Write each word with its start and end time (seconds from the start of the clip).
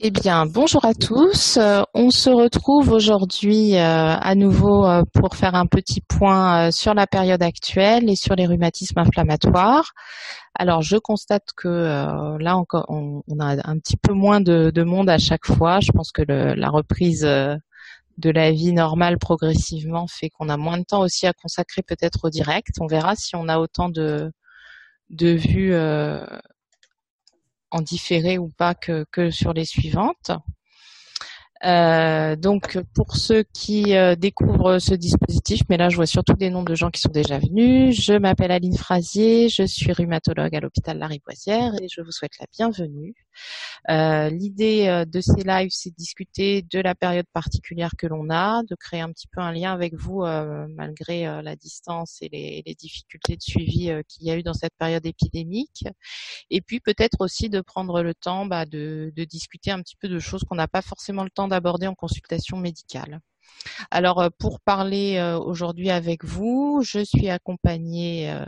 Eh 0.00 0.10
bien, 0.10 0.44
bonjour 0.44 0.84
à 0.84 0.92
tous. 0.92 1.56
Euh, 1.56 1.82
on 1.94 2.10
se 2.10 2.28
retrouve 2.28 2.90
aujourd'hui 2.90 3.76
euh, 3.76 3.78
à 4.16 4.34
nouveau 4.34 4.84
euh, 4.84 5.04
pour 5.12 5.36
faire 5.36 5.54
un 5.54 5.66
petit 5.66 6.00
point 6.00 6.72
sur 6.72 6.94
la 6.94 7.06
période 7.06 7.44
actuelle 7.44 8.10
et 8.10 8.16
sur 8.16 8.34
les 8.34 8.44
rhumatismes 8.46 8.98
inflammatoires. 8.98 9.92
Alors, 10.58 10.82
je 10.82 10.96
constate 10.96 11.44
que 11.56 11.68
là 12.40 12.56
encore, 12.56 12.86
on, 12.88 13.22
a 13.38 13.70
un 13.70 13.78
petit 13.78 13.96
peu 13.96 14.12
moins 14.12 14.40
de, 14.40 14.82
monde 14.82 15.08
à 15.08 15.18
chaque 15.18 15.46
fois. 15.46 15.78
Je 15.78 15.92
pense 15.92 16.10
que 16.10 16.22
la 16.22 16.70
reprise 16.70 17.22
de 17.22 18.30
la 18.30 18.50
vie 18.50 18.72
normale 18.72 19.18
progressivement 19.18 20.06
fait 20.08 20.28
qu'on 20.28 20.48
a 20.48 20.56
moins 20.56 20.78
de 20.78 20.84
temps 20.84 21.02
aussi 21.02 21.26
à 21.28 21.32
consacrer 21.32 21.82
peut-être 21.82 22.24
au 22.24 22.30
direct. 22.30 22.70
On 22.80 22.86
verra 22.88 23.14
si 23.14 23.36
on 23.36 23.48
a 23.48 23.58
autant 23.58 23.88
de, 23.90 24.32
de 25.10 25.28
vues 25.28 25.72
en 27.74 27.82
différé 27.82 28.38
ou 28.38 28.48
pas 28.48 28.74
que, 28.74 29.04
sur 29.30 29.52
les 29.52 29.64
suivantes. 29.64 30.30
Euh, 31.64 32.36
donc 32.36 32.78
pour 32.94 33.16
ceux 33.16 33.42
qui 33.54 33.96
euh, 33.96 34.16
découvrent 34.16 34.78
ce 34.78 34.94
dispositif, 34.94 35.62
mais 35.70 35.78
là 35.78 35.88
je 35.88 35.96
vois 35.96 36.06
surtout 36.06 36.34
des 36.34 36.50
noms 36.50 36.62
de 36.62 36.74
gens 36.74 36.90
qui 36.90 37.00
sont 37.00 37.10
déjà 37.10 37.38
venus. 37.38 37.98
Je 38.00 38.12
m'appelle 38.12 38.50
Aline 38.50 38.76
Frasier, 38.76 39.48
je 39.48 39.64
suis 39.64 39.92
rhumatologue 39.92 40.54
à 40.54 40.60
l'hôpital 40.60 40.98
Lariboisière 40.98 41.72
et 41.80 41.88
je 41.88 42.02
vous 42.02 42.12
souhaite 42.12 42.38
la 42.38 42.46
bienvenue. 42.52 43.14
Euh, 43.90 44.28
l'idée 44.30 45.04
de 45.06 45.20
ces 45.20 45.42
lives, 45.42 45.70
c'est 45.70 45.90
de 45.90 45.96
discuter 45.96 46.62
de 46.62 46.80
la 46.80 46.94
période 46.94 47.26
particulière 47.32 47.92
que 47.96 48.06
l'on 48.06 48.30
a, 48.30 48.62
de 48.62 48.74
créer 48.74 49.00
un 49.00 49.10
petit 49.10 49.28
peu 49.28 49.40
un 49.40 49.52
lien 49.52 49.72
avec 49.72 49.94
vous 49.94 50.22
malgré 50.76 51.24
la 51.42 51.56
distance 51.56 52.18
et 52.20 52.28
les, 52.28 52.74
difficultés 52.74 53.36
de 53.36 53.42
suivi 53.42 53.90
qu'il 54.08 54.26
y 54.26 54.30
a 54.30 54.36
eu 54.36 54.42
dans 54.42 54.54
cette 54.54 54.74
période 54.78 55.06
épidémique, 55.06 55.84
et 56.50 56.60
puis 56.60 56.80
peut-être 56.80 57.20
aussi 57.20 57.48
de 57.48 57.60
prendre 57.60 58.02
le 58.02 58.14
temps 58.14 58.46
bah, 58.46 58.66
de, 58.66 59.12
discuter 59.16 59.70
un 59.70 59.80
petit 59.80 59.96
peu 59.96 60.08
de 60.08 60.18
choses 60.18 60.42
qu'on 60.44 60.56
n'a 60.56 60.68
pas 60.68 60.82
forcément 60.82 61.24
le 61.24 61.30
temps 61.30 61.48
aborder 61.54 61.86
en 61.86 61.94
consultation 61.94 62.56
médicale. 62.56 63.20
Alors, 63.90 64.20
euh, 64.20 64.28
pour 64.38 64.60
parler 64.60 65.16
euh, 65.16 65.38
aujourd'hui 65.38 65.90
avec 65.90 66.24
vous, 66.24 66.82
je 66.84 67.04
suis 67.04 67.28
accompagnée 67.30 68.30
euh, 68.30 68.44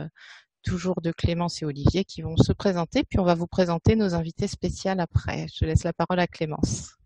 toujours 0.63 1.01
de 1.01 1.11
Clémence 1.11 1.61
et 1.61 1.65
Olivier 1.65 2.03
qui 2.03 2.21
vont 2.21 2.37
se 2.37 2.53
présenter, 2.53 3.03
puis 3.03 3.19
on 3.19 3.23
va 3.23 3.35
vous 3.35 3.47
présenter 3.47 3.95
nos 3.95 4.13
invités 4.13 4.47
spéciales 4.47 4.99
après. 4.99 5.47
Je 5.53 5.65
laisse 5.65 5.83
la 5.83 5.93
parole 5.93 6.19
à 6.19 6.27
Clémence. 6.27 6.97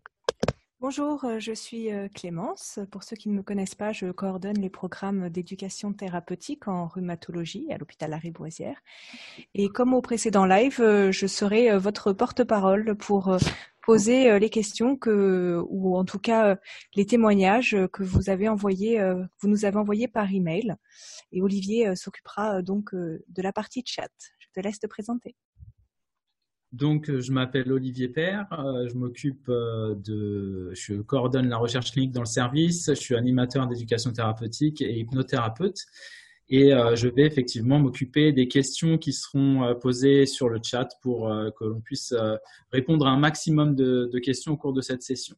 Bonjour, 0.80 1.24
je 1.38 1.52
suis 1.52 1.90
Clémence. 2.12 2.80
Pour 2.90 3.04
ceux 3.04 3.14
qui 3.14 3.28
ne 3.28 3.34
me 3.34 3.42
connaissent 3.44 3.76
pas, 3.76 3.92
je 3.92 4.10
coordonne 4.10 4.58
les 4.58 4.68
programmes 4.68 5.28
d'éducation 5.28 5.92
thérapeutique 5.92 6.66
en 6.66 6.88
rhumatologie 6.88 7.68
à 7.70 7.78
l'hôpital 7.78 8.10
Lariboisière. 8.10 8.76
Et 9.54 9.68
comme 9.68 9.94
au 9.94 10.02
précédent 10.02 10.44
live, 10.44 10.82
je 11.10 11.26
serai 11.28 11.78
votre 11.78 12.12
porte-parole 12.12 12.96
pour 12.96 13.36
poser 13.82 14.30
euh, 14.30 14.38
les 14.38 14.48
questions 14.48 14.96
que, 14.96 15.62
ou 15.68 15.96
en 15.96 16.04
tout 16.04 16.18
cas 16.18 16.48
euh, 16.48 16.56
les 16.94 17.04
témoignages 17.04 17.76
que 17.92 18.02
vous 18.02 18.30
avez 18.30 18.48
envoyés, 18.48 19.00
euh, 19.00 19.22
vous 19.40 19.48
nous 19.48 19.64
avez 19.64 19.76
envoyés 19.76 20.08
par 20.08 20.32
email. 20.32 20.74
Et 21.32 21.42
Olivier 21.42 21.94
s'occupera 21.96 22.62
donc 22.62 22.94
de 22.94 23.42
la 23.42 23.52
partie 23.52 23.82
chat. 23.86 24.10
Je 24.38 24.48
te 24.54 24.60
laisse 24.60 24.78
te 24.78 24.86
présenter. 24.86 25.34
Donc, 26.72 27.10
je 27.10 27.32
m'appelle 27.32 27.70
Olivier 27.72 28.08
Père, 28.08 28.46
je 28.50 28.94
m'occupe 28.94 29.48
de, 29.48 30.72
je 30.74 31.00
coordonne 31.02 31.48
la 31.48 31.58
recherche 31.58 31.92
clinique 31.92 32.12
dans 32.12 32.22
le 32.22 32.26
service, 32.26 32.86
je 32.88 32.94
suis 32.94 33.14
animateur 33.14 33.66
d'éducation 33.66 34.12
thérapeutique 34.12 34.80
et 34.80 34.98
hypnothérapeute. 34.98 35.78
Et 36.52 36.74
euh, 36.74 36.94
je 36.96 37.08
vais 37.08 37.22
effectivement 37.22 37.78
m'occuper 37.78 38.30
des 38.30 38.46
questions 38.46 38.98
qui 38.98 39.14
seront 39.14 39.64
euh, 39.64 39.74
posées 39.74 40.26
sur 40.26 40.50
le 40.50 40.60
chat 40.62 40.86
pour 41.00 41.32
euh, 41.32 41.48
que 41.58 41.64
l'on 41.64 41.80
puisse 41.80 42.14
répondre 42.70 43.06
à 43.06 43.10
un 43.10 43.18
maximum 43.18 43.74
de, 43.74 44.18
questions 44.18 44.52
au 44.52 44.56
cours 44.58 44.74
de 44.74 44.82
cette 44.82 45.02
session. 45.02 45.34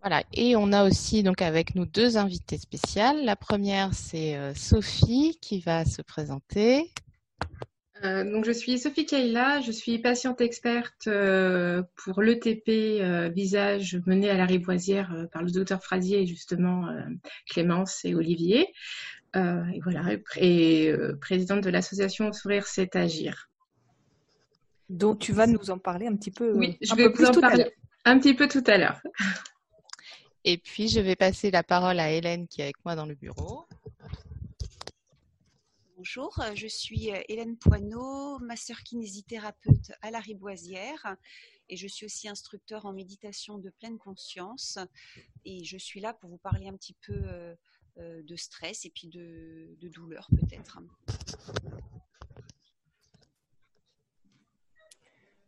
Voilà, 0.00 0.24
et 0.32 0.56
on 0.56 0.72
a 0.72 0.88
aussi 0.88 1.22
donc 1.22 1.40
avec 1.40 1.76
nous 1.76 1.86
deux 1.86 2.16
invités 2.16 2.58
spéciales. 2.58 3.24
La 3.24 3.36
première, 3.36 3.94
c'est 3.94 4.36
Sophie 4.56 5.38
qui 5.40 5.60
va 5.60 5.84
se 5.84 6.02
présenter. 6.02 6.90
Euh, 8.04 8.30
donc, 8.30 8.44
je 8.44 8.52
suis 8.52 8.78
Sophie 8.78 9.06
Kaila, 9.06 9.60
je 9.60 9.72
suis 9.72 9.98
patiente 9.98 10.40
experte 10.40 11.06
euh, 11.06 11.82
pour 11.96 12.22
l'ETP 12.22 12.68
euh, 13.00 13.28
visage 13.28 14.00
mené 14.06 14.28
à 14.28 14.36
la 14.36 14.44
Riboisière 14.44 15.26
par 15.32 15.42
le 15.42 15.50
docteur 15.50 15.82
Frasier 15.82 16.22
et 16.22 16.26
justement 16.26 16.88
Clémence 17.48 18.04
et 18.04 18.14
Olivier. 18.14 18.72
et 19.34 19.80
voilà, 19.82 20.16
et 20.36 20.92
présidente 21.20 21.62
de 21.62 21.70
l'association 21.70 22.32
Sourire 22.32 22.66
c'est 22.66 22.96
agir. 22.96 23.48
Donc, 24.88 25.18
tu 25.18 25.32
vas 25.32 25.46
nous 25.46 25.70
en 25.70 25.78
parler 25.78 26.06
un 26.06 26.16
petit 26.16 26.30
peu. 26.30 26.52
Oui, 26.52 26.78
je 26.80 26.94
vais 26.94 27.08
vous 27.08 27.24
en 27.24 27.40
parler 27.40 27.72
un 28.04 28.18
petit 28.18 28.34
peu 28.34 28.46
tout 28.46 28.62
à 28.66 28.78
l'heure. 28.78 29.00
Et 30.44 30.58
puis, 30.58 30.88
je 30.88 31.00
vais 31.00 31.16
passer 31.16 31.50
la 31.50 31.64
parole 31.64 31.98
à 31.98 32.12
Hélène 32.12 32.46
qui 32.46 32.60
est 32.60 32.64
avec 32.64 32.76
moi 32.84 32.94
dans 32.94 33.06
le 33.06 33.16
bureau. 33.16 33.66
Bonjour, 36.06 36.38
euh, 36.38 36.54
je 36.54 36.68
suis 36.68 37.12
euh, 37.12 37.20
Hélène 37.28 37.56
Poineau, 37.56 38.38
master 38.38 38.84
kinésithérapeute 38.84 39.90
à 40.02 40.12
la 40.12 40.20
Riboisière 40.20 41.16
et 41.68 41.76
je 41.76 41.88
suis 41.88 42.06
aussi 42.06 42.28
instructeur 42.28 42.86
en 42.86 42.92
méditation 42.92 43.58
de 43.58 43.70
pleine 43.70 43.98
conscience 43.98 44.78
et 45.44 45.64
je 45.64 45.76
suis 45.76 45.98
là 45.98 46.14
pour 46.14 46.30
vous 46.30 46.36
parler 46.36 46.68
un 46.68 46.76
petit 46.76 46.94
peu 47.04 47.12
euh, 47.12 47.56
de 47.96 48.36
stress 48.36 48.84
et 48.84 48.90
puis 48.90 49.08
de, 49.08 49.76
de 49.80 49.88
douleur 49.88 50.28
peut-être. 50.30 50.78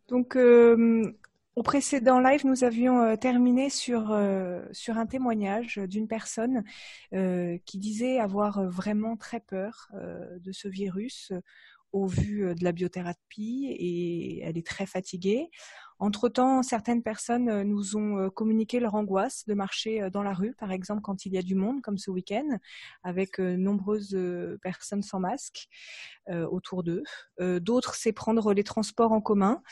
Donc, 0.09 0.37
au 1.59 1.63
précédent 1.65 2.21
live, 2.21 2.47
nous 2.47 2.63
avions 2.63 3.03
euh, 3.03 3.17
terminé 3.17 3.69
sur, 3.69 4.13
euh, 4.13 4.63
sur 4.71 4.97
un 4.97 5.07
témoignage 5.07 5.79
d'une 5.79 6.07
personne 6.07 6.63
euh, 7.15 7.59
qui 7.65 7.79
disait 7.79 8.21
avoir 8.21 8.63
vraiment 8.71 9.17
très 9.17 9.41
peur 9.41 9.89
de 9.93 10.53
ce 10.53 10.69
virus 10.69 11.33
au 11.91 12.07
vu 12.07 12.55
de 12.55 12.63
la 12.63 12.71
biothérapie 12.71 13.67
et 13.77 14.41
elle 14.45 14.57
est 14.57 14.67
très 14.67 14.87
fatiguée. 14.87 15.51
Entre-temps, 16.01 16.63
certaines 16.63 17.03
personnes 17.03 17.49
euh, 17.49 17.65
nous 17.65 17.97
ont 17.97 18.19
euh, 18.19 18.31
communiqué 18.31 18.79
leur 18.79 18.95
angoisse 18.95 19.45
de 19.47 19.55
marcher 19.55 20.01
euh, 20.01 20.11
dans 20.11 20.23
la 20.23 20.33
rue, 20.33 20.55
par 20.55 20.71
exemple 20.71 21.03
quand 21.03 21.27
il 21.27 21.35
y 21.35 21.39
a 21.39 21.43
du 21.43 21.57
monde, 21.57 21.83
comme 21.83 21.99
ce 21.99 22.11
week-end, 22.11 22.59
avec 23.03 23.39
nombreuses 23.39 24.17
personnes 24.63 25.03
sans 25.03 25.21
masque 25.21 25.69
autour 26.51 26.83
d'eux. 26.83 27.03
D'autres, 27.39 27.95
c'est 27.95 28.13
prendre 28.13 28.53
les 28.53 28.65
transports 28.65 29.13
en 29.13 29.21
commun. 29.21 29.63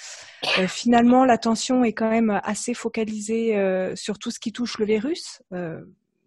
finalement, 0.68 1.24
l'attention 1.24 1.84
est 1.84 1.92
quand 1.92 2.10
même 2.10 2.40
assez 2.44 2.74
focalisée 2.74 3.94
sur 3.94 4.18
tout 4.18 4.30
ce 4.30 4.38
qui 4.38 4.52
touche 4.52 4.78
le 4.78 4.86
virus, 4.86 5.42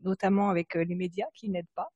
notamment 0.04 0.50
avec 0.50 0.76
les 0.76 0.96
médias 0.96 1.28
qui 1.34 1.50
n'aident 1.50 1.66
pas. 1.76 1.92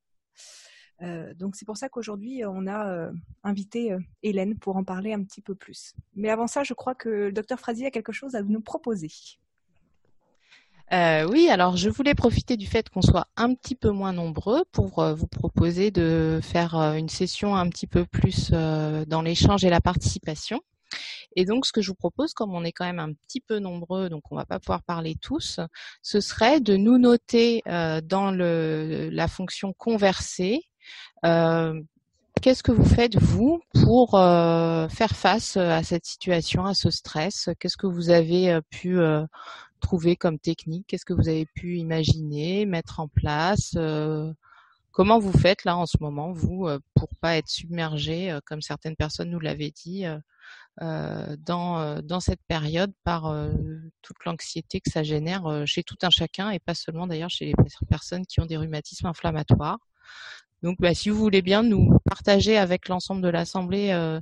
Euh, 1.01 1.33
donc 1.33 1.55
c'est 1.55 1.65
pour 1.65 1.77
ça 1.77 1.89
qu'aujourd'hui 1.89 2.43
on 2.45 2.67
a 2.67 2.87
euh, 2.87 3.11
invité 3.43 3.91
euh, 3.91 3.99
Hélène 4.21 4.57
pour 4.57 4.77
en 4.77 4.83
parler 4.83 5.13
un 5.13 5.23
petit 5.23 5.41
peu 5.41 5.55
plus. 5.55 5.93
Mais 6.15 6.29
avant 6.29 6.47
ça, 6.47 6.63
je 6.63 6.73
crois 6.73 6.95
que 6.95 7.09
le 7.09 7.31
docteur 7.31 7.59
Frasier 7.59 7.87
a 7.87 7.91
quelque 7.91 8.11
chose 8.11 8.35
à 8.35 8.41
nous 8.41 8.61
proposer. 8.61 9.11
oui, 10.91 11.49
alors 11.49 11.75
je 11.75 11.89
voulais 11.89 12.13
profiter 12.13 12.55
du 12.55 12.67
fait 12.67 12.89
qu'on 12.89 13.01
soit 13.01 13.27
un 13.35 13.55
petit 13.55 13.75
peu 13.75 13.89
moins 13.89 14.13
nombreux 14.13 14.63
pour 14.71 15.03
vous 15.03 15.27
proposer 15.27 15.89
de 15.89 16.39
faire 16.43 16.75
une 16.75 17.09
session 17.09 17.55
un 17.55 17.67
petit 17.69 17.87
peu 17.87 18.05
plus 18.05 18.51
dans 18.51 19.21
l'échange 19.23 19.65
et 19.65 19.71
la 19.71 19.81
participation. 19.81 20.61
Et 21.35 21.45
donc, 21.45 21.65
ce 21.65 21.71
que 21.71 21.81
je 21.81 21.87
vous 21.87 21.95
propose, 21.95 22.35
comme 22.35 22.53
on 22.53 22.63
est 22.63 22.71
quand 22.71 22.85
même 22.85 22.99
un 22.99 23.13
petit 23.13 23.39
peu 23.39 23.57
nombreux, 23.57 24.07
donc 24.09 24.31
on 24.31 24.35
va 24.35 24.45
pas 24.45 24.59
pouvoir 24.59 24.83
parler 24.83 25.15
tous, 25.19 25.59
ce 26.03 26.21
serait 26.21 26.59
de 26.59 26.75
nous 26.75 26.99
noter 26.99 27.63
dans 27.65 28.29
la 28.31 29.27
fonction 29.27 29.73
converser 29.73 30.61
euh, 30.63 30.72
qu'est-ce 31.23 32.63
que 32.63 32.73
vous 32.73 32.83
faites, 32.83 33.15
vous, 33.17 33.61
pour 33.73 34.15
euh, 34.15 34.89
faire 34.89 35.15
face 35.15 35.55
euh, 35.55 35.69
à 35.69 35.81
cette 35.81 36.05
situation, 36.05 36.65
à 36.65 36.73
ce 36.73 36.89
stress? 36.89 37.49
Qu'est-ce 37.59 37.77
que 37.77 37.87
vous 37.87 38.09
avez 38.09 38.59
pu 38.69 38.97
trouver 39.79 40.15
comme 40.15 40.39
technique? 40.39 40.87
Qu'est-ce 40.87 41.05
que 41.05 41.13
vous 41.13 41.29
avez 41.29 41.45
pu 41.45 41.77
imaginer, 41.77 42.65
mettre 42.65 42.99
en 42.99 43.07
place? 43.07 43.77
Comment 44.91 45.17
vous 45.17 45.31
faites 45.31 45.63
là 45.63 45.77
en 45.77 45.85
ce 45.85 45.97
moment, 46.01 46.33
vous, 46.33 46.67
pour 46.93 47.09
pas 47.19 47.37
être 47.37 47.49
submergé, 47.49 48.37
comme 48.45 48.61
certaines 48.61 48.95
personnes 48.95 49.29
nous 49.29 49.39
l'avaient 49.39 49.71
dit, 49.71 50.05
dans, 50.79 52.01
dans 52.03 52.19
cette 52.19 52.43
période 52.47 52.91
par 53.03 53.33
toute 54.01 54.25
l'anxiété 54.25 54.81
que 54.81 54.91
ça 54.91 55.03
génère 55.03 55.63
chez 55.65 55.83
tout 55.83 55.97
un 56.03 56.09
chacun 56.09 56.51
et 56.51 56.59
pas 56.59 56.75
seulement 56.75 57.07
d'ailleurs 57.07 57.29
chez 57.29 57.45
les 57.45 57.55
personnes 57.89 58.25
qui 58.25 58.41
ont 58.41 58.45
des 58.45 58.57
rhumatismes 58.57 59.07
inflammatoires? 59.07 59.79
Donc, 60.63 60.79
bah, 60.79 60.93
si 60.93 61.09
vous 61.09 61.17
voulez 61.17 61.41
bien 61.41 61.61
nous 61.61 61.99
partager 62.05 62.57
avec 62.57 62.87
l'ensemble 62.87 63.21
de 63.21 63.27
l'Assemblée 63.27 63.91
euh, 63.91 64.19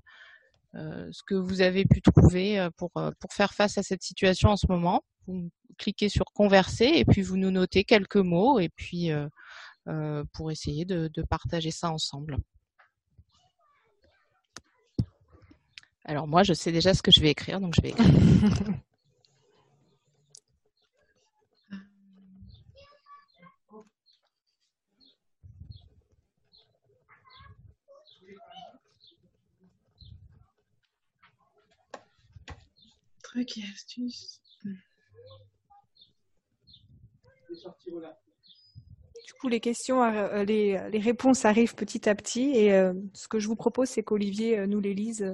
euh, 0.74 1.08
ce 1.12 1.22
que 1.24 1.36
vous 1.36 1.62
avez 1.62 1.86
pu 1.86 2.02
trouver 2.02 2.60
euh, 2.60 2.72
pour, 2.78 2.92
pour 2.92 3.32
faire 3.32 3.54
face 3.54 3.78
à 3.78 3.84
cette 3.84 4.02
situation 4.02 4.50
en 4.50 4.58
ce 4.58 4.66
moment, 4.68 5.04
vous 5.28 5.52
cliquez 5.78 6.10
sur 6.10 6.26
converser 6.34 6.92
et 6.96 7.06
puis 7.06 7.22
vous 7.22 7.38
nous 7.38 7.52
notez 7.52 7.84
quelques 7.84 8.18
mots 8.18 8.60
et 8.60 8.70
puis 8.70 9.12
pour 10.34 10.52
essayer 10.52 10.84
de, 10.84 11.10
de, 11.14 11.22
partager 11.22 11.70
ça 11.70 11.92
ensemble. 11.92 12.38
Alors 16.06 16.28
moi, 16.28 16.42
je 16.44 16.54
sais 16.54 16.72
déjà 16.72 16.94
ce 16.96 17.04
que 17.04 17.12
je 17.12 17.22
vais 17.22 17.30
écrire, 17.30 17.62
donc 17.62 17.76
je 17.76 17.82
vais 17.82 17.90
écrire. 17.90 18.08
Trucs 33.32 33.58
et 33.58 33.64
astuces. 33.74 34.42
Du 39.26 39.34
coup, 39.40 39.48
les 39.48 39.60
questions, 39.60 40.04
euh, 40.04 40.44
les, 40.44 40.80
les 40.92 41.00
réponses 41.00 41.46
arrivent 41.46 41.76
petit 41.76 42.10
à 42.10 42.16
petit. 42.16 42.52
Et 42.56 42.74
euh, 42.74 42.94
ce 43.14 43.28
que 43.28 43.40
je 43.40 43.48
vous 43.48 43.56
propose, 43.56 43.88
c'est 43.90 44.04
qu'Olivier 44.04 44.60
euh, 44.60 44.68
nous 44.68 44.80
les 44.80 44.94
lise. 44.94 45.34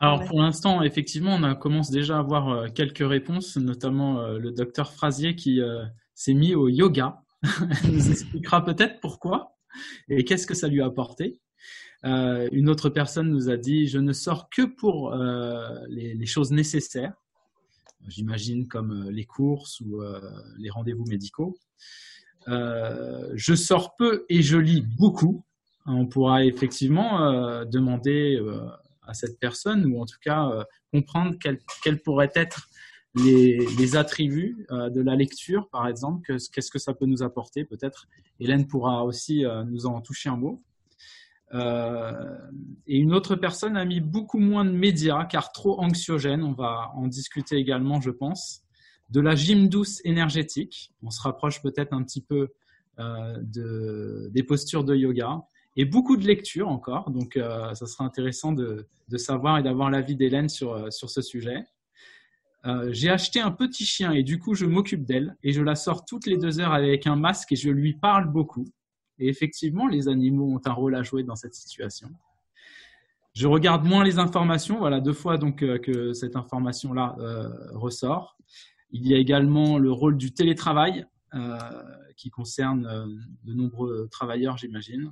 Alors 0.00 0.24
pour 0.26 0.40
l'instant, 0.40 0.82
effectivement, 0.82 1.34
on 1.34 1.42
a- 1.42 1.54
commence 1.56 1.90
déjà 1.90 2.16
à 2.16 2.20
avoir 2.20 2.48
euh, 2.50 2.68
quelques 2.68 3.06
réponses, 3.08 3.56
notamment 3.56 4.20
euh, 4.20 4.38
le 4.38 4.52
docteur 4.52 4.92
Frasier 4.92 5.34
qui 5.34 5.60
euh, 5.60 5.84
s'est 6.14 6.34
mis 6.34 6.54
au 6.54 6.68
yoga. 6.68 7.22
Il 7.84 7.92
nous 7.92 8.10
expliquera 8.10 8.64
peut-être 8.64 9.00
pourquoi 9.00 9.56
et 10.08 10.24
qu'est-ce 10.24 10.46
que 10.46 10.54
ça 10.54 10.68
lui 10.68 10.82
a 10.82 10.86
apporté. 10.86 11.40
Euh, 12.04 12.48
une 12.52 12.68
autre 12.68 12.90
personne 12.90 13.28
nous 13.30 13.50
a 13.50 13.56
dit 13.56 13.88
je 13.88 13.98
ne 13.98 14.12
sors 14.12 14.48
que 14.50 14.62
pour 14.62 15.12
euh, 15.12 15.80
les, 15.88 16.26
choses 16.26 16.52
nécessaires. 16.52 17.14
J'imagine 18.06 18.68
comme 18.68 19.08
euh, 19.08 19.10
les 19.10 19.24
courses 19.24 19.80
ou 19.80 20.00
les 20.58 20.70
rendez-vous 20.70 21.04
médicaux. 21.06 21.56
Je 22.46 23.54
sors 23.54 23.96
peu 23.96 24.24
et 24.28 24.42
je 24.42 24.56
lis 24.56 24.80
beaucoup. 24.80 25.44
On 25.86 26.06
pourra 26.06 26.44
effectivement 26.44 27.64
demander 27.64 28.40
à 29.02 29.14
cette 29.14 29.38
personne 29.38 29.86
ou 29.86 30.00
en 30.00 30.06
tout 30.06 30.18
cas 30.20 30.66
comprendre 30.92 31.36
quels 31.82 32.02
pourraient 32.02 32.32
être 32.34 32.68
les, 33.14 33.96
attributs 33.96 34.66
de 34.70 35.00
la 35.00 35.14
lecture, 35.14 35.68
par 35.70 35.88
exemple, 35.88 36.22
que- 36.26 36.50
qu'est-ce 36.50 36.70
que 36.70 36.78
ça 36.78 36.94
peut 36.94 37.06
nous 37.06 37.22
apporter. 37.22 37.64
Peut-être 37.64 38.06
Hélène 38.38 38.66
pourra 38.66 39.04
aussi 39.04 39.44
nous 39.66 39.86
en 39.86 40.00
toucher 40.00 40.28
un 40.30 40.36
mot. 40.36 40.62
Euh, 41.54 42.36
et 42.86 42.98
une 42.98 43.14
autre 43.14 43.34
personne 43.34 43.76
a 43.76 43.84
mis 43.84 44.00
beaucoup 44.00 44.38
moins 44.38 44.64
de 44.64 44.70
médias 44.70 45.24
car 45.24 45.52
trop 45.52 45.80
anxiogène. 45.80 46.42
On 46.42 46.52
va 46.52 46.90
en 46.94 47.06
discuter 47.06 47.56
également, 47.56 48.00
je 48.00 48.10
pense. 48.10 48.62
De 49.10 49.20
la 49.20 49.34
gym 49.34 49.68
douce 49.68 50.00
énergétique. 50.04 50.92
On 51.02 51.10
se 51.10 51.22
rapproche 51.22 51.62
peut-être 51.62 51.92
un 51.92 52.02
petit 52.02 52.20
peu 52.20 52.48
euh, 52.98 53.38
de, 53.42 54.30
des 54.32 54.42
postures 54.42 54.84
de 54.84 54.94
yoga. 54.94 55.42
Et 55.76 55.84
beaucoup 55.84 56.16
de 56.16 56.26
lectures 56.26 56.68
encore. 56.68 57.10
Donc, 57.10 57.36
euh, 57.36 57.72
ça 57.74 57.86
sera 57.86 58.04
intéressant 58.04 58.52
de, 58.52 58.86
de 59.08 59.16
savoir 59.16 59.58
et 59.58 59.62
d'avoir 59.62 59.90
l'avis 59.90 60.16
d'Hélène 60.16 60.48
sur, 60.48 60.72
euh, 60.72 60.90
sur 60.90 61.08
ce 61.08 61.22
sujet. 61.22 61.64
Euh, 62.66 62.88
j'ai 62.92 63.08
acheté 63.08 63.40
un 63.40 63.52
petit 63.52 63.86
chien 63.86 64.12
et 64.12 64.22
du 64.22 64.38
coup, 64.38 64.54
je 64.54 64.66
m'occupe 64.66 65.04
d'elle 65.04 65.36
et 65.42 65.52
je 65.52 65.62
la 65.62 65.76
sors 65.76 66.04
toutes 66.04 66.26
les 66.26 66.36
deux 66.36 66.58
heures 66.58 66.72
avec 66.72 67.06
un 67.06 67.16
masque 67.16 67.52
et 67.52 67.56
je 67.56 67.70
lui 67.70 67.94
parle 67.94 68.30
beaucoup. 68.30 68.66
Et 69.18 69.28
effectivement, 69.28 69.86
les 69.86 70.08
animaux 70.08 70.54
ont 70.54 70.60
un 70.64 70.72
rôle 70.72 70.94
à 70.94 71.02
jouer 71.02 71.22
dans 71.24 71.36
cette 71.36 71.54
situation. 71.54 72.08
Je 73.34 73.46
regarde 73.46 73.84
moins 73.86 74.04
les 74.04 74.18
informations. 74.18 74.78
Voilà, 74.78 75.00
deux 75.00 75.12
fois 75.12 75.38
donc 75.38 75.62
euh, 75.62 75.78
que 75.78 76.12
cette 76.12 76.36
information-là 76.36 77.16
euh, 77.20 77.48
ressort. 77.72 78.36
Il 78.90 79.06
y 79.06 79.14
a 79.14 79.18
également 79.18 79.78
le 79.78 79.92
rôle 79.92 80.16
du 80.16 80.32
télétravail 80.32 81.04
euh, 81.34 81.58
qui 82.16 82.30
concerne 82.30 82.82
de 83.44 83.52
nombreux 83.54 84.08
travailleurs, 84.10 84.56
j'imagine. 84.56 85.10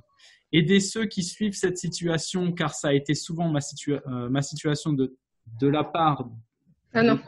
Aider 0.51 0.79
ceux 0.79 1.05
qui 1.05 1.23
suivent 1.23 1.53
cette 1.55 1.77
situation, 1.77 2.51
car 2.53 2.73
ça 2.73 2.87
a 2.89 2.93
été 2.93 3.13
souvent 3.13 3.49
ma, 3.49 3.59
situa- 3.59 4.01
euh, 4.07 4.29
ma 4.29 4.41
situation 4.41 4.93
de, 4.93 5.15
de 5.61 5.67
la 5.67 5.83
part 5.83 6.27
Ah 6.93 7.03
non. 7.03 7.19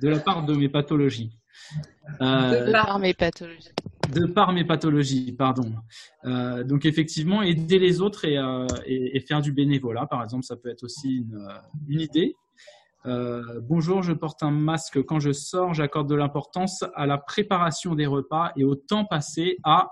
de 0.00 0.08
la 0.08 0.20
part 0.20 0.44
de 0.46 0.54
mes 0.54 0.68
pathologies. 0.68 1.36
Euh, 2.20 2.66
De 2.66 2.72
par 2.72 2.98
mes 2.98 3.14
pathologies. 3.14 3.72
De 4.12 4.26
par 4.26 4.52
mes 4.52 4.64
pathologies, 4.64 5.32
pardon. 5.32 5.72
Euh, 6.24 6.64
donc 6.64 6.84
effectivement, 6.84 7.42
aider 7.42 7.78
les 7.78 8.00
autres 8.00 8.24
et, 8.24 8.38
euh, 8.38 8.66
et- 8.86 9.20
faire 9.20 9.40
du 9.40 9.52
bénévolat, 9.52 10.06
par 10.06 10.22
exemple, 10.22 10.44
ça 10.44 10.56
peut 10.56 10.68
être 10.68 10.84
aussi 10.84 11.18
une, 11.18 11.34
euh, 11.36 12.00
idée. 12.00 12.34
Bonjour, 13.62 14.02
je 14.02 14.12
porte 14.12 14.42
un 14.42 14.50
masque 14.50 15.00
quand 15.04 15.20
je 15.20 15.30
sors. 15.30 15.74
J'accorde 15.74 16.08
de 16.08 16.16
l'importance 16.16 16.84
à 16.96 17.06
la 17.06 17.18
préparation 17.18 17.94
des 17.94 18.06
repas 18.06 18.50
et 18.56 18.64
au 18.64 18.74
temps 18.74 19.04
passé 19.04 19.58
à 19.62 19.90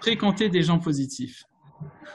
fréquenter 0.00 0.48
des 0.48 0.62
gens 0.62 0.78
positifs. 0.78 1.42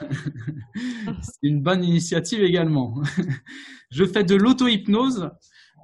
C'est 1.20 1.42
une 1.42 1.60
bonne 1.60 1.84
initiative 1.84 2.42
également. 2.42 3.02
je 3.90 4.04
fais 4.06 4.24
de 4.24 4.34
l'auto-hypnose. 4.34 5.30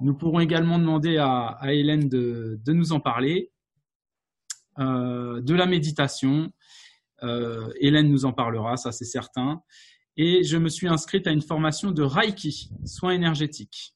Nous 0.01 0.15
pourrons 0.15 0.39
également 0.39 0.79
demander 0.79 1.17
à, 1.17 1.59
Hélène 1.65 2.09
de 2.09 2.73
nous 2.73 2.93
en 2.93 2.99
parler. 2.99 3.51
Euh, 4.79 5.41
de 5.41 5.53
la 5.53 5.65
méditation. 5.65 6.51
Euh, 7.23 7.69
Hélène 7.79 8.09
nous 8.09 8.25
en 8.25 8.33
parlera, 8.33 8.77
ça 8.77 8.91
c'est 8.91 9.05
certain. 9.05 9.61
Et 10.17 10.43
je 10.43 10.57
me 10.57 10.69
suis 10.69 10.87
inscrite 10.87 11.27
à 11.27 11.31
une 11.31 11.41
formation 11.41 11.91
de 11.91 12.03
Reiki, 12.03 12.69
soins 12.85 13.11
énergétiques. 13.11 13.93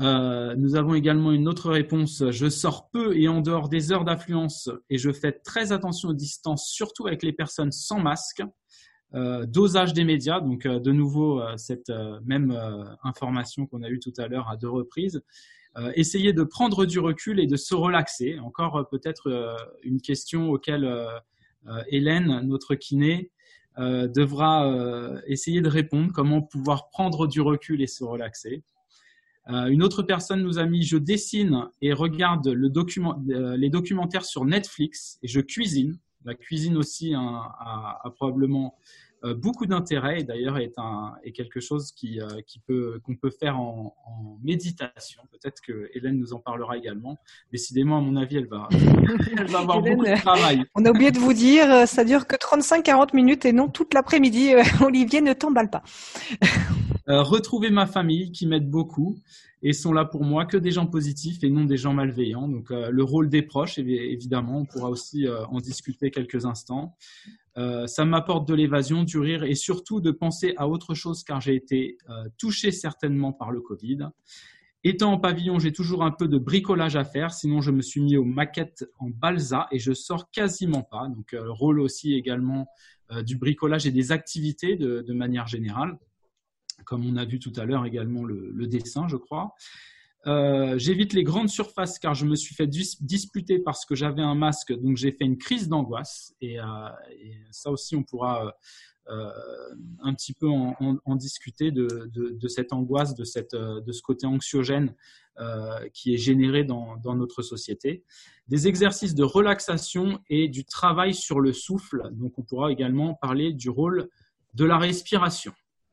Euh, 0.00 0.54
nous 0.56 0.76
avons 0.76 0.94
également 0.94 1.32
une 1.32 1.48
autre 1.48 1.70
réponse. 1.70 2.22
Je 2.30 2.48
sors 2.48 2.90
peu 2.90 3.16
et 3.16 3.28
en 3.28 3.40
dehors 3.40 3.68
des 3.68 3.92
heures 3.92 4.04
d'affluence 4.04 4.68
et 4.90 4.98
je 4.98 5.10
fais 5.10 5.32
très 5.32 5.72
attention 5.72 6.10
aux 6.10 6.14
distances, 6.14 6.68
surtout 6.70 7.06
avec 7.06 7.22
les 7.22 7.32
personnes 7.32 7.72
sans 7.72 8.00
masque. 8.00 8.42
Dosage 9.46 9.94
des 9.94 10.04
médias, 10.04 10.40
donc 10.40 10.66
de 10.66 10.92
nouveau 10.92 11.40
cette 11.56 11.90
même 12.24 12.50
information 13.02 13.66
qu'on 13.66 13.82
a 13.82 13.88
eue 13.88 14.00
tout 14.00 14.12
à 14.18 14.26
l'heure 14.26 14.50
à 14.50 14.56
deux 14.56 14.68
reprises. 14.68 15.22
Euh, 15.78 15.92
essayer 15.94 16.32
de 16.32 16.42
prendre 16.42 16.86
du 16.86 16.98
recul 16.98 17.38
et 17.38 17.46
de 17.46 17.56
se 17.56 17.74
relaxer. 17.74 18.38
Encore 18.38 18.76
euh, 18.76 18.82
peut-être 18.84 19.30
euh, 19.30 19.56
une 19.82 20.00
question 20.00 20.50
auquel 20.50 20.90
Hélène, 21.88 22.42
notre 22.44 22.76
kiné, 22.76 23.32
devra 23.76 24.72
essayer 25.26 25.60
de 25.60 25.68
répondre. 25.68 26.12
Comment 26.14 26.40
pouvoir 26.40 26.90
prendre 26.90 27.26
du 27.26 27.40
recul 27.40 27.82
et 27.82 27.88
se 27.88 28.04
relaxer. 28.04 28.62
Une 29.48 29.82
autre 29.82 30.04
personne 30.04 30.42
nous 30.42 30.58
a 30.58 30.64
mis 30.64 30.84
je 30.84 30.96
dessine 30.96 31.66
et 31.82 31.92
regarde 31.92 32.46
les 32.46 33.68
documentaires 33.68 34.24
sur 34.24 34.44
Netflix 34.44 35.18
et 35.24 35.28
je 35.28 35.40
cuisine. 35.40 35.98
La 36.24 36.34
cuisine 36.34 36.76
aussi 36.76 37.14
hein, 37.14 37.42
a, 37.58 38.12
probablement 38.14 38.78
beaucoup 39.34 39.66
d'intérêt 39.66 40.20
et 40.20 40.24
d'ailleurs 40.24 40.58
est, 40.58 40.78
un, 40.78 41.14
est 41.24 41.32
quelque 41.32 41.60
chose 41.60 41.92
qui, 41.92 42.20
euh, 42.20 42.40
qui 42.46 42.58
peut, 42.58 43.00
qu'on 43.04 43.16
peut 43.16 43.30
faire 43.30 43.58
en, 43.58 43.96
en 44.06 44.38
méditation. 44.42 45.22
Peut-être 45.30 45.60
que 45.60 45.90
Hélène 45.94 46.18
nous 46.18 46.32
en 46.32 46.38
parlera 46.38 46.76
également. 46.76 47.18
Décidément, 47.52 47.98
à 47.98 48.00
mon 48.00 48.16
avis, 48.16 48.36
elle 48.36 48.48
va, 48.48 48.68
elle 48.72 49.46
va 49.50 49.60
avoir 49.60 49.78
Hélène, 49.78 49.98
beaucoup 49.98 50.10
de 50.10 50.16
travail. 50.20 50.64
On 50.74 50.84
a 50.84 50.90
oublié 50.90 51.10
de 51.10 51.18
vous 51.18 51.32
dire, 51.32 51.70
euh, 51.70 51.86
ça 51.86 52.04
dure 52.04 52.26
que 52.26 52.36
35-40 52.36 53.14
minutes 53.14 53.44
et 53.44 53.52
non 53.52 53.68
toute 53.68 53.94
l'après-midi. 53.94 54.54
Euh, 54.54 54.62
Olivier, 54.84 55.20
ne 55.20 55.32
t'emballe 55.32 55.70
pas. 55.70 55.82
Euh, 57.08 57.22
retrouver 57.22 57.70
ma 57.70 57.86
famille 57.86 58.32
qui 58.32 58.48
m'aide 58.48 58.68
beaucoup 58.68 59.16
et 59.62 59.72
sont 59.72 59.92
là 59.92 60.04
pour 60.04 60.24
moi 60.24 60.44
que 60.44 60.56
des 60.56 60.72
gens 60.72 60.86
positifs 60.86 61.44
et 61.44 61.50
non 61.50 61.64
des 61.64 61.76
gens 61.76 61.92
malveillants. 61.92 62.48
Donc 62.48 62.72
euh, 62.72 62.90
le 62.90 63.04
rôle 63.04 63.28
des 63.28 63.42
proches, 63.42 63.78
évi- 63.78 64.12
évidemment, 64.12 64.58
on 64.58 64.64
pourra 64.64 64.90
aussi 64.90 65.26
euh, 65.26 65.46
en 65.46 65.60
discuter 65.60 66.10
quelques 66.10 66.46
instants. 66.46 66.96
Euh, 67.58 67.86
ça 67.86 68.04
m'apporte 68.04 68.46
de 68.46 68.54
l'évasion, 68.54 69.02
du 69.02 69.18
rire 69.18 69.42
et 69.42 69.54
surtout 69.54 70.00
de 70.00 70.10
penser 70.10 70.54
à 70.56 70.68
autre 70.68 70.94
chose 70.94 71.24
car 71.24 71.40
j'ai 71.40 71.54
été 71.54 71.96
euh, 72.10 72.28
touché 72.38 72.70
certainement 72.70 73.32
par 73.32 73.50
le 73.50 73.60
Covid. 73.60 74.08
Étant 74.84 75.12
en 75.12 75.18
pavillon, 75.18 75.58
j'ai 75.58 75.72
toujours 75.72 76.04
un 76.04 76.10
peu 76.10 76.28
de 76.28 76.38
bricolage 76.38 76.96
à 76.96 77.04
faire, 77.04 77.32
sinon 77.32 77.60
je 77.60 77.70
me 77.70 77.80
suis 77.80 78.00
mis 78.00 78.16
aux 78.16 78.24
maquettes 78.24 78.84
en 78.98 79.08
balsa 79.08 79.68
et 79.72 79.78
je 79.78 79.92
sors 79.92 80.30
quasiment 80.30 80.82
pas. 80.82 81.08
Donc 81.08 81.32
euh, 81.32 81.50
rôle 81.50 81.80
aussi 81.80 82.14
également 82.14 82.66
du 83.24 83.36
bricolage 83.36 83.86
et 83.86 83.92
des 83.92 84.10
activités 84.10 84.74
de, 84.74 85.12
manière 85.12 85.46
générale 85.46 85.96
comme 86.84 87.06
on 87.06 87.16
a 87.16 87.24
vu 87.24 87.38
tout 87.38 87.52
à 87.54 87.64
l'heure 87.64 87.86
également 87.86 88.24
le, 88.24 88.50
le 88.50 88.66
dessin, 88.66 89.06
je 89.06 89.16
crois. 89.16 89.54
Euh, 90.26 90.76
J'évite 90.76 91.12
les 91.12 91.22
grandes 91.22 91.48
surfaces 91.48 91.98
car 91.98 92.14
je 92.14 92.26
me 92.26 92.34
suis 92.34 92.54
fait 92.54 92.66
dis 92.66 92.96
disputer 93.00 93.58
parce 93.58 93.84
que 93.84 93.94
j'avais 93.94 94.22
un 94.22 94.34
masque, 94.34 94.72
donc 94.72 94.96
j'ai 94.96 95.12
fait 95.12 95.24
une 95.24 95.38
crise 95.38 95.68
d'angoisse. 95.68 96.34
Et, 96.40 96.58
euh, 96.60 96.64
ça 97.50 97.70
aussi, 97.70 97.94
on 97.94 98.02
pourra 98.02 98.56
euh, 99.08 99.30
un 100.00 100.14
petit 100.14 100.32
peu 100.32 100.48
en, 100.48 101.16
discuter 101.16 101.70
de, 101.70 102.48
cette 102.48 102.72
angoisse, 102.72 103.14
de, 103.14 103.24
ce 103.24 104.02
côté 104.02 104.26
anxiogène 104.26 104.94
qui 105.92 106.14
est 106.14 106.18
généré 106.18 106.64
dans, 106.64 106.96
dans, 106.96 107.14
notre 107.14 107.42
société. 107.42 108.04
Des 108.48 108.68
exercices 108.68 109.14
de 109.14 109.22
relaxation 109.22 110.20
et 110.28 110.48
du 110.48 110.64
travail 110.64 111.14
sur 111.14 111.40
le 111.40 111.52
souffle. 111.52 112.10
Donc, 112.12 112.38
on 112.38 112.42
pourra 112.42 112.72
également 112.72 113.14
parler 113.14 113.52
du 113.52 113.68
rôle 113.68 114.08
de 114.54 114.64
la 114.64 114.78
respiration. 114.78 115.52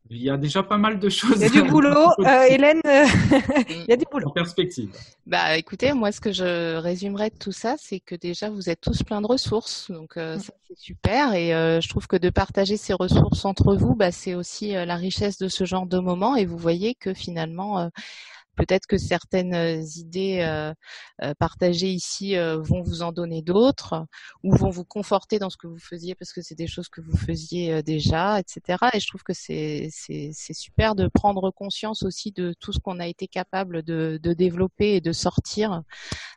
Il 0.10 0.22
y 0.22 0.30
a 0.30 0.38
déjà 0.38 0.64
pas 0.64 0.78
mal 0.78 1.00
de 1.00 1.10
choses. 1.10 1.36
Il 1.38 1.42
y 1.42 1.46
a 1.46 1.50
du 1.50 1.64
boulot, 1.70 2.10
euh, 2.20 2.44
Hélène. 2.50 2.82
Euh, 2.86 3.06
il 3.70 3.86
y 3.88 3.94
a 3.94 3.96
du 3.96 4.06
boulot. 4.12 4.28
En 4.28 4.32
perspective. 4.32 4.90
Bah, 5.26 5.58
écoutez, 5.58 5.94
moi, 5.94 6.12
ce 6.12 6.20
que 6.20 6.32
je 6.32 6.76
résumerais 6.76 7.30
de 7.30 7.38
tout 7.38 7.54
ça, 7.54 7.76
c'est 7.80 8.00
que 8.00 8.16
déjà, 8.16 8.50
vous 8.50 8.70
êtes 8.70 8.82
tous 8.82 9.02
plein 9.04 9.22
de 9.22 9.28
ressources, 9.28 9.90
donc 9.90 10.18
euh, 10.18 10.38
ça 10.40 10.54
c'est 10.68 10.78
super. 10.78 11.34
Et 11.34 11.50
je 11.82 11.90
trouve 11.90 12.08
que 12.08 12.18
de 12.18 12.30
partager 12.30 12.78
ces 12.78 12.94
ressources 12.94 13.46
entre 13.46 13.76
vous, 13.76 13.96
bah, 13.96 14.12
c'est 14.12 14.36
aussi 14.36 14.74
la 14.74 14.96
richesse 14.96 15.38
de 15.38 15.48
ce 15.48 15.64
genre 15.64 15.86
de 15.86 16.00
moment. 16.00 16.36
Et 16.36 16.46
vous 16.46 16.58
voyez 16.58 16.96
que 16.96 17.14
finalement, 17.14 17.90
Peut-être 18.56 18.86
que 18.86 18.98
certaines 18.98 19.56
euh, 19.56 19.82
idées 19.96 20.42
euh, 20.42 20.74
euh, 21.24 21.34
partagées 21.40 21.90
ici 21.90 22.36
vont 22.36 22.82
vous 22.82 23.02
en 23.02 23.12
donner 23.12 23.42
d'autres 23.42 24.06
ou 24.44 24.56
vont 24.56 24.70
vous 24.70 24.86
conforter 24.86 25.40
dans 25.40 25.50
ce 25.50 25.58
que 25.58 25.68
vous 25.68 25.80
faisiez 25.80 26.16
parce 26.16 26.34
que 26.34 26.42
c'est 26.42 26.56
des 26.56 26.68
choses 26.68 26.90
que 26.90 27.02
vous 27.02 27.18
faisiez 27.18 27.82
déjà, 27.84 28.40
etc. 28.40 28.78
Et 28.94 29.00
je 29.00 29.08
trouve 29.08 29.24
que 29.24 29.34
c'est 29.34 29.90
super 30.54 30.96
de 30.96 31.08
prendre 31.08 31.52
conscience 31.52 32.04
aussi 32.04 32.32
de 32.32 32.54
tout 32.60 32.74
ce 32.74 32.80
qu'on 32.80 33.00
a 33.00 33.08
été 33.08 33.28
capable 33.28 33.84
de, 33.84 34.20
de, 34.22 34.34
développer 34.34 34.96
et 34.96 35.02
de 35.02 35.12
sortir 35.12 35.82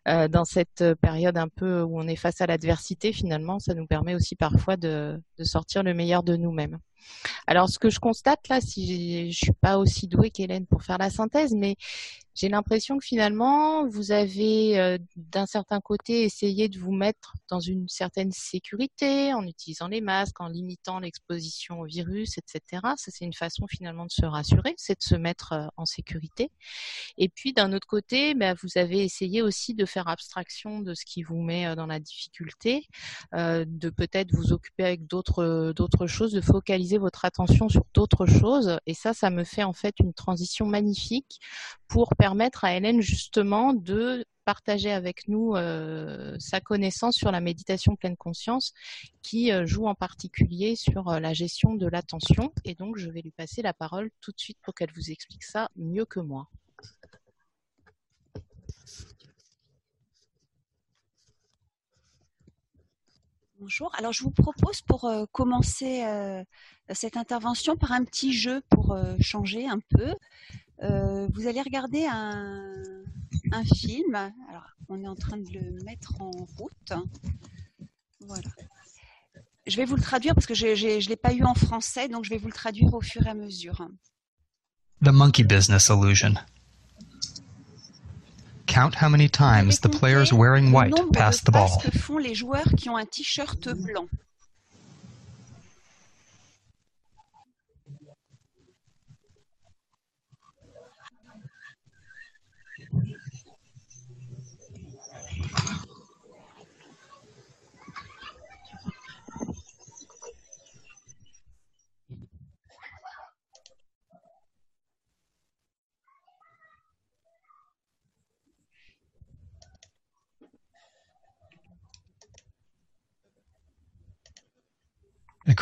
dans 0.06 0.44
cette 0.44 0.84
période 1.00 1.36
un 1.36 1.48
peu 1.48 1.82
où 1.82 2.00
on 2.00 2.08
est 2.08 2.16
face 2.16 2.40
à 2.40 2.46
l'adversité. 2.46 3.12
Finalement, 3.12 3.58
ça 3.58 3.74
nous 3.74 3.86
permet 3.86 4.14
aussi 4.14 4.36
parfois 4.36 4.76
de, 4.76 5.20
de 5.38 5.44
sortir 5.44 5.82
le 5.82 5.94
meilleur 5.94 6.22
de 6.22 6.36
nous-mêmes. 6.36 6.78
Alors, 7.46 7.68
ce 7.68 7.78
que 7.78 7.90
je 7.90 8.00
constate 8.00 8.48
là, 8.48 8.60
si 8.60 9.30
je 9.30 9.36
suis 9.36 9.52
pas 9.52 9.78
aussi 9.78 10.08
douée 10.08 10.30
qu'Hélène 10.30 10.66
pour 10.66 10.82
faire 10.82 10.98
la 10.98 11.10
synthèse, 11.10 11.54
mais 11.54 11.76
j'ai 12.36 12.50
l'impression 12.50 12.98
que 12.98 13.04
finalement, 13.04 13.88
vous 13.88 14.12
avez 14.12 14.78
euh, 14.78 14.98
d'un 15.16 15.46
certain 15.46 15.80
côté 15.80 16.22
essayé 16.22 16.68
de 16.68 16.78
vous 16.78 16.92
mettre 16.92 17.32
dans 17.48 17.60
une 17.60 17.88
certaine 17.88 18.30
sécurité 18.30 19.32
en 19.32 19.46
utilisant 19.46 19.88
les 19.88 20.02
masques, 20.02 20.38
en 20.38 20.48
limitant 20.48 21.00
l'exposition 21.00 21.80
au 21.80 21.86
virus, 21.86 22.36
etc. 22.36 22.82
Ça, 22.96 23.10
c'est 23.10 23.24
une 23.24 23.32
façon 23.32 23.66
finalement 23.66 24.04
de 24.04 24.10
se 24.10 24.26
rassurer, 24.26 24.74
c'est 24.76 24.98
de 24.98 25.02
se 25.02 25.14
mettre 25.14 25.54
euh, 25.54 25.66
en 25.78 25.86
sécurité. 25.86 26.50
Et 27.16 27.30
puis, 27.30 27.54
d'un 27.54 27.72
autre 27.72 27.86
côté, 27.86 28.34
bah, 28.34 28.52
vous 28.52 28.76
avez 28.76 29.02
essayé 29.02 29.40
aussi 29.40 29.72
de 29.72 29.86
faire 29.86 30.06
abstraction 30.06 30.80
de 30.80 30.92
ce 30.92 31.06
qui 31.06 31.22
vous 31.22 31.40
met 31.40 31.66
euh, 31.66 31.74
dans 31.74 31.86
la 31.86 32.00
difficulté, 32.00 32.86
de 33.32 33.90
peut-être 33.90 34.30
vous 34.32 34.52
occuper 34.52 34.84
avec 34.84 35.06
d'autres 35.06 35.72
d'autres 35.74 36.06
choses, 36.06 36.32
de 36.32 36.40
focaliser 36.40 36.95
votre 36.98 37.24
attention 37.24 37.68
sur 37.68 37.84
d'autres 37.94 38.26
choses. 38.26 38.78
Et 38.86 38.94
ça, 38.94 39.14
ça 39.14 39.30
me 39.30 39.44
fait 39.44 39.62
en 39.62 39.72
fait 39.72 39.94
une 40.00 40.12
transition 40.12 40.66
magnifique 40.66 41.40
pour 41.88 42.14
permettre 42.16 42.64
à 42.64 42.76
Hélène 42.76 43.00
justement 43.00 43.72
de 43.72 44.24
partager 44.46 44.92
avec 44.92 45.26
nous 45.26 45.56
euh, 45.56 46.36
sa 46.38 46.60
connaissance 46.60 47.16
sur 47.16 47.32
la 47.32 47.40
méditation 47.40 47.96
pleine 47.96 48.16
conscience 48.16 48.72
qui 49.22 49.52
euh, 49.52 49.66
joue 49.66 49.86
en 49.86 49.96
particulier 49.96 50.76
sur 50.76 51.08
euh, 51.08 51.18
la 51.18 51.34
gestion 51.34 51.74
de 51.74 51.86
l'attention. 51.86 52.52
Et 52.64 52.74
donc, 52.74 52.96
je 52.96 53.10
vais 53.10 53.22
lui 53.22 53.32
passer 53.32 53.60
la 53.60 53.74
parole 53.74 54.10
tout 54.20 54.30
de 54.30 54.38
suite 54.38 54.58
pour 54.62 54.72
qu'elle 54.74 54.92
vous 54.94 55.10
explique 55.10 55.42
ça 55.42 55.68
mieux 55.76 56.04
que 56.04 56.20
moi. 56.20 56.48
Bonjour. 63.58 63.90
Alors, 63.96 64.12
je 64.12 64.22
vous 64.22 64.30
propose 64.30 64.82
pour 64.82 65.10
commencer 65.32 66.04
cette 66.90 67.16
intervention 67.16 67.76
par 67.76 67.92
un 67.92 68.04
petit 68.04 68.32
jeu 68.32 68.62
pour 68.70 68.96
changer 69.20 69.66
un 69.66 69.78
peu. 69.78 70.14
Euh, 70.82 71.26
vous 71.32 71.46
allez 71.46 71.62
regarder 71.62 72.06
un, 72.06 72.74
un, 73.52 73.64
film. 73.64 74.14
Alors, 74.14 74.66
on 74.88 75.02
est 75.02 75.08
en 75.08 75.14
train 75.14 75.38
de 75.38 75.50
le 75.50 75.82
mettre 75.84 76.20
en 76.20 76.30
route. 76.30 76.92
Voilà. 78.20 78.50
Je 79.66 79.76
vais 79.76 79.84
vous 79.84 79.96
le 79.96 80.02
traduire 80.02 80.34
parce 80.34 80.46
que 80.46 80.54
je 80.54 80.66
ne 80.66 81.08
l'ai 81.08 81.16
pas 81.16 81.32
eu 81.32 81.42
en 81.42 81.54
français, 81.54 82.08
donc 82.08 82.24
je 82.24 82.30
vais 82.30 82.38
vous 82.38 82.48
le 82.48 82.52
traduire 82.52 82.92
au 82.94 83.00
fur 83.00 83.26
et 83.26 83.30
à 83.30 83.34
mesure. 83.34 83.88
The 85.04 85.08
monkey 85.08 85.44
business 85.44 85.88
illusion. 85.88 86.34
Count 88.66 88.94
how 88.94 89.08
many 89.08 89.28
times 89.28 89.80
the 89.80 89.88
players 89.88 90.32
wearing 90.32 90.72
white 90.72 90.92
pass 91.12 91.40
the 91.40 91.50
ball. 91.52 91.80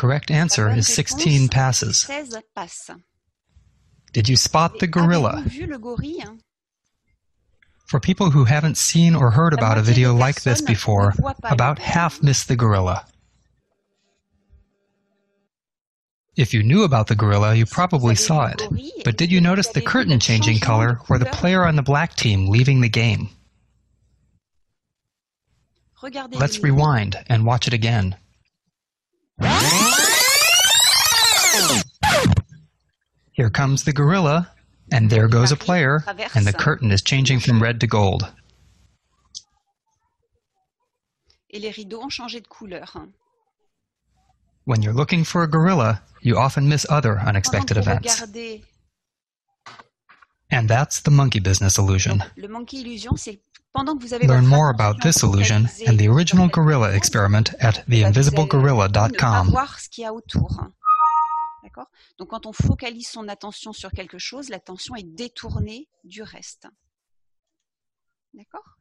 Correct 0.05 0.29
answer 0.29 0.69
is 0.69 0.87
16 0.93 1.49
passes. 1.49 2.07
Did 4.13 4.29
you 4.29 4.35
spot 4.35 4.77
the 4.77 4.85
gorilla? 4.85 5.43
For 7.87 7.99
people 7.99 8.29
who 8.29 8.43
haven't 8.45 8.77
seen 8.77 9.15
or 9.15 9.31
heard 9.31 9.53
about 9.53 9.79
a 9.79 9.81
video 9.81 10.13
like 10.13 10.43
this 10.43 10.61
before, 10.61 11.15
about 11.43 11.79
half 11.79 12.21
missed 12.21 12.47
the 12.47 12.55
gorilla. 12.55 13.07
If 16.35 16.53
you 16.53 16.61
knew 16.61 16.83
about 16.83 17.07
the 17.07 17.15
gorilla, 17.15 17.55
you 17.55 17.65
probably 17.65 18.13
saw 18.13 18.45
it. 18.45 18.61
But 19.03 19.17
did 19.17 19.31
you 19.31 19.41
notice 19.41 19.69
the 19.69 19.81
curtain 19.81 20.19
changing 20.19 20.59
color 20.59 20.99
or 21.09 21.17
the 21.17 21.25
player 21.25 21.65
on 21.65 21.77
the 21.77 21.81
black 21.81 22.13
team 22.15 22.49
leaving 22.49 22.81
the 22.81 22.89
game? 22.89 23.29
Let's 26.31 26.59
rewind 26.59 27.17
and 27.27 27.43
watch 27.43 27.65
it 27.65 27.73
again. 27.73 28.17
Here 33.31 33.49
comes 33.49 33.83
the 33.83 33.91
gorilla, 33.93 34.51
and 34.91 35.09
there 35.09 35.27
goes 35.27 35.51
a 35.51 35.57
player, 35.57 36.03
and 36.33 36.45
the 36.45 36.53
curtain 36.53 36.91
is 36.91 37.01
changing 37.01 37.41
from 37.41 37.61
red 37.61 37.79
to 37.81 37.87
gold. 37.87 38.31
Et 41.49 41.59
les 41.59 41.71
rideaux 41.71 42.01
ont 42.01 42.09
changé 42.09 42.41
de 42.41 42.47
couleur. 42.47 43.09
When 44.65 44.81
you're 44.81 44.93
looking 44.93 45.23
for 45.23 45.43
a 45.43 45.47
gorilla, 45.47 46.01
you 46.21 46.37
often 46.37 46.67
miss 46.67 46.85
other 46.89 47.19
unexpected 47.19 47.77
events. 47.77 48.23
And 50.49 50.69
that's 50.69 51.01
the 51.01 51.11
monkey 51.11 51.39
business 51.39 51.77
illusion. 51.77 52.23
Le 52.37 52.47
monkey 52.47 52.81
illusion, 52.81 53.15
c'est 53.17 53.39
Learn 53.75 54.47
more 54.47 54.69
about 54.69 55.01
this 55.01 55.21
illusion 55.21 55.67
and 55.85 55.97
the 55.97 56.07
original 56.07 56.47
gorilla 56.47 56.93
experiment 56.95 57.53
at 57.59 57.83
theinvisiblegorilla.com. 57.89 59.51
Donc 62.17 62.29
quand 62.29 62.45
on 62.45 62.53
focalise 62.53 63.09
son 63.09 63.27
attention 63.27 63.73
sur 63.73 63.91
quelque 63.91 64.17
chose, 64.17 64.47
l'attention 64.49 64.95
est 64.95 65.03
détournée 65.03 65.89
du 66.05 66.21
reste. 66.21 66.67
D'accord? 68.33 68.77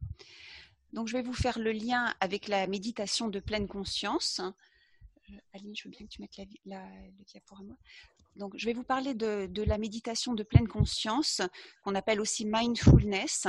Donc 0.93 1.09
je 1.09 1.15
vais 1.15 1.23
vous 1.23 1.33
faire 1.33 1.59
le 1.59 1.73
lien 1.73 2.15
avec 2.21 2.47
la 2.47 2.69
méditation 2.69 3.29
de 3.29 3.41
pleine 3.41 3.67
conscience. 3.67 4.41
Euh, 5.31 5.33
Aline, 5.55 5.75
je 5.75 5.85
veux 5.85 5.91
bien 5.91 6.07
que 6.07 6.13
tu 6.13 6.21
mettes 6.21 6.37
le 6.67 7.25
diaporama. 7.25 7.75
Donc, 8.37 8.55
je 8.57 8.67
vais 8.67 8.73
vous 8.73 8.83
parler 8.83 9.15
de, 9.15 9.47
de, 9.47 9.63
la 9.63 9.79
méditation 9.79 10.35
de 10.35 10.43
pleine 10.43 10.67
conscience, 10.67 11.41
qu'on 11.85 11.95
appelle 11.95 12.21
aussi 12.21 12.45
mindfulness, 12.45 13.47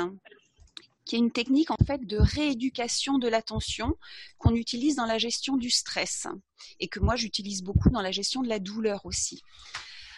qui 1.06 1.16
est 1.16 1.20
une 1.20 1.32
technique 1.32 1.72
en 1.72 1.78
fait 1.86 2.06
de 2.06 2.18
rééducation 2.18 3.18
de 3.18 3.28
l'attention 3.28 3.96
qu'on 4.38 4.56
utilise 4.56 4.96
dans 4.96 5.06
la 5.06 5.18
gestion 5.18 5.56
du 5.56 5.70
stress 5.70 6.28
et 6.80 6.88
que 6.88 7.00
moi 7.00 7.16
j'utilise 7.16 7.64
beaucoup 7.64 7.90
dans 7.90 8.02
la 8.02 8.12
gestion 8.12 8.42
de 8.42 8.50
la 8.50 8.60
douleur 8.60 9.06
aussi. 9.06 9.42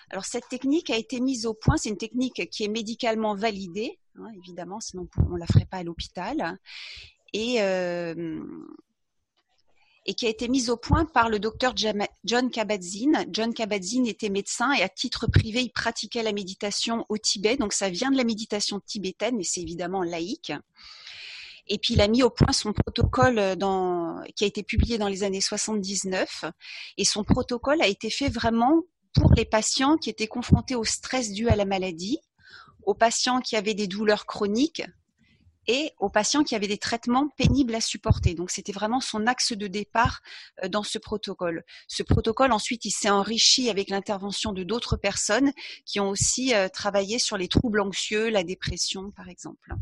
Alors 0.10 0.26
cette 0.26 0.48
technique 0.48 0.90
a 0.90 0.98
été 0.98 1.20
mise 1.20 1.46
au 1.46 1.54
point, 1.54 1.78
c'est 1.78 1.90
une 1.90 1.98
technique 1.98 2.50
qui 2.50 2.64
est 2.64 2.70
médicalement 2.70 3.36
validée, 3.36 4.00
hein, 4.16 4.30
évidemment, 4.38 4.80
sinon 4.80 5.08
on 5.18 5.34
ne 5.34 5.40
la 5.40 5.48
ferait 5.48 5.66
pas 5.66 5.78
à 5.78 5.84
l'hôpital. 5.84 6.58
Et 7.34 7.62
euh, 7.62 8.42
et 10.08 10.14
qui 10.14 10.26
a 10.26 10.30
été 10.30 10.48
mise 10.48 10.70
au 10.70 10.78
point 10.78 11.06
par 11.06 11.30
le 11.30 11.38
docteur 11.38 11.74
John 11.76 12.50
Kabat-Zinn. 12.50 13.26
John 13.30 13.54
Kabat-Zinn 13.54 14.08
était 14.08 14.30
médecin 14.30 14.72
et 14.72 14.82
à 14.82 14.88
titre 14.88 15.28
privé, 15.28 15.62
il 15.62 15.70
pratiquait 15.70 16.24
la 16.24 16.32
méditation 16.32 17.06
au 17.10 17.18
Tibet. 17.18 17.58
Donc 17.58 17.74
ça 17.74 17.90
vient 17.90 18.10
de 18.10 18.16
la 18.16 18.24
méditation 18.24 18.80
tibétaine, 18.80 19.36
mais 19.36 19.44
c'est 19.44 19.62
évidemment 19.62 20.02
laïque. 20.02 20.54
Et 21.68 21.78
puis 21.78 21.96
il 21.96 22.02
a 22.02 22.08
mis 22.08 22.24
au 22.24 22.30
point 22.30 22.54
son 22.54 22.72
protocole 22.72 23.58
dans, 23.58 24.24
qui 24.38 24.46
a 24.46 24.48
été 24.48 24.64
publié 24.64 24.98
dans 24.98 25.10
les 25.10 25.24
années 25.24 25.42
79. 25.42 26.46
Et 26.98 27.04
son 27.04 27.26
protocole 27.26 27.82
a 27.82 27.88
été 27.88 28.10
fait 28.10 28.30
vraiment 28.30 28.84
pour 29.14 29.34
les 29.34 29.46
patients 29.46 29.98
qui 29.98 30.10
étaient 30.10 30.28
confrontés 30.28 30.76
au 30.76 30.86
stress 30.86 31.34
dû 31.34 31.50
à 31.50 31.58
la 31.58 31.66
maladie, 31.66 32.20
aux 32.84 32.94
patients 32.94 33.42
qui 33.42 33.58
avaient 33.58 33.74
des 33.74 33.88
douleurs 33.88 34.26
chroniques 34.26 34.84
et 35.68 35.92
aux 36.00 36.10
patients 36.10 36.44
qui 36.44 36.56
avaient 36.56 36.68
des 36.68 36.78
traitements 36.78 37.30
pénibles 37.38 37.76
à 37.76 37.82
supporter. 37.82 38.34
Donc 38.34 38.52
c'était 38.52 38.72
vraiment 38.72 39.02
son 39.02 39.28
axe 39.28 39.54
de 39.54 39.68
départ 39.68 40.22
euh, 40.64 40.70
dans 40.70 40.84
ce 40.84 40.98
protocole. 40.98 41.64
Ce 41.88 42.04
protocole 42.04 42.52
ensuite 42.52 42.86
il 42.86 42.92
s'est 42.92 43.10
enrichi 43.10 43.70
avec 43.70 43.90
l'intervention 43.90 44.54
de 44.54 44.64
d'autres 44.64 44.98
personnes 44.98 45.52
qui 45.86 46.00
ont 46.00 46.10
aussi 46.10 46.54
euh, 46.54 46.70
travaillé 46.70 47.20
sur 47.20 47.38
les 47.38 47.48
troubles 47.48 47.82
anxieux, 47.82 48.30
la 48.30 48.44
dépression 48.44 49.12
par 49.12 49.30
exemple. 49.30 49.74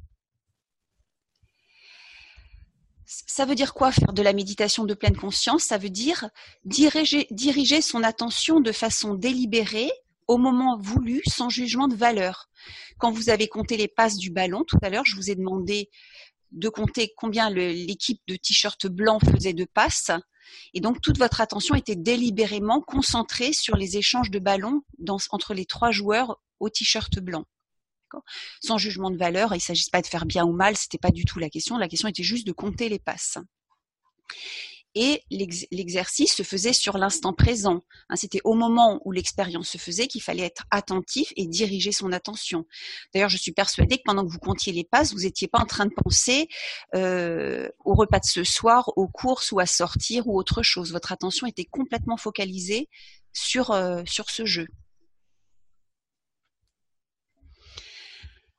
Ça 3.05 3.45
veut 3.45 3.55
dire 3.55 3.73
quoi 3.73 3.91
faire 3.91 4.13
de 4.13 4.21
la 4.23 4.33
méditation 4.33 4.83
de 4.83 4.95
pleine 4.95 5.15
conscience? 5.15 5.65
Ça 5.65 5.77
veut 5.77 5.91
dire 5.91 6.27
diriger, 6.63 7.27
diriger 7.29 7.81
son 7.81 8.01
attention 8.01 8.61
de 8.61 8.71
façon 8.71 9.13
délibérée 9.13 9.91
au 10.27 10.37
moment 10.37 10.77
voulu 10.77 11.21
sans 11.27 11.49
jugement 11.49 11.87
de 11.87 11.95
valeur. 11.95 12.49
Quand 12.97 13.11
vous 13.11 13.29
avez 13.29 13.47
compté 13.47 13.77
les 13.77 13.87
passes 13.87 14.17
du 14.17 14.29
ballon 14.29 14.63
tout 14.63 14.77
à 14.81 14.89
l'heure, 14.89 15.05
je 15.05 15.15
vous 15.15 15.29
ai 15.29 15.35
demandé 15.35 15.89
de 16.51 16.69
compter 16.69 17.13
combien 17.17 17.49
l'équipe 17.49 18.21
de 18.27 18.35
t-shirt 18.35 18.87
blanc 18.87 19.19
faisait 19.19 19.53
de 19.53 19.65
passes. 19.65 20.11
Et 20.73 20.79
donc 20.79 21.01
toute 21.01 21.17
votre 21.17 21.41
attention 21.41 21.75
était 21.75 21.95
délibérément 21.95 22.81
concentrée 22.81 23.51
sur 23.53 23.75
les 23.75 23.97
échanges 23.97 24.31
de 24.31 24.39
ballons 24.39 24.81
entre 25.31 25.53
les 25.53 25.65
trois 25.65 25.91
joueurs 25.91 26.39
au 26.59 26.69
t-shirt 26.69 27.19
blanc. 27.19 27.45
Sans 28.61 28.77
jugement 28.77 29.11
de 29.11 29.17
valeur, 29.17 29.53
il 29.53 29.57
ne 29.57 29.61
s'agissait 29.61 29.91
pas 29.91 30.01
de 30.01 30.07
faire 30.07 30.25
bien 30.25 30.45
ou 30.45 30.53
mal, 30.53 30.77
c'était 30.77 30.97
pas 30.97 31.11
du 31.11 31.25
tout 31.25 31.39
la 31.39 31.49
question. 31.49 31.77
La 31.77 31.89
question 31.89 32.07
était 32.07 32.23
juste 32.23 32.47
de 32.47 32.53
compter 32.53 32.87
les 32.87 32.99
passes 32.99 33.37
et 34.95 35.23
l'exercice 35.29 36.33
se 36.33 36.43
faisait 36.43 36.73
sur 36.73 36.97
l'instant 36.97 37.33
présent. 37.33 37.81
Hein, 38.09 38.15
c'était 38.15 38.39
au 38.45 38.53
moment 38.53 39.01
où 39.03 39.11
l'expérience 39.11 39.69
se 39.69 39.77
faisait 39.77 40.07
qu'il 40.07 40.21
fallait 40.21 40.45
être 40.45 40.63
attentif 40.71 41.33
et 41.35 41.45
diriger 41.45 41.91
son 41.91 42.13
attention. 42.13 42.65
D'ailleurs, 43.13 43.29
je 43.29 43.37
suis 43.37 43.51
persuadée 43.51 43.97
que 43.97 44.03
pendant 44.05 44.25
que 44.25 44.31
vous 44.31 44.39
comptiez 44.39 44.71
les 44.71 44.85
passes, 44.85 45.13
vous 45.13 45.21
n'étiez 45.21 45.47
pas 45.47 45.59
en 45.59 45.65
train 45.65 45.85
de 45.85 45.93
penser 45.93 46.47
euh, 46.95 47.69
au 47.83 47.93
repas 47.93 48.19
de 48.19 48.25
ce 48.25 48.43
soir, 48.43 48.91
aux 48.95 49.07
courses 49.07 49.51
ou 49.51 49.59
à 49.59 49.65
sortir 49.65 50.27
ou 50.27 50.39
autre 50.39 50.63
chose. 50.63 50.93
Votre 50.93 51.11
attention 51.11 51.45
était 51.45 51.65
complètement 51.65 52.17
focalisée 52.17 52.89
sur, 53.33 53.71
euh, 53.71 54.01
sur 54.05 54.29
ce 54.29 54.45
jeu. 54.45 54.67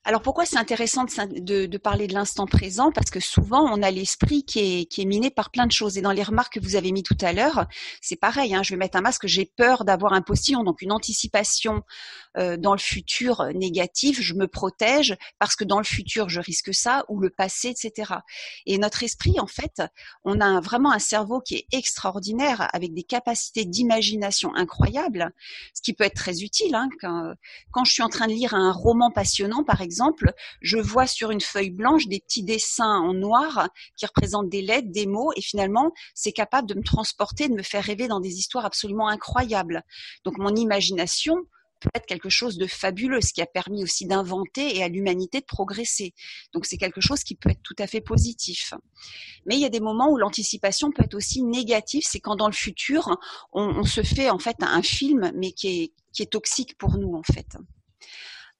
Alors 0.08 0.22
pourquoi 0.22 0.46
c'est 0.46 0.56
intéressant 0.56 1.04
de, 1.04 1.76
parler 1.78 2.06
de 2.06 2.14
l'instant 2.14 2.46
présent? 2.46 2.92
Parce 2.92 3.10
que 3.10 3.18
souvent 3.18 3.68
on 3.68 3.82
a 3.82 3.90
l'esprit 3.90 4.44
qui 4.44 4.86
est, 4.88 5.04
miné 5.04 5.30
par 5.30 5.50
plein 5.50 5.66
de 5.66 5.72
choses. 5.72 5.98
Et 5.98 6.00
dans 6.00 6.12
les 6.12 6.22
remarques 6.22 6.54
que 6.54 6.60
vous 6.60 6.76
avez 6.76 6.92
mis 6.92 7.02
tout 7.02 7.16
à 7.22 7.32
l'heure, 7.32 7.66
c'est 8.00 8.14
pareil. 8.14 8.54
Hein, 8.54 8.62
je 8.62 8.70
vais 8.70 8.76
mettre 8.76 8.96
un 8.96 9.00
masque. 9.00 9.26
J'ai 9.26 9.46
peur 9.46 9.84
d'avoir 9.84 10.12
un 10.12 10.22
postillon, 10.22 10.62
donc 10.62 10.80
une 10.80 10.92
anticipation 10.92 11.82
euh, 12.38 12.56
dans 12.56 12.70
le 12.70 12.78
futur 12.78 13.48
négatif. 13.52 14.20
Je 14.20 14.34
me 14.34 14.46
protège 14.46 15.16
parce 15.40 15.56
que 15.56 15.64
dans 15.64 15.78
le 15.78 15.84
futur 15.84 16.28
je 16.28 16.38
risque 16.40 16.72
ça 16.72 17.04
ou 17.08 17.18
le 17.18 17.30
passé, 17.30 17.70
etc. 17.70 18.12
Et 18.64 18.78
notre 18.78 19.02
esprit, 19.02 19.40
en 19.40 19.48
fait, 19.48 19.82
on 20.22 20.40
a 20.40 20.60
vraiment 20.60 20.92
un 20.92 21.00
cerveau 21.00 21.40
qui 21.40 21.56
est 21.56 21.66
extraordinaire 21.72 22.68
avec 22.72 22.94
des 22.94 23.02
capacités 23.02 23.64
d'imagination 23.64 24.54
incroyables, 24.54 25.32
ce 25.74 25.82
qui 25.82 25.94
peut 25.94 26.04
être 26.04 26.14
très 26.14 26.44
utile. 26.44 26.76
Hein, 26.76 26.88
quand 27.72 27.84
je 27.84 27.92
suis 27.92 28.04
en 28.04 28.08
train 28.08 28.28
de 28.28 28.32
lire 28.34 28.54
un 28.54 28.70
roman 28.70 29.10
passionnant, 29.10 29.64
par 29.64 29.80
exemple 29.80 29.95
exemple, 29.96 30.34
je 30.60 30.76
vois 30.76 31.06
sur 31.06 31.30
une 31.30 31.40
feuille 31.40 31.70
blanche 31.70 32.06
des 32.06 32.20
petits 32.20 32.42
dessins 32.42 33.00
en 33.00 33.14
noir 33.14 33.70
qui 33.96 34.04
représentent 34.04 34.50
des 34.50 34.60
lettres, 34.60 34.90
des 34.90 35.06
mots, 35.06 35.32
et 35.36 35.40
finalement, 35.40 35.92
c'est 36.14 36.32
capable 36.32 36.68
de 36.68 36.74
me 36.74 36.82
transporter, 36.82 37.48
de 37.48 37.54
me 37.54 37.62
faire 37.62 37.82
rêver 37.82 38.06
dans 38.06 38.20
des 38.20 38.38
histoires 38.38 38.66
absolument 38.66 39.08
incroyables. 39.08 39.82
Donc 40.24 40.36
mon 40.36 40.54
imagination 40.54 41.36
peut 41.80 41.88
être 41.94 42.04
quelque 42.04 42.28
chose 42.28 42.58
de 42.58 42.66
fabuleux, 42.66 43.22
ce 43.22 43.32
qui 43.32 43.40
a 43.40 43.46
permis 43.46 43.82
aussi 43.82 44.06
d'inventer 44.06 44.76
et 44.76 44.82
à 44.82 44.88
l'humanité 44.88 45.40
de 45.40 45.46
progresser. 45.46 46.12
Donc 46.52 46.66
c'est 46.66 46.76
quelque 46.76 47.00
chose 47.00 47.24
qui 47.24 47.34
peut 47.34 47.50
être 47.50 47.62
tout 47.62 47.76
à 47.78 47.86
fait 47.86 48.02
positif. 48.02 48.74
Mais 49.46 49.54
il 49.56 49.60
y 49.62 49.66
a 49.66 49.70
des 49.70 49.80
moments 49.80 50.10
où 50.10 50.18
l'anticipation 50.18 50.90
peut 50.90 51.04
être 51.04 51.14
aussi 51.14 51.42
négative, 51.42 52.02
c'est 52.04 52.20
quand 52.20 52.36
dans 52.36 52.48
le 52.48 52.52
futur, 52.52 53.16
on, 53.52 53.82
se 53.84 54.02
fait 54.02 54.28
en 54.28 54.38
fait 54.38 54.56
un 54.60 54.82
film, 54.82 55.32
mais 55.34 55.52
qui 55.52 55.90
est 56.18 56.30
toxique 56.30 56.76
pour 56.76 56.98
nous 56.98 57.14
en 57.14 57.22
fait. 57.22 57.56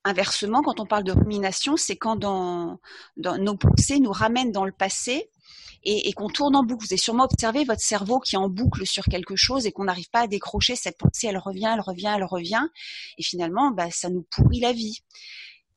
Inversement, 0.09 0.63
quand 0.63 0.79
on 0.79 0.87
parle 0.87 1.03
de 1.03 1.11
rumination, 1.11 1.77
c'est 1.77 1.97
quand 1.97 2.25
nos 3.17 3.57
pensées 3.57 3.99
nous 3.99 4.13
ramènent 4.13 4.53
dans 4.53 4.65
le 4.65 4.71
passé 4.71 5.29
et, 5.83 6.13
qu'on 6.13 6.29
tourne 6.29 6.55
en 6.55 6.63
boucle. 6.63 6.85
Vous 6.87 6.93
avez 6.93 6.97
sûrement 6.97 7.25
observé 7.25 7.65
votre 7.65 7.81
cerveau 7.81 8.21
qui 8.21 8.37
est 8.37 8.39
en 8.39 8.49
boucle 8.49 8.87
sur 8.87 9.03
quelque 9.07 9.35
chose 9.35 9.67
et 9.67 9.73
qu'on 9.73 9.83
n'arrive 9.83 10.09
pas 10.11 10.21
à 10.21 10.27
décrocher 10.29 10.77
cette 10.77 10.97
pensée, 10.97 11.27
elle 11.27 11.39
revient, 11.39 11.73
elle 11.75 11.81
revient, 11.81 12.13
elle 12.17 12.25
revient, 12.25 12.69
et 13.19 13.25
finalement, 13.25 13.73
bah, 13.73 13.91
ça 13.91 14.09
nous 14.09 14.25
pourrit 14.31 14.61
la 14.61 14.73
vie. 14.73 15.01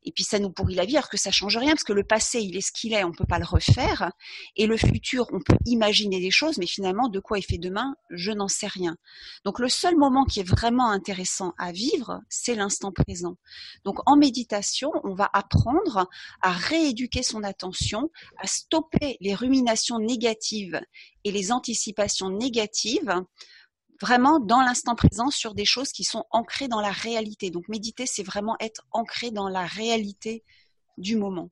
Et 0.04 0.12
puis 0.12 0.24
ça 0.24 0.40
nous 0.40 0.50
pourrit 0.50 0.76
la 0.76 0.86
vie 0.86 0.96
alors 0.98 1.10
que 1.10 1.18
ça 1.18 1.32
change 1.32 1.58
rien 1.58 1.72
parce 1.72 1.84
que 1.84 1.94
le 1.94 2.04
passé 2.04 2.40
il 2.40 2.56
est 2.56 2.62
ce 2.62 2.72
qu'il 2.72 2.94
est, 2.94 3.04
on 3.04 3.12
peut 3.12 3.26
pas 3.26 3.40
le 3.40 3.46
refaire. 3.46 4.12
Et 4.56 4.66
le 4.66 4.78
futur, 4.78 5.28
on 5.32 5.40
peut 5.40 5.58
imaginer 5.66 6.20
des 6.20 6.32
choses, 6.32 6.58
mais 6.58 6.68
finalement 6.68 7.10
de 7.10 7.20
quoi 7.20 7.38
il 7.38 7.44
fait 7.44 7.58
demain, 7.58 7.96
je 8.10 8.32
n'en 8.32 8.48
sais 8.48 8.68
rien. 8.68 8.96
Donc 9.46 9.60
le 9.60 9.70
seul 9.70 9.96
moment 9.98 10.26
qui 10.26 10.40
est 10.40 10.50
vraiment 10.50 10.90
intéressant 10.90 11.54
à 11.58 11.72
vivre, 11.72 12.22
c'est 12.30 12.56
l'instant 12.56 12.92
présent. 12.92 13.36
Donc 13.84 13.98
en 14.06 14.16
méditation, 14.16 14.92
on 15.04 15.14
va 15.14 15.30
apprendre 15.34 16.08
à 16.42 16.52
rééduquer 16.52 17.24
son 17.24 17.44
attention, 17.44 18.10
à 18.38 18.48
stopper 18.48 19.18
les 19.20 19.36
ruminations 19.36 20.00
négatives 20.00 20.80
et 21.24 21.32
les 21.32 21.52
anticipations 21.52 22.30
négatives 22.30 23.14
vraiment 24.02 24.40
dans 24.40 24.62
l'instant 24.62 24.96
présent 24.96 25.30
sur 25.30 25.54
des 25.54 25.66
choses 25.66 25.92
qui 25.92 26.04
sont 26.04 26.26
ancrées 26.32 26.68
dans 26.68 26.82
la 26.82 26.92
réalité. 26.92 27.52
Donc 27.52 27.68
méditer, 27.68 28.06
c'est 28.06 28.24
vraiment 28.24 28.56
être 28.60 28.86
ancré 28.92 29.32
dans 29.32 29.50
la 29.50 29.66
réalité 29.66 30.44
du 30.98 31.16
moment. 31.16 31.50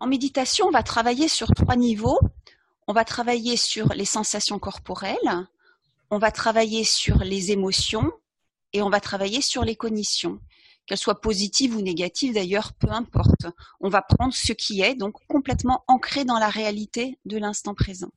En 0.00 0.06
méditation, 0.06 0.66
on 0.66 0.70
va 0.70 0.82
travailler 0.82 1.28
sur 1.28 1.48
trois 1.48 1.76
niveaux. 1.76 2.20
On 2.90 2.94
va 2.94 3.04
travailler 3.04 3.58
sur 3.58 3.88
les 3.88 4.06
sensations 4.06 4.58
corporelles, 4.58 5.46
on 6.10 6.16
va 6.16 6.32
travailler 6.32 6.84
sur 6.84 7.18
les 7.18 7.52
émotions 7.52 8.10
et 8.72 8.80
on 8.80 8.88
va 8.88 8.98
travailler 8.98 9.42
sur 9.42 9.62
les 9.62 9.76
cognitions 9.76 10.40
qu'elle 10.88 10.98
soit 10.98 11.20
positive 11.20 11.76
ou 11.76 11.82
négative 11.82 12.34
d'ailleurs, 12.34 12.72
peu 12.72 12.90
importe. 12.90 13.46
On 13.80 13.88
va 13.88 14.02
prendre 14.02 14.34
ce 14.34 14.52
qui 14.52 14.80
est, 14.82 14.94
donc 14.94 15.14
complètement 15.28 15.84
ancré 15.86 16.24
dans 16.24 16.38
la 16.38 16.48
réalité 16.48 17.18
de 17.24 17.38
l'instant 17.38 17.74
présent. 17.74 18.10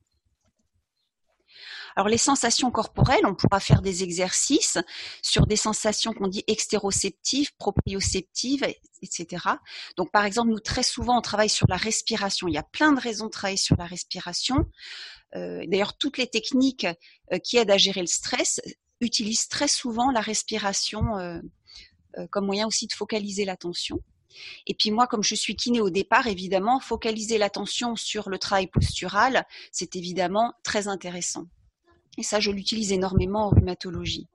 Alors 1.94 2.08
les 2.08 2.18
sensations 2.18 2.70
corporelles, 2.70 3.26
on 3.26 3.34
pourra 3.34 3.60
faire 3.60 3.82
des 3.82 4.02
exercices 4.02 4.78
sur 5.20 5.46
des 5.46 5.56
sensations 5.56 6.12
qu'on 6.12 6.28
dit 6.28 6.44
extéroceptives, 6.46 7.50
proprioceptives, 7.58 8.64
etc. 9.02 9.46
Donc 9.96 10.10
par 10.10 10.24
exemple, 10.24 10.50
nous 10.50 10.60
très 10.60 10.82
souvent 10.82 11.18
on 11.18 11.20
travaille 11.20 11.50
sur 11.50 11.66
la 11.68 11.76
respiration. 11.76 12.48
Il 12.48 12.54
y 12.54 12.58
a 12.58 12.62
plein 12.62 12.92
de 12.92 13.00
raisons 13.00 13.26
de 13.26 13.30
travailler 13.30 13.58
sur 13.58 13.76
la 13.76 13.86
respiration. 13.86 14.66
Euh, 15.34 15.64
d'ailleurs, 15.66 15.96
toutes 15.96 16.18
les 16.18 16.26
techniques 16.26 16.86
euh, 17.32 17.38
qui 17.38 17.56
aident 17.56 17.70
à 17.70 17.78
gérer 17.78 18.00
le 18.00 18.06
stress 18.06 18.60
utilisent 19.00 19.48
très 19.48 19.68
souvent 19.68 20.10
la 20.10 20.20
respiration 20.20 21.18
euh, 21.18 21.40
comme 22.30 22.46
moyen 22.46 22.66
aussi 22.66 22.86
de 22.86 22.92
focaliser 22.92 23.44
l'attention. 23.44 24.00
Et 24.66 24.74
puis 24.74 24.90
moi, 24.90 25.06
comme 25.06 25.22
je 25.22 25.34
suis 25.34 25.56
kiné 25.56 25.80
au 25.80 25.90
départ, 25.90 26.26
évidemment, 26.26 26.80
focaliser 26.80 27.38
l'attention 27.38 27.96
sur 27.96 28.30
le 28.30 28.38
travail 28.38 28.66
postural, 28.66 29.46
c'est 29.70 29.96
évidemment 29.96 30.54
très 30.62 30.88
intéressant. 30.88 31.46
Et 32.18 32.22
ça, 32.22 32.40
je 32.40 32.50
l'utilise 32.50 32.92
énormément 32.92 33.46
en 33.46 33.50
rhumatologie. 33.50 34.28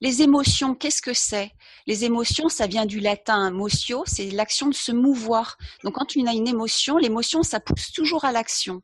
Les 0.00 0.22
émotions, 0.22 0.76
qu'est-ce 0.76 1.02
que 1.02 1.12
c'est? 1.12 1.50
Les 1.88 2.04
émotions, 2.04 2.48
ça 2.48 2.68
vient 2.68 2.86
du 2.86 3.00
latin 3.00 3.50
motio, 3.50 4.04
c'est 4.06 4.30
l'action 4.30 4.68
de 4.68 4.74
se 4.74 4.92
mouvoir. 4.92 5.58
Donc 5.82 5.94
quand 5.94 6.16
on 6.16 6.26
a 6.26 6.32
une 6.32 6.46
émotion, 6.46 6.98
l'émotion, 6.98 7.42
ça 7.42 7.58
pousse 7.58 7.90
toujours 7.90 8.24
à 8.24 8.30
l'action. 8.30 8.80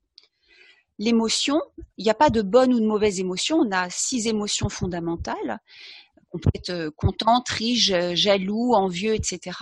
L'émotion, 0.98 1.60
il 1.98 2.04
n'y 2.04 2.10
a 2.10 2.14
pas 2.14 2.30
de 2.30 2.42
bonne 2.42 2.74
ou 2.74 2.80
de 2.80 2.86
mauvaise 2.86 3.20
émotion, 3.20 3.58
on 3.58 3.70
a 3.70 3.90
six 3.90 4.26
émotions 4.26 4.68
fondamentales 4.68 5.60
on 6.34 6.38
peut 6.38 6.50
être 6.54 6.70
euh, 6.70 6.90
content, 6.90 7.40
triste, 7.40 8.14
jaloux, 8.14 8.74
envieux, 8.74 9.14
etc., 9.14 9.58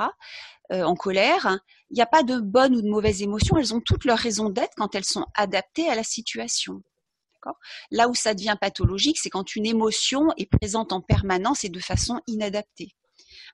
euh, 0.73 0.83
en 0.83 0.97
colère. 0.97 1.59
Il 1.91 1.95
n'y 1.95 2.03
a 2.03 2.07
pas 2.07 2.23
de 2.23 2.39
bonnes 2.39 2.75
ou 2.75 2.83
de 2.83 2.89
mauvaises 2.89 3.23
émotions, 3.23 3.59
elles 3.59 3.75
ont 3.75 3.81
toutes 3.81 4.07
leurs 4.07 4.19
raisons 4.19 4.49
d'être 4.49 4.75
quand 4.77 4.95
elles 4.95 5.05
sont 5.05 5.27
adaptées 5.35 5.89
à 5.89 5.95
la 5.95 6.03
situation. 6.03 6.83
Là 7.91 8.09
où 8.09 8.15
ça 8.15 8.35
devient 8.35 8.57
pathologique, 8.59 9.19
c'est 9.19 9.29
quand 9.29 9.57
une 9.57 9.67
émotion 9.67 10.29
est 10.37 10.47
présente 10.47 10.93
en 10.93 11.01
permanence 11.01 11.65
et 11.65 11.69
de 11.69 11.81
façon 11.81 12.21
inadaptée. 12.29 12.95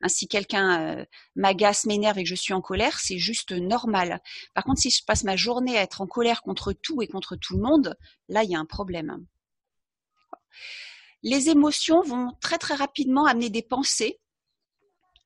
si 0.08 0.28
quelqu'un 0.28 0.98
euh, 0.98 1.04
m'agace, 1.34 1.86
m'énerve 1.86 2.18
et 2.18 2.22
que 2.22 2.28
je 2.28 2.34
suis 2.34 2.52
en 2.52 2.60
colère, 2.60 3.00
c'est 3.00 3.18
juste 3.18 3.52
normal. 3.52 4.20
Par 4.54 4.64
contre, 4.64 4.80
si 4.80 4.90
je 4.90 5.02
passe 5.04 5.24
ma 5.24 5.36
journée 5.36 5.78
à 5.78 5.82
être 5.82 6.02
en 6.02 6.06
colère 6.06 6.42
contre 6.42 6.74
tout 6.74 7.00
et 7.00 7.08
contre 7.08 7.34
tout 7.34 7.56
le 7.56 7.62
monde, 7.62 7.96
là, 8.28 8.44
il 8.44 8.50
y 8.50 8.54
a 8.54 8.60
un 8.60 8.66
problème 8.66 9.24
les 11.22 11.48
émotions 11.48 12.02
vont 12.02 12.32
très 12.40 12.58
très 12.58 12.74
rapidement 12.74 13.26
amener 13.26 13.50
des 13.50 13.62
pensées. 13.62 14.20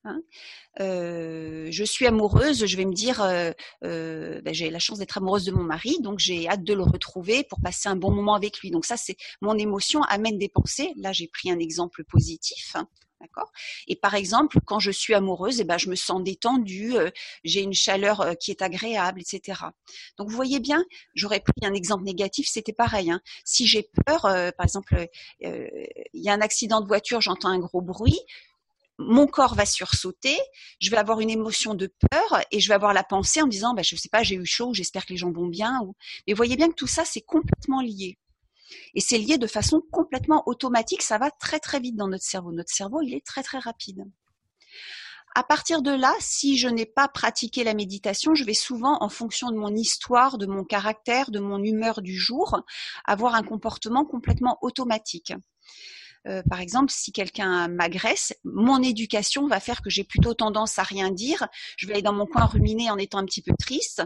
Hein. 0.05 0.21
Euh, 0.81 1.69
je 1.71 1.85
suis 1.85 2.07
amoureuse, 2.07 2.67
je 2.67 2.77
vais 2.77 2.85
me 2.85 2.93
dire, 2.93 3.23
euh, 3.23 3.53
euh, 3.85 4.41
ben, 4.43 4.53
j'ai 4.53 4.69
la 4.71 4.81
chance 4.81 4.99
d'être 4.99 5.19
amoureuse 5.19 5.45
de 5.45 5.53
mon 5.53 5.63
mari, 5.63 5.97
donc 6.01 6.19
j'ai 6.19 6.49
hâte 6.49 6.65
de 6.65 6.75
le 6.75 6.83
retrouver 6.83 7.45
pour 7.45 7.61
passer 7.61 7.89
un 7.89 7.95
bon 7.95 8.11
moment 8.11 8.35
avec 8.35 8.59
lui. 8.61 8.71
Donc 8.71 8.85
ça, 8.85 8.97
c'est 8.97 9.17
mon 9.41 9.57
émotion 9.57 10.03
amène 10.03 10.39
des 10.39 10.49
pensées. 10.49 10.93
Là, 10.97 11.13
j'ai 11.13 11.29
pris 11.29 11.51
un 11.51 11.59
exemple 11.59 12.03
positif. 12.05 12.73
Hein, 12.75 12.89
Et 13.87 13.97
par 13.97 14.15
exemple, 14.15 14.59
quand 14.65 14.79
je 14.79 14.91
suis 14.91 15.15
amoureuse, 15.15 15.61
eh 15.61 15.65
ben, 15.65 15.79
je 15.79 15.89
me 15.89 15.95
sens 15.95 16.23
détendue, 16.23 16.95
j'ai 17.45 17.61
une 17.61 17.75
chaleur 17.75 18.37
qui 18.41 18.51
est 18.51 18.63
agréable, 18.63 19.21
etc. 19.21 19.61
Donc 20.19 20.29
vous 20.29 20.37
voyez 20.37 20.61
bien, 20.61 20.85
j'aurais 21.15 21.41
pris 21.41 21.67
un 21.67 21.75
exemple 21.75 22.05
négatif, 22.05 22.47
c'était 22.49 22.73
pareil. 22.73 23.11
Hein. 23.11 23.21
Si 23.45 23.67
j'ai 23.67 23.89
peur, 24.07 24.23
par 24.23 24.65
exemple, 24.65 25.07
il 25.41 26.01
y 26.15 26.29
a 26.29 26.33
un 26.33 26.41
accident 26.41 26.81
de 26.81 26.87
voiture, 26.87 27.21
j'entends 27.21 27.49
un 27.49 27.59
gros 27.59 27.83
bruit, 27.83 28.21
mon 28.99 29.27
corps 29.27 29.55
va 29.55 29.67
sursauter, 29.67 30.39
je 30.81 30.91
vais 30.91 30.97
avoir 30.97 31.21
une 31.21 31.31
émotion 31.31 31.75
de 31.75 31.93
peur 32.11 32.43
et 32.51 32.61
je 32.61 32.69
vais 32.69 32.75
avoir 32.75 32.93
la 32.93 33.03
pensée 33.03 33.43
en 33.43 33.47
me 33.47 33.51
disant, 33.51 33.75
bah, 33.75 33.83
je 33.83 33.95
ne 33.95 33.99
sais 33.99 34.09
pas, 34.09 34.23
j'ai 34.23 34.37
eu 34.37 34.47
chaud, 34.47 34.75
j'espère 34.75 35.07
que 35.07 35.13
les 35.13 35.17
gens 35.17 35.33
vont 35.33 35.49
bien. 35.49 35.81
Mais 36.27 36.35
voyez 36.35 36.57
bien 36.57 36.69
que 36.69 36.75
tout 36.75 36.87
ça, 36.87 37.05
c'est 37.05 37.23
complètement 37.23 37.81
lié. 37.81 38.19
Et 38.95 39.01
c'est 39.01 39.19
lié 39.19 39.39
de 39.39 39.47
façon 39.47 39.83
complètement 39.93 40.43
automatique, 40.47 41.03
ça 41.03 41.19
va 41.19 41.31
très 41.31 41.59
très 41.59 41.81
vite 41.81 41.97
dans 41.97 42.09
notre 42.09 42.25
cerveau. 42.25 42.53
Notre 42.53 42.73
cerveau, 42.73 43.03
il 43.03 43.15
est 43.15 43.25
très 43.25 43.43
très 43.43 43.59
rapide. 43.59 44.05
À 45.35 45.45
partir 45.45 45.81
de 45.81 45.91
là, 45.91 46.15
si 46.21 46.59
je 46.59 46.69
n'ai 46.69 46.85
pas 46.85 47.09
pratiqué 47.09 47.65
la 47.65 47.73
méditation, 47.73 48.35
je 48.35 48.45
vais 48.45 48.53
souvent, 48.53 48.99
en 49.01 49.09
fonction 49.09 49.51
de 49.51 49.57
mon 49.57 49.75
histoire, 49.75 50.37
de 50.37 50.45
mon 50.45 50.63
caractère, 50.63 51.31
de 51.31 51.39
mon 51.39 51.63
humeur 51.63 52.03
du 52.03 52.19
jour, 52.19 52.61
avoir 53.07 53.35
un 53.35 53.43
comportement 53.43 54.05
complètement 54.05 54.59
automatique. 54.61 55.33
Euh, 56.29 56.43
par 56.49 56.61
exemple, 56.61 56.93
si 56.93 57.13
quelqu'un 57.13 57.69
m'agresse, 57.69 58.33
mon 58.45 58.83
éducation 58.83 59.49
va 59.49 59.61
faire 59.61 59.83
que 59.83 59.91
j'ai 59.91 60.05
plutôt 60.05 60.35
tendance 60.35 60.79
à 60.79 60.83
rien 60.83 61.11
dire. 61.11 61.49
Je 61.77 61.87
vais 61.87 61.95
aller 61.95 62.03
dans 62.03 62.13
mon 62.13 62.27
coin 62.27 62.45
ruminer 62.45 62.91
en 62.91 62.99
étant 62.99 63.19
un 63.19 63.25
petit 63.25 63.43
peu 63.43 63.53
triste. 63.59 64.03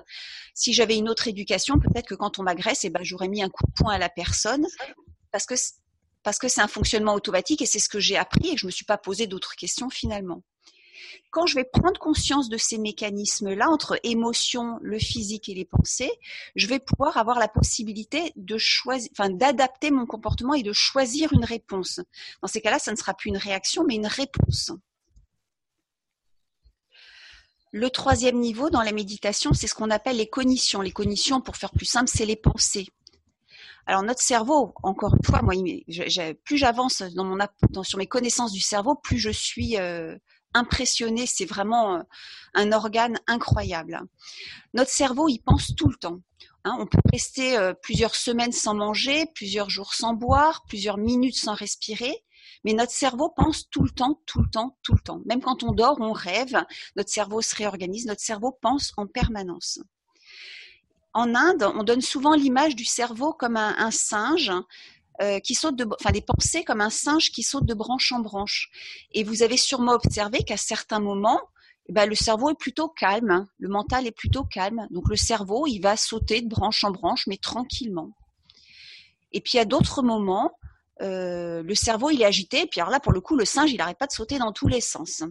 Si 0.54 0.72
j'avais 0.72 0.96
une 0.96 1.08
autre 1.08 1.28
éducation, 1.28 1.78
peut-être 1.78 2.06
que 2.06 2.14
quand 2.14 2.38
on 2.38 2.42
m'agresse, 2.42 2.84
eh 2.84 2.90
ben, 2.90 3.02
j'aurais 3.02 3.28
mis 3.28 3.42
un 3.42 3.48
coup 3.48 3.64
de 3.66 3.72
poing 3.72 3.92
à 3.92 3.98
la 3.98 4.08
personne 4.08 4.66
parce 5.30 5.46
que 5.46 5.54
parce 6.22 6.38
que 6.38 6.48
c'est 6.48 6.60
un 6.60 6.66
fonctionnement 6.66 7.14
automatique 7.14 7.62
et 7.62 7.66
c'est 7.66 7.78
ce 7.78 7.88
que 7.88 8.00
j'ai 8.00 8.16
appris 8.16 8.48
et 8.48 8.54
que 8.54 8.60
je 8.60 8.66
me 8.66 8.72
suis 8.72 8.84
pas 8.84 8.98
posé 8.98 9.28
d'autres 9.28 9.54
questions 9.54 9.90
finalement 9.90 10.42
quand 11.30 11.46
je 11.46 11.54
vais 11.54 11.64
prendre 11.64 11.98
conscience 11.98 12.48
de 12.48 12.56
ces 12.56 12.78
mécanismes-là, 12.78 13.68
entre 13.68 13.98
émotion, 14.02 14.78
le 14.82 14.98
physique 14.98 15.48
et 15.48 15.54
les 15.54 15.64
pensées, 15.64 16.10
je 16.54 16.66
vais 16.66 16.78
pouvoir 16.78 17.16
avoir 17.16 17.38
la 17.38 17.48
possibilité 17.48 18.32
d'adapter 18.36 19.90
mon 19.90 20.06
comportement 20.06 20.54
et 20.54 20.62
de 20.62 20.72
choisir 20.72 21.32
une 21.32 21.44
réponse. 21.44 22.00
Dans 22.42 22.48
ces 22.48 22.60
cas-là, 22.60 22.78
ça 22.78 22.92
ne 22.92 22.96
sera 22.96 23.14
plus 23.14 23.28
une 23.28 23.36
réaction, 23.36 23.84
mais 23.84 23.96
une 23.96 24.06
réponse. 24.06 24.72
Le 27.72 27.90
troisième 27.90 28.38
niveau 28.38 28.70
dans 28.70 28.82
la 28.82 28.92
méditation, 28.92 29.52
c'est 29.52 29.66
ce 29.66 29.74
qu'on 29.74 29.90
appelle 29.90 30.16
les 30.16 30.28
cognitions. 30.30 30.80
Les 30.80 30.92
cognitions, 30.92 31.42
pour 31.42 31.56
faire 31.56 31.72
plus 31.72 31.84
simple, 31.84 32.10
c'est 32.12 32.24
les 32.24 32.36
pensées. 32.36 32.86
Alors 33.86 34.02
notre 34.02 34.22
cerveau, 34.22 34.74
encore 34.82 35.14
une 35.14 35.24
fois, 35.24 35.42
moi, 35.42 35.54
plus 36.44 36.56
j'avance 36.56 37.02
dans 37.02 37.82
sur 37.84 37.98
mes 37.98 38.06
connaissances 38.06 38.52
du 38.52 38.60
cerveau, 38.60 38.96
plus 38.96 39.18
je 39.18 39.30
suis 39.30 39.76
euh, 39.76 40.16
impressionné. 40.54 41.26
C'est 41.26 41.44
vraiment 41.44 41.96
euh, 41.96 42.02
un 42.54 42.72
organe 42.72 43.18
incroyable. 43.26 44.00
Notre 44.74 44.90
cerveau, 44.90 45.28
il 45.28 45.38
pense 45.38 45.74
tout 45.76 45.88
le 45.88 45.96
temps. 45.96 46.20
Hein. 46.64 46.76
on 46.80 46.86
peut 46.86 46.98
rester 47.12 47.56
euh, 47.56 47.74
plusieurs 47.74 48.14
semaines 48.14 48.52
sans 48.52 48.74
manger, 48.74 49.26
plusieurs 49.34 49.70
jours 49.70 49.94
sans 49.94 50.14
boire, 50.14 50.64
plusieurs 50.66 50.98
minutes 50.98 51.38
sans 51.38 51.54
respirer. 51.54 52.24
Mais 52.64 52.72
notre 52.72 52.92
cerveau 52.92 53.28
pense 53.28 53.68
tout 53.70 53.82
le 53.82 53.90
temps, 53.90 54.20
tout 54.26 54.40
le 54.40 54.50
temps, 54.50 54.76
tout 54.82 54.94
le 54.94 55.00
temps. 55.00 55.20
Même 55.26 55.40
quand 55.40 55.62
on 55.62 55.72
dort, 55.72 55.98
on 56.00 56.12
rêve, 56.12 56.64
notre 56.96 57.10
cerveau 57.10 57.40
se 57.40 57.54
réorganise, 57.54 58.06
notre 58.06 58.22
cerveau 58.22 58.58
pense 58.60 58.92
en 58.96 59.06
permanence. 59.06 59.78
En 61.12 61.34
Inde, 61.34 61.70
on 61.74 61.82
donne 61.82 62.00
souvent 62.02 62.34
l'image 62.34 62.74
du 62.74 62.84
cerveau 62.84 63.32
comme 63.32 63.56
un 63.56 63.90
singe 63.90 64.52
euh, 65.22 65.40
qui 65.40 65.54
saute 65.54 65.76
de, 65.76 65.86
enfin 66.00 66.10
des 66.10 66.20
pensées 66.20 66.62
comme 66.64 66.80
un 66.80 66.90
singe 66.90 67.30
qui 67.30 67.42
saute 67.42 67.64
de 67.64 67.74
branche 67.74 68.12
en 68.12 68.20
branche. 68.20 68.70
Et 69.12 69.24
vous 69.24 69.42
avez 69.42 69.56
sûrement 69.56 69.92
observé 69.92 70.42
qu'à 70.42 70.56
certains 70.56 71.00
moments, 71.00 71.40
eh 71.88 71.92
ben, 71.92 72.06
le 72.06 72.14
cerveau 72.14 72.50
est 72.50 72.58
plutôt 72.58 72.88
calme, 72.88 73.30
hein. 73.30 73.48
le 73.58 73.68
mental 73.68 74.06
est 74.06 74.12
plutôt 74.12 74.44
calme. 74.44 74.86
Donc 74.90 75.08
le 75.08 75.16
cerveau, 75.16 75.66
il 75.66 75.80
va 75.80 75.96
sauter 75.96 76.42
de 76.42 76.48
branche 76.48 76.84
en 76.84 76.90
branche, 76.90 77.26
mais 77.26 77.36
tranquillement. 77.38 78.10
Et 79.32 79.40
puis 79.40 79.58
à 79.58 79.64
d'autres 79.64 80.02
moments, 80.02 80.52
euh, 81.02 81.62
le 81.62 81.74
cerveau 81.74 82.10
il 82.10 82.20
est 82.22 82.26
agité. 82.26 82.62
Et 82.62 82.66
puis 82.66 82.80
alors 82.80 82.90
là, 82.90 83.00
pour 83.00 83.12
le 83.12 83.20
coup, 83.20 83.36
le 83.36 83.44
singe, 83.44 83.72
il 83.72 83.78
n'arrête 83.78 83.98
pas 83.98 84.06
de 84.06 84.12
sauter 84.12 84.38
dans 84.38 84.52
tous 84.52 84.68
les 84.68 84.80
sens. 84.80 85.22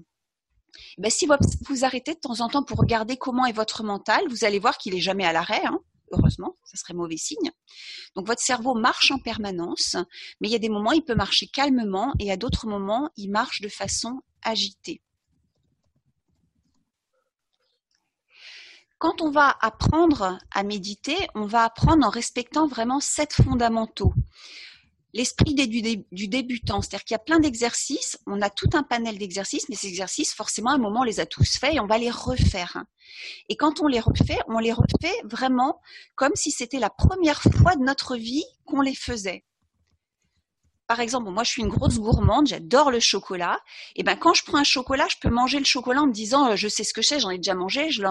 Eh 0.98 1.02
ben, 1.02 1.12
si 1.12 1.26
vous, 1.26 1.34
vous 1.68 1.86
arrêtez 1.86 2.14
de 2.14 2.20
temps 2.20 2.42
en 2.42 2.50
temps 2.50 2.64
pour 2.64 2.80
regarder 2.80 3.18
comment 3.18 3.46
est 3.46 3.54
votre 3.54 3.84
mental, 3.84 4.24
vous 4.30 4.46
allez 4.46 4.60
voir 4.60 4.78
qu'il 4.78 4.96
est 4.96 5.02
jamais 5.02 5.26
à 5.26 5.34
l'arrêt. 5.34 5.64
Hein 5.66 5.80
heureusement, 6.18 6.56
ça 6.64 6.78
serait 6.78 6.94
mauvais 6.94 7.18
signe. 7.18 7.52
Donc 8.16 8.28
votre 8.28 8.42
cerveau 8.42 8.74
marche 8.74 9.12
en 9.12 9.20
permanence, 9.20 9.96
mais 10.40 10.48
il 10.48 10.52
y 10.52 10.56
a 10.56 10.60
des 10.60 10.70
moments, 10.70 10.92
il 10.92 11.04
peut 11.04 11.16
marcher 11.16 11.48
calmement 11.48 12.14
et 12.20 12.32
à 12.32 12.38
d'autres 12.38 12.68
moments, 12.68 13.10
il 13.18 13.30
marche 13.30 13.62
de 13.62 13.70
façon 13.70 14.22
agitée. 14.44 15.02
Quand 18.98 19.22
on 19.22 19.30
va 19.30 19.56
apprendre 19.62 20.40
à 20.52 20.64
méditer, 20.64 21.18
on 21.36 21.46
va 21.46 21.64
apprendre 21.64 22.08
en 22.08 22.10
respectant 22.10 22.66
vraiment 22.66 23.00
sept 23.00 23.34
fondamentaux 23.34 24.14
l'esprit 25.16 25.56
du, 25.56 26.28
débutant. 26.28 26.82
C'est-à-dire 26.82 27.06
qu'il 27.06 27.16
y 27.16 27.16
a 27.16 27.20
plein 27.20 27.40
d'exercices, 27.40 28.20
on 28.28 28.42
a 28.42 28.50
tout 28.50 28.70
un 28.74 28.84
panel 28.84 29.18
d'exercices, 29.18 29.70
mais 29.70 29.76
ces 29.76 29.88
exercices, 29.88 30.34
forcément, 30.34 30.72
à 30.72 30.74
un 30.76 30.78
moment, 30.78 31.00
on 31.00 31.04
les 31.04 31.22
a 31.22 31.26
tous 31.26 31.58
faits 31.58 31.74
et 31.74 31.80
on 31.80 31.88
va 31.88 31.98
les 31.98 32.12
refaire. 32.12 32.84
Et 33.48 33.56
quand 33.56 33.82
on 33.82 33.88
les 33.88 34.02
refait, 34.02 34.40
on 34.48 34.60
les 34.60 34.74
refait 34.74 35.16
vraiment 35.24 35.82
comme 36.16 36.36
si 36.36 36.52
c'était 36.52 36.80
la 36.80 36.90
première 36.90 37.42
fois 37.42 37.78
de 37.78 37.84
notre 37.84 38.18
vie 38.18 38.44
qu'on 38.66 38.82
les 38.82 38.94
faisait. 38.94 39.46
Par 40.88 41.00
exemple, 41.00 41.32
moi 41.32 41.44
je 41.44 41.50
suis 41.50 41.64
une 41.64 41.70
grosse 41.70 41.98
gourmande, 41.98 42.48
j'adore 42.48 42.92
le 42.92 43.00
chocolat. 43.00 43.60
Et 43.96 44.04
ben 44.04 44.18
quand 44.18 44.34
je 44.34 44.44
prends 44.44 44.60
un 44.60 44.64
chocolat, 44.64 45.08
je 45.10 45.16
peux 45.20 45.30
manger 45.30 45.60
le 45.60 45.66
chocolat 45.66 46.02
en 46.02 46.08
me 46.08 46.12
disant 46.12 46.52
euh, 46.52 46.56
je 46.56 46.68
sais 46.68 46.84
ce 46.84 46.94
que 46.94 47.02
c'est, 47.02 47.20
j'en 47.20 47.32
ai 47.32 47.38
déjà 47.38 47.56
mangé, 47.56 47.90
je 47.90 48.04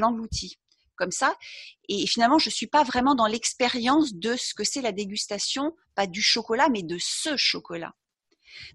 l'engloutis 0.00 0.58
ça. 1.10 1.34
Et 1.88 2.06
finalement, 2.06 2.38
je 2.38 2.50
suis 2.50 2.66
pas 2.66 2.84
vraiment 2.84 3.14
dans 3.14 3.26
l'expérience 3.26 4.14
de 4.14 4.36
ce 4.36 4.54
que 4.54 4.64
c'est 4.64 4.82
la 4.82 4.92
dégustation, 4.92 5.74
pas 5.94 6.06
du 6.06 6.22
chocolat, 6.22 6.68
mais 6.68 6.82
de 6.82 6.98
ce 7.00 7.36
chocolat. 7.36 7.94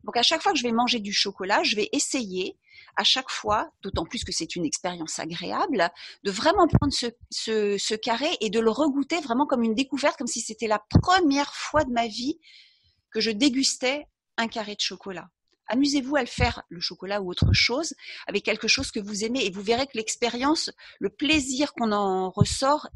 Donc 0.04 0.18
à 0.18 0.24
chaque 0.24 0.42
fois 0.42 0.52
que 0.52 0.58
je 0.58 0.64
vais 0.64 0.72
manger 0.72 1.00
du 1.00 1.14
chocolat, 1.14 1.64
je 1.64 1.76
vais 1.76 1.90
essayer 1.92 2.58
à 2.98 3.04
chaque 3.04 3.30
fois, 3.30 3.72
d'autant 3.82 4.06
plus 4.06 4.24
que 4.24 4.32
c'est 4.32 4.56
une 4.56 4.66
expérience 4.66 5.20
agréable, 5.20 5.90
de 6.24 6.32
vraiment 6.32 6.68
prendre 6.68 6.94
ce, 6.94 7.08
ce, 7.30 7.96
carré 7.96 8.38
et 8.40 8.50
de 8.50 8.60
le 8.60 8.72
regoûter 8.72 9.20
vraiment 9.20 9.46
comme 9.46 9.64
une 9.64 9.76
découverte, 9.76 10.18
comme 10.18 10.28
si 10.28 10.42
c'était 10.42 10.68
la 10.68 10.80
première 10.80 11.54
fois 11.54 11.84
de 11.84 11.92
ma 11.92 12.08
vie 12.08 12.40
que 13.12 13.20
je 13.20 13.32
dégustais 13.32 14.08
un 14.38 14.48
carré 14.48 14.76
de 14.76 14.82
chocolat. 14.82 15.30
Amusez-vous 15.68 16.16
à 16.16 16.22
le 16.22 16.28
faire, 16.28 16.64
le 16.70 16.80
chocolat 16.80 17.22
ou 17.22 17.30
autre 17.30 17.54
chose, 17.54 17.94
avec 18.28 18.44
quelque 18.44 18.68
chose 18.68 18.92
que 18.92 19.00
vous 19.00 19.24
aimez 19.24 19.46
et 19.46 19.52
vous 19.52 19.62
verrez 19.62 19.88
que 19.88 19.98
l'expérience, 19.98 20.72
le 21.00 21.10
plaisir 21.10 21.74
qu'on 21.74 21.92
en 21.92 22.30
ressort, 22.30 22.90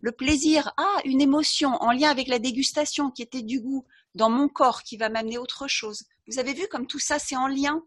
le 0.00 0.12
plaisir, 0.12 0.72
ah, 0.76 0.98
une 1.04 1.20
émotion 1.20 1.70
en 1.82 1.90
lien 1.90 2.10
avec 2.10 2.28
la 2.28 2.38
dégustation 2.38 3.10
qui 3.10 3.22
était 3.22 3.42
du 3.42 3.60
goût 3.60 3.86
dans 4.14 4.30
mon 4.30 4.48
corps 4.48 4.82
qui 4.82 4.96
va 4.96 5.08
m'amener 5.08 5.38
autre 5.38 5.66
chose. 5.66 6.04
Vous 6.28 6.38
avez 6.38 6.52
vu 6.52 6.68
comme 6.68 6.86
tout 6.86 6.98
ça 6.98 7.18
c'est 7.18 7.36
en 7.36 7.48
lien? 7.48 7.82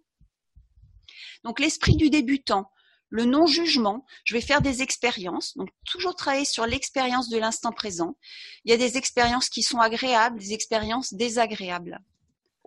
Donc 1.43 1.59
l'esprit 1.59 1.95
du 1.95 2.09
débutant, 2.09 2.71
le 3.09 3.25
non-jugement, 3.25 4.05
je 4.25 4.33
vais 4.33 4.41
faire 4.41 4.61
des 4.61 4.81
expériences, 4.81 5.55
donc 5.55 5.69
toujours 5.85 6.15
travailler 6.15 6.45
sur 6.45 6.65
l'expérience 6.65 7.29
de 7.29 7.37
l'instant 7.37 7.71
présent. 7.71 8.17
Il 8.65 8.71
y 8.71 8.73
a 8.73 8.77
des 8.77 8.97
expériences 8.97 9.49
qui 9.49 9.63
sont 9.63 9.79
agréables, 9.79 10.39
des 10.39 10.53
expériences 10.53 11.13
désagréables. 11.13 12.01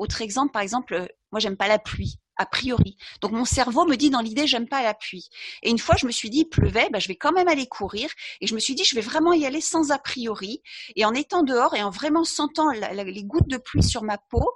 Autre 0.01 0.23
exemple, 0.23 0.51
par 0.51 0.63
exemple, 0.63 0.95
euh, 0.95 1.07
moi 1.31 1.41
j'aime 1.41 1.59
pas 1.59 1.69
la 1.69 1.79
pluie 1.79 2.19
a 2.37 2.47
priori. 2.47 2.97
Donc 3.21 3.33
mon 3.33 3.45
cerveau 3.45 3.85
me 3.85 3.97
dit 3.97 4.09
dans 4.09 4.23
l'idée 4.23 4.47
j'aime 4.47 4.67
pas 4.67 4.83
la 4.83 4.95
pluie. 4.95 5.29
Et 5.63 5.69
une 5.69 5.79
fois 5.79 5.95
je 5.99 6.07
me 6.07 6.11
suis 6.11 6.31
dit 6.31 6.39
il 6.39 6.49
pleuvait, 6.49 6.89
bah, 6.91 6.99
je 6.99 7.07
vais 7.07 7.17
quand 7.17 7.33
même 7.33 7.49
aller 7.49 7.67
courir 7.67 8.09
et 8.41 8.47
je 8.47 8.55
me 8.55 8.61
suis 8.61 8.75
dit 8.75 8.83
je 8.83 8.95
vais 8.95 9.03
vraiment 9.03 9.35
y 9.35 9.45
aller 9.45 9.61
sans 9.61 9.91
a 9.91 9.99
priori 9.99 10.63
et 10.97 11.05
en 11.05 11.13
étant 11.13 11.43
dehors 11.43 11.75
et 11.75 11.83
en 11.83 11.91
vraiment 11.91 12.25
sentant 12.25 12.71
les 12.71 13.25
gouttes 13.25 13.51
de 13.51 13.59
pluie 13.59 13.83
sur 13.83 14.03
ma 14.03 14.17
peau, 14.17 14.51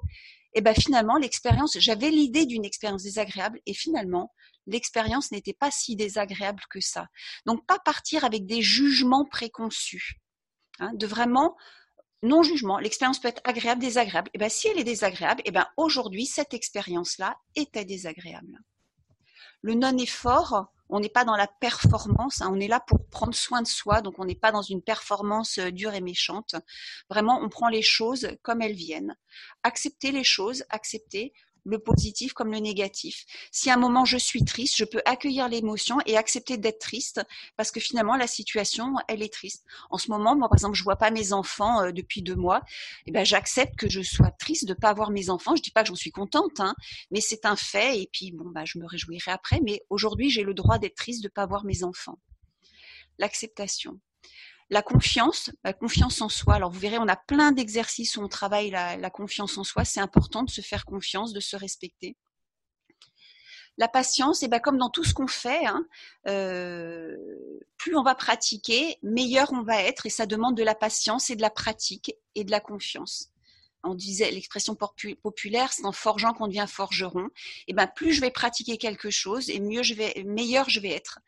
et 0.55 0.63
ben 0.63 0.75
finalement 0.75 1.19
l'expérience, 1.19 1.77
j'avais 1.79 2.09
l'idée 2.09 2.47
d'une 2.47 2.65
expérience 2.65 3.03
désagréable 3.03 3.61
et 3.67 3.75
finalement 3.75 4.33
l'expérience 4.67 5.31
n'était 5.31 5.53
pas 5.53 5.71
si 5.71 5.95
désagréable 5.95 6.63
que 6.71 6.81
ça. 6.81 7.09
Donc 7.45 7.67
pas 7.67 7.79
partir 7.79 8.25
avec 8.25 8.47
des 8.47 8.63
jugements 8.63 9.27
préconçus, 9.27 10.23
hein, 10.79 10.93
de 10.95 11.07
vraiment 11.07 11.55
non-jugement, 12.25 12.79
l'expérience 12.79 13.21
peut 13.21 13.29
être 13.29 13.43
agréable, 13.45 13.81
désagréable. 13.81 14.29
Et 14.29 14.33
eh 14.35 14.39
bien, 14.39 14.49
si 14.49 14.69
elle 14.69 14.79
est 14.79 14.85
désagréable, 14.85 15.41
et 15.43 15.49
eh 15.49 15.51
ben, 15.53 15.67
aujourd'hui, 15.77 16.27
cette 16.27 16.55
expérience-là 16.55 17.37
était 17.55 17.85
désagréable. 17.85 18.61
Le 19.63 19.75
non-effort, 19.75 20.67
on 20.89 21.01
n'est 21.01 21.09
pas 21.09 21.25
dans 21.25 21.37
la 21.37 21.47
performance, 21.47 22.43
hein, 22.43 22.51
on 22.53 22.61
est 22.61 22.69
là 22.69 22.81
pour 22.81 23.07
prendre 23.09 23.35
soin 23.35 23.63
de 23.63 23.67
soi, 23.67 24.03
donc 24.03 24.19
on 24.19 24.25
n'est 24.25 24.35
pas 24.35 24.53
dans 24.53 24.63
une 24.63 24.83
performance 24.83 25.59
euh, 25.59 25.71
dure 25.71 25.95
et 25.95 26.01
méchante. 26.01 26.55
Vraiment, 27.09 27.41
on 27.43 27.49
prend 27.49 27.69
les 27.69 27.83
choses 27.83 28.29
comme 28.43 28.61
elles 28.61 28.75
viennent. 28.75 29.17
Accepter 29.63 30.13
les 30.13 30.25
choses, 30.25 30.65
accepter 30.69 31.33
le 31.65 31.79
positif 31.79 32.33
comme 32.33 32.53
le 32.53 32.59
négatif. 32.59 33.25
Si 33.51 33.71
à 33.71 33.75
un 33.75 33.79
moment 33.79 34.05
je 34.05 34.17
suis 34.17 34.45
triste, 34.45 34.77
je 34.77 34.85
peux 34.85 35.03
accueillir 35.05 35.49
l'émotion 35.49 35.99
et 36.07 36.17
accepter 36.17 36.57
d'être 36.57 36.79
triste 36.79 37.23
parce 37.57 37.71
que 37.71 37.81
finalement 37.81 38.17
la 38.17 38.27
situation 38.27 38.95
elle 39.09 39.23
est 39.23 39.33
triste. 39.33 39.65
En 39.91 39.99
ce 39.99 40.11
moment, 40.11 40.37
moi 40.37 40.49
par 40.49 40.57
exemple, 40.57 40.77
je 40.77 40.85
vois 40.85 40.97
pas 40.97 41.11
mes 41.11 41.33
enfants 41.33 41.83
euh, 41.83 41.93
depuis 41.93 42.23
deux 42.23 42.37
mois, 42.37 42.59
et 42.59 43.09
eh 43.09 43.13
ben 43.13 43.25
j'accepte 43.25 43.77
que 43.77 43.89
je 43.89 44.03
sois 44.03 44.31
triste 44.31 44.67
de 44.67 44.75
pas 44.75 44.91
avoir 44.91 45.11
mes 45.11 45.31
enfants. 45.31 45.57
Je 45.57 45.63
dis 45.63 45.71
pas 45.71 45.83
que 45.83 45.89
j'en 45.89 45.95
suis 45.95 46.13
contente, 46.13 46.61
hein, 46.61 46.75
mais 47.11 47.21
c'est 47.21 47.47
un 47.47 47.57
fait 47.57 48.01
et 48.01 48.09
puis 48.13 48.33
bon 48.33 48.51
bah 48.51 48.65
je 48.65 48.79
me 48.79 48.87
réjouirai 48.87 49.31
après. 49.31 49.61
Mais 49.63 49.83
aujourd'hui 49.91 50.31
j'ai 50.31 50.43
le 50.43 50.55
droit 50.55 50.79
d'être 50.79 50.97
triste 50.97 51.23
de 51.23 51.29
pas 51.29 51.43
avoir 51.43 51.65
mes 51.65 51.83
enfants. 51.83 52.19
L'acceptation. 53.19 54.01
La 54.71 54.83
confiance, 54.83 55.51
la 55.63 55.73
confiance 55.73 56.21
en 56.21 56.29
soi. 56.29 56.55
Alors 56.55 56.71
vous 56.71 56.81
verrez, 56.81 56.99
on 56.99 57.09
a 57.09 57.17
plein 57.17 57.53
d'exercices 57.53 58.17
où 58.17 58.23
on 58.23 58.29
travaille 58.29 58.71
la, 58.71 59.11
confiance 59.11 59.59
en 59.59 59.65
soi. 59.65 59.85
C'est 59.85 60.01
important 60.01 60.43
de 60.43 60.51
se 60.51 60.61
faire 60.61 60.85
confiance, 60.85 61.33
de 61.33 61.41
se 61.41 61.57
respecter. 61.57 62.17
La 63.77 63.89
patience, 63.89 64.43
et 64.43 64.47
eh 64.47 64.49
ben 64.49 64.61
comme 64.61 64.79
dans 64.79 64.89
tout 64.89 65.03
ce 65.03 65.15
qu'on 65.15 65.27
fait, 65.27 65.67
hein, 65.67 65.85
euh, 66.29 67.17
plus 67.77 67.97
on 67.97 68.05
va 68.05 68.15
pratiquer, 68.15 68.99
meilleur 69.03 69.53
on 69.53 69.63
va 69.63 69.83
être, 69.83 70.07
et 70.07 70.11
ça 70.11 70.27
demande 70.27 70.57
de 70.57 70.63
la 70.63 70.77
patience 70.77 71.29
et 71.29 71.37
de 71.37 71.43
la 71.43 71.51
pratique 71.51 72.15
et 72.37 72.45
de 72.45 72.53
la 72.53 72.61
confiance 72.61 73.34
on 73.85 73.95
disait 73.95 74.31
l'expression 74.31 74.75
populaire, 74.75 75.73
c'est 75.73 75.85
en 75.85 75.93
forgeant 75.93 76.33
qu'on 76.33 76.47
devient 76.47 76.67
forgeron. 76.69 77.27
Et 77.27 77.31
eh 77.69 77.73
ben 77.75 77.87
plus 77.87 78.13
je 78.13 78.21
vais 78.21 78.31
pratiquer 78.31 78.79
quelque 78.79 79.11
chose 79.11 79.51
et 79.51 79.61
mieux 79.61 79.83
je 79.83 79.95
vais, 79.95 80.23
meilleur 80.27 80.69
je 80.69 80.81
vais 80.81 80.91
être. 80.91 81.21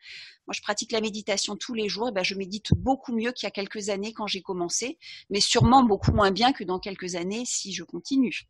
Moi, 0.47 0.53
je 0.53 0.61
pratique 0.61 0.93
la 0.93 1.01
méditation 1.01 1.57
tous 1.57 1.73
les 1.73 1.89
jours. 1.89 2.07
Et 2.07 2.11
ben, 2.11 2.23
je 2.23 2.33
médite 2.35 2.73
beaucoup 2.73 3.13
mieux 3.13 3.33
qu'il 3.33 3.45
y 3.45 3.47
a 3.47 3.51
quelques 3.51 3.89
années 3.89 4.13
quand 4.13 4.27
j'ai 4.27 4.41
commencé, 4.41 4.97
mais 5.29 5.41
sûrement 5.41 5.83
beaucoup 5.83 6.13
moins 6.13 6.31
bien 6.31 6.53
que 6.53 6.63
dans 6.63 6.79
quelques 6.79 7.15
années 7.15 7.43
si 7.45 7.73
je 7.73 7.83
continue. 7.83 8.47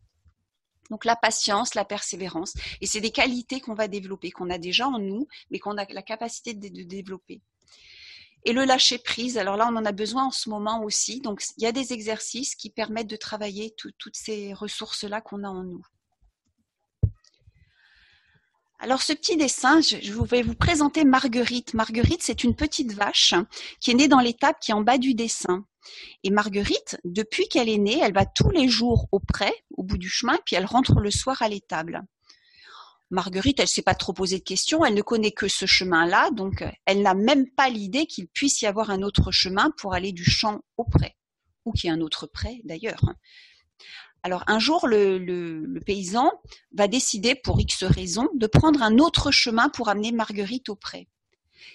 Donc 0.89 1.05
la 1.05 1.15
patience, 1.15 1.75
la 1.75 1.85
persévérance, 1.85 2.53
et 2.81 2.87
c'est 2.87 3.01
des 3.01 3.11
qualités 3.11 3.59
qu'on 3.59 3.73
va 3.73 3.87
développer, 3.87 4.31
qu'on 4.31 4.49
a 4.49 4.57
déjà 4.57 4.87
en 4.87 4.99
nous, 4.99 5.27
mais 5.51 5.59
qu'on 5.59 5.77
a 5.77 5.85
la 5.91 6.01
capacité 6.01 6.53
de, 6.53 6.83
développer. 6.83 7.41
Et 8.47 8.53
le 8.53 8.63
lâcher 8.63 8.97
prise, 8.97 9.37
alors 9.37 9.57
là 9.57 9.67
on 9.69 9.75
en 9.75 9.83
a 9.83 9.91
besoin 9.91 10.27
en 10.27 10.31
ce 10.31 10.49
moment 10.49 10.81
aussi. 10.81 11.19
Donc 11.19 11.43
il 11.57 11.63
y 11.63 11.67
a 11.67 11.73
des 11.73 11.91
exercices 11.91 12.55
qui 12.55 12.69
permettent 12.69 13.09
de 13.09 13.17
travailler 13.17 13.75
toutes 13.75 14.15
ces 14.15 14.53
ressources-là 14.53 15.19
qu'on 15.19 15.43
a 15.43 15.49
en 15.49 15.65
nous. 15.65 15.85
Alors 18.79 19.01
ce 19.01 19.11
petit 19.11 19.35
dessin, 19.35 19.81
je 19.81 20.13
vais 20.23 20.43
vous 20.43 20.55
présenter 20.55 21.03
Marguerite. 21.03 21.73
Marguerite, 21.73 22.23
c'est 22.23 22.45
une 22.45 22.55
petite 22.55 22.93
vache 22.93 23.33
qui 23.81 23.91
est 23.91 23.95
née 23.95 24.07
dans 24.07 24.21
l'étape 24.21 24.61
qui 24.61 24.71
est 24.71 24.75
en 24.75 24.81
bas 24.81 24.97
du 24.97 25.13
dessin. 25.13 25.65
Et 26.23 26.29
Marguerite, 26.29 26.97
depuis 27.03 27.49
qu'elle 27.49 27.67
est 27.67 27.77
née, 27.77 27.99
elle 28.01 28.13
va 28.13 28.25
tous 28.25 28.51
les 28.51 28.69
jours 28.69 29.09
au 29.11 29.19
pré, 29.19 29.51
au 29.75 29.83
bout 29.83 29.97
du 29.97 30.09
chemin, 30.09 30.37
puis 30.45 30.55
elle 30.55 30.65
rentre 30.65 31.01
le 31.01 31.11
soir 31.11 31.41
à 31.41 31.49
l'étable. 31.49 32.01
Marguerite, 33.09 33.59
elle 33.59 33.65
ne 33.65 33.69
s'est 33.69 33.81
pas 33.81 33.95
trop 33.95 34.11
posé 34.11 34.39
de 34.39 34.43
questions, 34.43 34.83
elle 34.83 34.93
ne 34.93 35.01
connaît 35.01 35.31
que 35.31 35.47
ce 35.47 35.65
chemin-là, 35.65 36.29
donc 36.31 36.65
elle 36.85 37.01
n'a 37.01 37.13
même 37.13 37.49
pas 37.49 37.69
l'idée 37.69 38.05
qu'il 38.05 38.27
puisse 38.27 38.61
y 38.61 38.65
avoir 38.65 38.89
un 38.89 39.01
autre 39.01 39.31
chemin 39.31 39.71
pour 39.77 39.93
aller 39.93 40.11
du 40.11 40.25
champ 40.25 40.59
au 40.75 40.83
pré, 40.83 41.15
ou 41.65 41.71
qu'il 41.71 41.89
y 41.89 41.93
ait 41.93 41.95
un 41.95 42.01
autre 42.01 42.27
pré 42.27 42.61
d'ailleurs. 42.65 43.01
Alors 44.23 44.43
un 44.47 44.59
jour, 44.59 44.87
le, 44.87 45.79
paysan 45.85 46.31
va 46.73 46.89
décider, 46.89 47.33
pour 47.33 47.61
X 47.61 47.85
raisons, 47.85 48.27
de 48.33 48.47
prendre 48.47 48.83
un 48.83 48.97
autre 48.97 49.31
chemin 49.31 49.69
pour 49.69 49.87
amener 49.87 50.11
Marguerite 50.11 50.67
au 50.67 50.75
pré. 50.75 51.07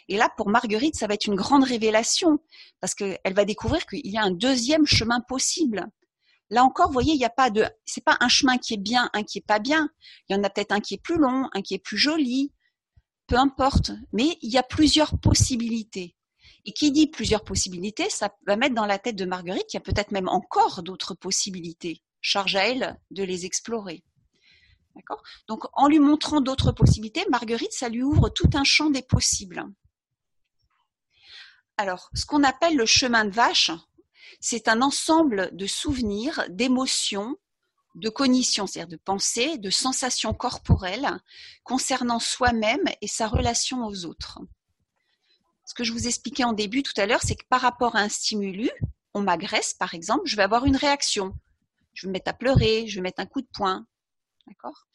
Et 0.09 0.19
là, 0.19 0.29
pour 0.37 0.51
Marguerite, 0.51 0.97
ça 0.97 1.07
va 1.07 1.15
être 1.15 1.27
une 1.27 1.35
grande 1.35 1.65
révélation, 1.65 2.41
parce 2.81 2.95
qu'elle 2.95 3.35
va 3.35 3.47
découvrir 3.47 3.87
qu'il 3.87 4.07
y 4.07 4.19
a 4.19 4.23
un 4.23 4.31
deuxième 4.33 4.87
chemin 4.87 5.21
possible. 5.21 5.87
Là 6.53 6.65
encore, 6.65 6.89
vous 6.89 6.93
voyez, 6.93 7.15
il 7.15 7.19
n'y 7.19 7.25
a 7.25 7.31
pas 7.31 7.49
de, 7.49 7.65
c'est 7.87 8.05
pas 8.05 8.19
un 8.21 8.29
chemin 8.29 8.59
qui 8.59 8.75
est 8.75 8.83
bien, 8.83 9.09
un 9.15 9.23
qui 9.23 9.39
est 9.39 9.47
pas 9.47 9.59
bien. 9.59 9.89
Il 10.29 10.37
y 10.37 10.39
en 10.39 10.45
a 10.45 10.51
peut-être 10.51 10.73
un 10.73 10.81
qui 10.81 10.93
est 10.93 11.03
plus 11.03 11.17
long, 11.17 11.49
un 11.55 11.63
qui 11.63 11.73
est 11.73 11.79
plus 11.79 11.97
joli, 11.97 12.53
peu 13.27 13.37
importe. 13.37 13.93
Mais 14.13 14.37
il 14.43 14.51
y 14.53 14.59
a 14.59 14.63
plusieurs 14.63 15.19
possibilités. 15.19 16.15
Et 16.67 16.75
qui 16.75 16.93
dit 16.93 17.07
plusieurs 17.07 17.43
possibilités, 17.43 18.11
ça 18.11 18.37
va 18.47 18.57
mettre 18.57 18.75
dans 18.75 18.85
la 18.85 18.99
tête 18.99 19.17
de 19.17 19.25
Marguerite 19.25 19.67
qu'il 19.67 19.79
y 19.79 19.83
a 19.83 19.85
peut-être 19.85 20.13
même 20.13 20.29
encore 20.29 20.83
d'autres 20.83 21.15
possibilités 21.15 22.03
charge 22.21 22.55
à 22.55 22.69
elle 22.69 23.01
de 23.11 23.25
les 23.25 23.47
explorer. 23.47 24.05
D'accord? 24.95 25.23
Donc, 25.49 25.65
en 25.73 25.89
lui 25.89 26.01
montrant 26.01 26.43
d'autres 26.43 26.71
possibilités, 26.71 27.25
Marguerite, 27.31 27.73
ça 27.73 27.89
lui 27.89 28.03
ouvre 28.03 28.29
tout 28.29 28.51
un 28.53 28.63
champ 28.63 28.91
des 28.91 29.03
possibles. 29.03 29.65
Alors, 31.79 32.11
ce 32.15 32.27
qu'on 32.27 32.45
appelle 32.45 32.77
le 32.77 32.87
chemin 32.87 33.25
de 33.25 33.31
vache, 33.31 33.71
c'est 34.41 34.69
un 34.69 34.83
ensemble 34.83 35.51
de 35.53 35.67
souvenirs, 35.67 36.45
d'émotions, 36.49 37.37
de 37.95 38.09
cognitions, 38.09 38.67
c'est-à-dire 38.67 38.97
de 38.97 39.03
pensées, 39.03 39.59
de 39.59 39.71
sensations 39.71 40.33
corporelles 40.33 41.11
concernant 41.63 42.19
soi-même 42.19 42.85
et 43.01 43.07
sa 43.07 43.29
relation 43.29 43.85
aux 43.87 44.07
autres. 44.07 44.39
Ce 45.67 45.75
que 45.75 45.85
je 45.85 45.93
vous 45.93 46.07
expliquais 46.07 46.45
en 46.45 46.53
début 46.53 46.83
tout 46.83 46.99
à 46.99 47.07
l'heure, 47.07 47.23
c'est 47.23 47.37
que 47.37 47.47
par 47.49 47.61
rapport 47.61 47.97
à 47.97 48.01
un 48.01 48.09
stimulus, 48.09 48.73
on 49.15 49.21
m'agresse 49.21 49.75
par 49.75 49.95
exemple, 49.95 50.23
je 50.25 50.37
vais 50.37 50.43
avoir 50.43 50.65
une 50.65 50.77
réaction 50.77 51.35
je 51.95 52.07
vais 52.07 52.09
me 52.09 52.13
mettre 52.13 52.31
à 52.31 52.35
pleurer, 52.35 52.87
je 52.87 52.97
vais 52.97 53.03
mettre 53.03 53.21
un 53.21 53.27
coup 53.27 53.43
de 53.43 53.49
poing. 53.53 53.87
D'accord? 54.47 54.87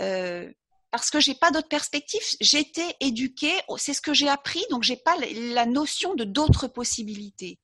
Euh, 0.00 0.50
Parce 0.90 1.10
que 1.10 1.20
j'ai 1.20 1.34
pas 1.34 1.50
d'autre 1.50 1.68
perspective. 1.68 2.22
J'ai 2.40 2.60
été 2.60 2.82
éduquée, 3.00 3.54
c'est 3.76 3.94
ce 3.94 4.00
que 4.00 4.14
j'ai 4.14 4.28
appris, 4.28 4.64
donc 4.70 4.82
j'ai 4.82 4.96
pas 4.96 5.16
la 5.16 5.66
notion 5.66 6.14
de 6.14 6.24
d'autres 6.24 6.68
possibilités 6.68 7.58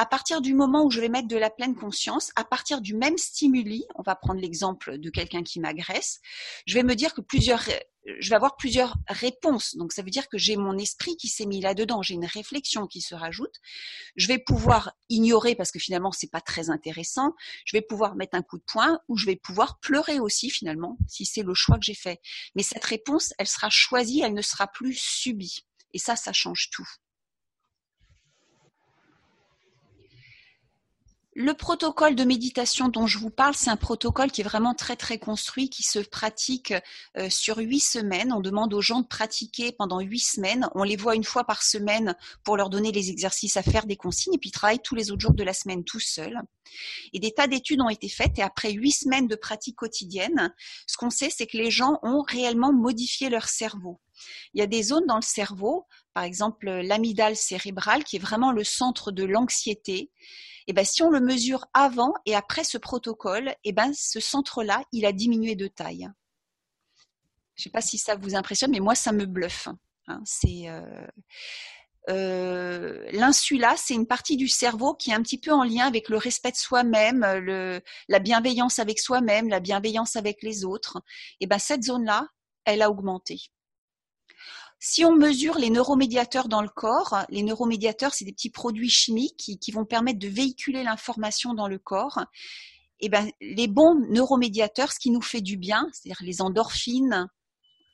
à 0.00 0.06
partir 0.06 0.40
du 0.40 0.54
moment 0.54 0.86
où 0.86 0.90
je 0.90 0.98
vais 0.98 1.10
mettre 1.10 1.28
de 1.28 1.36
la 1.36 1.50
pleine 1.50 1.74
conscience, 1.74 2.32
à 2.34 2.42
partir 2.42 2.80
du 2.80 2.94
même 2.94 3.18
stimuli, 3.18 3.84
on 3.96 4.02
va 4.02 4.16
prendre 4.16 4.40
l'exemple 4.40 4.96
de 4.96 5.10
quelqu'un 5.10 5.42
qui 5.42 5.60
m'agresse, 5.60 6.20
je 6.64 6.72
vais 6.72 6.82
me 6.82 6.94
dire 6.94 7.12
que 7.12 7.20
plusieurs, 7.20 7.62
je 8.06 8.30
vais 8.30 8.34
avoir 8.34 8.56
plusieurs 8.56 8.94
réponses. 9.08 9.76
Donc 9.76 9.92
ça 9.92 10.00
veut 10.00 10.08
dire 10.08 10.30
que 10.30 10.38
j'ai 10.38 10.56
mon 10.56 10.78
esprit 10.78 11.18
qui 11.18 11.28
s'est 11.28 11.44
mis 11.44 11.60
là-dedans, 11.60 12.00
j'ai 12.00 12.14
une 12.14 12.24
réflexion 12.24 12.86
qui 12.86 13.02
se 13.02 13.14
rajoute. 13.14 13.56
Je 14.16 14.26
vais 14.26 14.38
pouvoir 14.38 14.92
ignorer 15.10 15.54
parce 15.54 15.70
que 15.70 15.78
finalement 15.78 16.12
c'est 16.12 16.30
pas 16.30 16.40
très 16.40 16.70
intéressant. 16.70 17.34
Je 17.66 17.76
vais 17.76 17.82
pouvoir 17.82 18.14
mettre 18.14 18.38
un 18.38 18.42
coup 18.42 18.56
de 18.56 18.64
poing 18.66 19.00
ou 19.08 19.18
je 19.18 19.26
vais 19.26 19.36
pouvoir 19.36 19.80
pleurer 19.80 20.18
aussi 20.18 20.48
finalement 20.48 20.96
si 21.08 21.26
c'est 21.26 21.42
le 21.42 21.52
choix 21.52 21.76
que 21.76 21.84
j'ai 21.84 21.92
fait. 21.92 22.22
Mais 22.54 22.62
cette 22.62 22.86
réponse, 22.86 23.34
elle 23.36 23.48
sera 23.48 23.68
choisie, 23.68 24.22
elle 24.22 24.32
ne 24.32 24.40
sera 24.40 24.66
plus 24.66 24.94
subie. 24.94 25.66
Et 25.92 25.98
ça, 25.98 26.16
ça 26.16 26.32
change 26.32 26.70
tout. 26.70 26.88
Le 31.34 31.54
protocole 31.54 32.16
de 32.16 32.24
méditation 32.24 32.88
dont 32.88 33.06
je 33.06 33.16
vous 33.16 33.30
parle, 33.30 33.54
c'est 33.54 33.70
un 33.70 33.76
protocole 33.76 34.32
qui 34.32 34.40
est 34.40 34.44
vraiment 34.44 34.74
très 34.74 34.96
très 34.96 35.20
construit, 35.20 35.70
qui 35.70 35.84
se 35.84 36.00
pratique 36.00 36.74
euh, 37.16 37.30
sur 37.30 37.58
huit 37.58 37.78
semaines. 37.78 38.32
On 38.32 38.40
demande 38.40 38.74
aux 38.74 38.80
gens 38.80 39.00
de 39.00 39.06
pratiquer 39.06 39.70
pendant 39.70 40.00
huit 40.00 40.18
semaines. 40.18 40.68
On 40.74 40.82
les 40.82 40.96
voit 40.96 41.14
une 41.14 41.22
fois 41.22 41.44
par 41.44 41.62
semaine 41.62 42.16
pour 42.42 42.56
leur 42.56 42.68
donner 42.68 42.90
les 42.90 43.10
exercices 43.10 43.56
à 43.56 43.62
faire, 43.62 43.86
des 43.86 43.94
consignes, 43.94 44.34
et 44.34 44.38
puis 44.38 44.48
ils 44.48 44.52
travaillent 44.52 44.82
tous 44.82 44.96
les 44.96 45.12
autres 45.12 45.20
jours 45.20 45.32
de 45.32 45.44
la 45.44 45.52
semaine 45.52 45.84
tout 45.84 46.00
seuls. 46.00 46.36
Et 47.12 47.20
des 47.20 47.30
tas 47.30 47.46
d'études 47.46 47.80
ont 47.80 47.88
été 47.88 48.08
faites, 48.08 48.36
et 48.40 48.42
après 48.42 48.72
huit 48.72 48.92
semaines 48.92 49.28
de 49.28 49.36
pratique 49.36 49.76
quotidienne, 49.76 50.52
ce 50.88 50.96
qu'on 50.96 51.10
sait, 51.10 51.30
c'est 51.30 51.46
que 51.46 51.58
les 51.58 51.70
gens 51.70 52.00
ont 52.02 52.22
réellement 52.22 52.72
modifié 52.72 53.30
leur 53.30 53.48
cerveau. 53.48 54.00
Il 54.52 54.58
y 54.58 54.62
a 54.64 54.66
des 54.66 54.82
zones 54.82 55.06
dans 55.06 55.16
le 55.16 55.22
cerveau, 55.22 55.86
par 56.12 56.24
exemple 56.24 56.68
l'amygdale 56.68 57.36
cérébrale, 57.36 58.02
qui 58.02 58.16
est 58.16 58.20
vraiment 58.20 58.50
le 58.50 58.64
centre 58.64 59.12
de 59.12 59.22
l'anxiété 59.22 60.10
et 60.70 60.72
eh 60.72 60.74
ben, 60.74 60.84
si 60.84 61.02
on 61.02 61.10
le 61.10 61.18
mesure 61.18 61.66
avant 61.74 62.14
et 62.26 62.36
après 62.36 62.62
ce 62.62 62.78
protocole, 62.78 63.48
et 63.48 63.70
eh 63.70 63.72
ben, 63.72 63.92
ce 63.92 64.20
centre-là, 64.20 64.84
il 64.92 65.04
a 65.04 65.10
diminué 65.10 65.56
de 65.56 65.66
taille. 65.66 66.08
Je 67.56 67.62
ne 67.62 67.64
sais 67.64 67.70
pas 67.70 67.80
si 67.80 67.98
ça 67.98 68.14
vous 68.14 68.36
impressionne, 68.36 68.70
mais 68.70 68.78
moi, 68.78 68.94
ça 68.94 69.10
me 69.10 69.26
bluffe. 69.26 69.66
Hein. 70.06 70.22
c'est 70.24 70.68
euh, 70.68 71.08
euh, 72.08 73.04
l'insula, 73.10 73.74
c'est 73.76 73.94
une 73.94 74.06
partie 74.06 74.36
du 74.36 74.46
cerveau 74.46 74.94
qui 74.94 75.10
est 75.10 75.14
un 75.14 75.22
petit 75.22 75.40
peu 75.40 75.50
en 75.50 75.64
lien 75.64 75.88
avec 75.88 76.08
le 76.08 76.18
respect 76.18 76.52
de 76.52 76.56
soi-même, 76.56 77.22
la 78.08 78.18
bienveillance 78.20 78.78
avec 78.78 79.00
soi-même, 79.00 79.48
la 79.48 79.58
bienveillance 79.58 80.14
avec 80.14 80.40
les 80.40 80.64
autres. 80.64 81.02
Et 81.40 81.44
eh 81.44 81.46
ben 81.48 81.58
cette 81.58 81.82
zone-là, 81.82 82.28
elle 82.64 82.82
a 82.82 82.92
augmenté. 82.92 83.40
Si 84.82 85.04
on 85.04 85.14
mesure 85.14 85.58
les 85.58 85.68
neuromédiateurs 85.68 86.48
dans 86.48 86.62
le 86.62 86.68
corps, 86.70 87.26
les 87.28 87.42
neuromédiateurs, 87.42 88.14
c'est 88.14 88.24
des 88.24 88.32
petits 88.32 88.48
produits 88.48 88.88
chimiques 88.88 89.36
qui, 89.60 89.72
vont 89.72 89.84
permettre 89.84 90.18
de 90.18 90.26
véhiculer 90.26 90.82
l'information 90.82 91.52
dans 91.52 91.68
le 91.68 91.78
corps. 91.78 92.24
Et 92.98 93.06
eh 93.06 93.08
ben, 93.10 93.30
les 93.42 93.68
bons 93.68 93.94
neuromédiateurs, 94.08 94.92
ce 94.92 94.98
qui 94.98 95.10
nous 95.10 95.20
fait 95.20 95.42
du 95.42 95.58
bien, 95.58 95.86
c'est-à-dire 95.92 96.22
les 96.22 96.40
endorphines, 96.40 97.28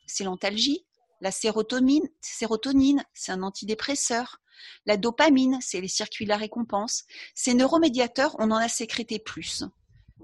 c'est 0.07 0.23
l'antalgie, 0.23 0.87
la 1.21 1.33
sérotonine, 1.33 2.09
sérotonine, 2.21 3.05
c'est 3.15 3.33
un 3.33 3.43
antidépresseur. 3.43 4.41
La 4.85 4.97
dopamine, 4.97 5.59
c'est 5.61 5.81
les 5.81 5.89
circuits 5.89 6.25
de 6.25 6.31
la 6.31 6.37
récompense. 6.37 7.03
Ces 7.35 7.55
neuromédiateurs, 7.55 8.37
on 8.39 8.53
en 8.53 8.57
a 8.57 8.69
sécrété 8.69 9.19
plus. 9.19 9.65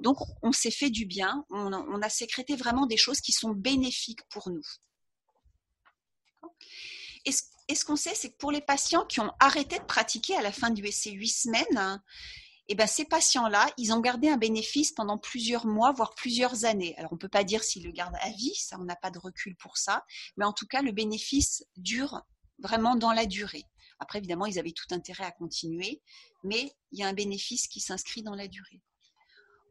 Donc, 0.01 0.19
on 0.43 0.53
s'est 0.53 0.71
fait 0.71 0.91
du 0.91 1.07
bien, 1.07 1.45
on 1.51 2.03
a 2.03 2.09
sécrété 2.09 2.55
vraiment 2.55 2.87
des 2.87 2.97
choses 2.97 3.21
qui 3.21 3.33
sont 3.33 3.51
bénéfiques 3.51 4.23
pour 4.31 4.49
nous. 4.49 4.63
Et 7.25 7.75
ce, 7.75 7.85
qu'on 7.85 7.97
sait, 7.97 8.15
c'est 8.15 8.31
que 8.31 8.37
pour 8.37 8.53
les 8.53 8.61
patients 8.61 9.05
qui 9.07 9.21
ont 9.21 9.33
arrêté 9.39 9.79
de 9.79 9.85
pratiquer 9.85 10.37
à 10.37 10.43
la 10.43 10.53
fin 10.53 10.71
du 10.71 10.85
essai 10.85 11.13
huit 11.13 11.29
semaines, 11.29 12.03
eh 12.69 12.75
ben, 12.75 12.87
ces 12.87 13.05
patients-là, 13.05 13.71
ils 13.77 13.93
ont 13.93 14.01
gardé 14.01 14.29
un 14.29 14.37
bénéfice 14.37 14.93
pendant 14.93 15.19
plusieurs 15.19 15.67
mois, 15.67 15.93
voire 15.93 16.15
plusieurs 16.15 16.65
années. 16.65 16.95
Alors, 16.97 17.13
on 17.13 17.17
ne 17.17 17.21
peut 17.21 17.29
pas 17.29 17.45
dire 17.45 17.63
s'ils 17.63 17.85
le 17.85 17.93
gardent 17.93 18.19
à 18.21 18.31
vie, 18.31 18.55
ça, 18.55 18.77
on 18.81 18.85
n'a 18.85 18.97
pas 18.97 19.11
de 19.11 19.19
recul 19.19 19.57
pour 19.57 19.79
ça, 19.79 20.05
mais 20.37 20.45
en 20.45 20.53
tout 20.53 20.67
cas, 20.67 20.83
le 20.83 20.93
bénéfice 20.93 21.65
dure 21.77 22.23
vraiment 22.59 22.97
dans 22.97 23.13
la 23.13 23.27
durée. 23.27 23.65
Après, 23.99 24.19
évidemment, 24.19 24.47
ils 24.47 24.59
avaient 24.59 24.73
tout 24.73 24.93
intérêt 24.93 25.25
à 25.25 25.31
continuer, 25.31 26.03
mais 26.45 26.73
il 26.91 26.99
y 26.99 27.03
a 27.03 27.09
un 27.09 27.13
bénéfice 27.13 27.69
qui 27.69 27.81
s'inscrit 27.81 28.23
dans 28.23 28.35
la 28.35 28.49
durée. 28.49 28.81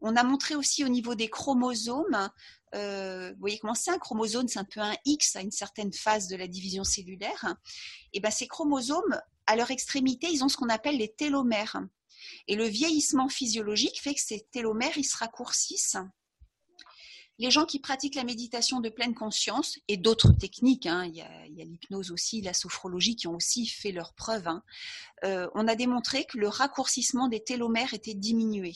On 0.00 0.16
a 0.16 0.24
montré 0.24 0.54
aussi 0.54 0.84
au 0.84 0.88
niveau 0.88 1.14
des 1.14 1.28
chromosomes, 1.28 2.30
euh, 2.74 3.32
vous 3.32 3.40
voyez 3.40 3.58
comment 3.58 3.74
c'est 3.74 3.90
un 3.90 3.98
chromosome, 3.98 4.48
c'est 4.48 4.58
un 4.58 4.64
peu 4.64 4.80
un 4.80 4.96
X 5.04 5.36
à 5.36 5.40
une 5.40 5.50
certaine 5.50 5.92
phase 5.92 6.28
de 6.28 6.36
la 6.36 6.48
division 6.48 6.84
cellulaire. 6.84 7.56
Et 8.12 8.20
ben 8.20 8.30
ces 8.30 8.46
chromosomes, 8.46 9.20
à 9.46 9.56
leur 9.56 9.70
extrémité, 9.70 10.28
ils 10.30 10.44
ont 10.44 10.48
ce 10.48 10.56
qu'on 10.56 10.68
appelle 10.68 10.96
les 10.96 11.12
télomères. 11.12 11.80
Et 12.48 12.56
le 12.56 12.64
vieillissement 12.64 13.28
physiologique 13.28 14.00
fait 14.00 14.14
que 14.14 14.20
ces 14.20 14.46
télomères, 14.52 14.96
ils 14.96 15.04
se 15.04 15.16
raccourcissent. 15.16 15.98
Les 17.38 17.50
gens 17.50 17.64
qui 17.64 17.80
pratiquent 17.80 18.14
la 18.14 18.24
méditation 18.24 18.80
de 18.80 18.88
pleine 18.88 19.14
conscience 19.14 19.78
et 19.88 19.96
d'autres 19.96 20.32
techniques, 20.32 20.86
hein, 20.86 21.04
il 21.06 21.16
y 21.16 21.22
a 21.22 21.64
l'hypnose 21.64 22.12
aussi, 22.12 22.40
la 22.40 22.54
sophrologie 22.54 23.16
qui 23.16 23.26
ont 23.26 23.34
aussi 23.34 23.66
fait 23.66 23.90
leurs 23.90 24.12
preuves, 24.14 24.46
hein, 24.46 24.62
euh, 25.24 25.48
on 25.54 25.66
a 25.66 25.74
démontré 25.74 26.24
que 26.24 26.38
le 26.38 26.48
raccourcissement 26.48 27.28
des 27.28 27.42
télomères 27.42 27.94
était 27.94 28.14
diminué. 28.14 28.74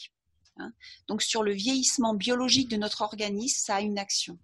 Hein. 0.59 0.73
Donc 1.09 1.23
sur 1.23 1.43
le 1.43 1.53
vieillissement 1.53 2.15
biologique 2.15 2.69
de 2.69 2.77
notre 2.77 3.03
organisme, 3.03 3.59
ça 3.59 3.77
a 3.77 3.81
une 3.81 3.99
action. 3.99 4.39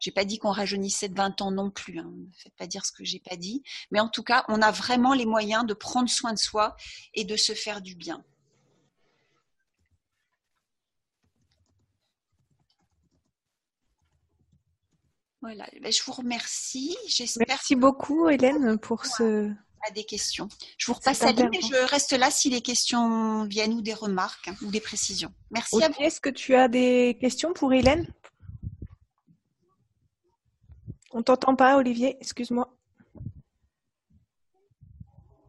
J'ai 0.00 0.10
pas 0.10 0.24
dit 0.24 0.38
qu'on 0.38 0.50
rajeunissait 0.50 1.08
de 1.08 1.14
20 1.14 1.40
ans 1.40 1.50
non 1.50 1.70
plus. 1.70 1.98
Hein. 1.98 2.12
Ne 2.14 2.32
faites 2.36 2.54
pas 2.56 2.66
dire 2.66 2.84
ce 2.84 2.92
que 2.92 3.04
j'ai 3.04 3.20
pas 3.20 3.36
dit. 3.36 3.62
Mais 3.90 4.00
en 4.00 4.08
tout 4.08 4.22
cas, 4.22 4.44
on 4.48 4.60
a 4.60 4.70
vraiment 4.70 5.14
les 5.14 5.24
moyens 5.24 5.64
de 5.64 5.72
prendre 5.72 6.10
soin 6.10 6.32
de 6.34 6.38
soi 6.38 6.76
et 7.14 7.24
de 7.24 7.36
se 7.36 7.52
faire 7.54 7.80
du 7.80 7.94
bien. 7.94 8.22
Voilà. 15.40 15.68
Ben, 15.80 15.92
je 15.92 16.02
vous 16.02 16.12
remercie. 16.12 16.96
Merci 17.48 17.76
beaucoup, 17.76 18.28
Hélène, 18.28 18.78
pour 18.78 19.04
ce. 19.04 19.54
À 19.86 19.90
des 19.90 20.04
questions. 20.04 20.48
Je 20.78 20.86
vous 20.86 20.94
repasse 20.94 21.22
à 21.22 21.30
et 21.30 21.34
je 21.34 21.90
reste 21.90 22.12
là 22.12 22.30
si 22.30 22.48
les 22.48 22.62
questions 22.62 23.44
viennent 23.44 23.74
ou 23.74 23.82
des 23.82 23.92
remarques 23.92 24.48
hein, 24.48 24.54
ou 24.62 24.70
des 24.70 24.80
précisions. 24.80 25.30
Merci 25.50 25.82
à 25.82 25.88
vous. 25.88 26.00
Est-ce 26.00 26.22
que 26.22 26.30
tu 26.30 26.54
as 26.54 26.68
des 26.68 27.18
questions 27.20 27.52
pour 27.52 27.72
Hélène? 27.72 28.06
On 31.12 31.22
t'entend 31.22 31.54
pas, 31.54 31.76
Olivier. 31.76 32.16
Excuse-moi. 32.20 32.74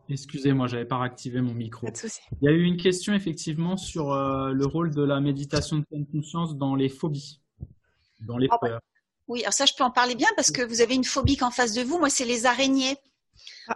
Excusez-moi, 0.10 0.68
j'avais 0.68 0.86
pas 0.86 1.02
activé 1.02 1.42
mon 1.42 1.54
micro. 1.54 1.88
Pas 1.88 1.92
de 1.92 1.98
souci. 1.98 2.20
Il 2.42 2.46
y 2.46 2.48
a 2.50 2.52
eu 2.52 2.64
une 2.64 2.78
question 2.78 3.14
effectivement 3.14 3.78
sur 3.78 4.12
euh, 4.12 4.52
le 4.52 4.66
rôle 4.66 4.94
de 4.94 5.02
la 5.02 5.20
méditation 5.20 5.78
de 5.78 5.86
pleine 5.86 6.06
conscience 6.06 6.56
dans 6.58 6.76
les 6.76 6.90
phobies, 6.90 7.42
dans 8.20 8.38
les 8.38 8.48
ah 8.52 8.58
peurs. 8.60 8.82
Oui, 9.28 9.42
alors 9.42 9.54
ça, 9.54 9.66
je 9.66 9.74
peux 9.74 9.84
en 9.84 9.92
parler 9.92 10.14
bien 10.14 10.28
parce 10.36 10.52
que 10.52 10.62
vous 10.62 10.82
avez 10.82 10.94
une 10.94 11.04
phobie 11.04 11.38
qu'en 11.38 11.50
face 11.50 11.74
de 11.74 11.82
vous. 11.82 11.98
Moi, 11.98 12.10
c'est 12.10 12.26
les 12.26 12.46
araignées. 12.46 12.98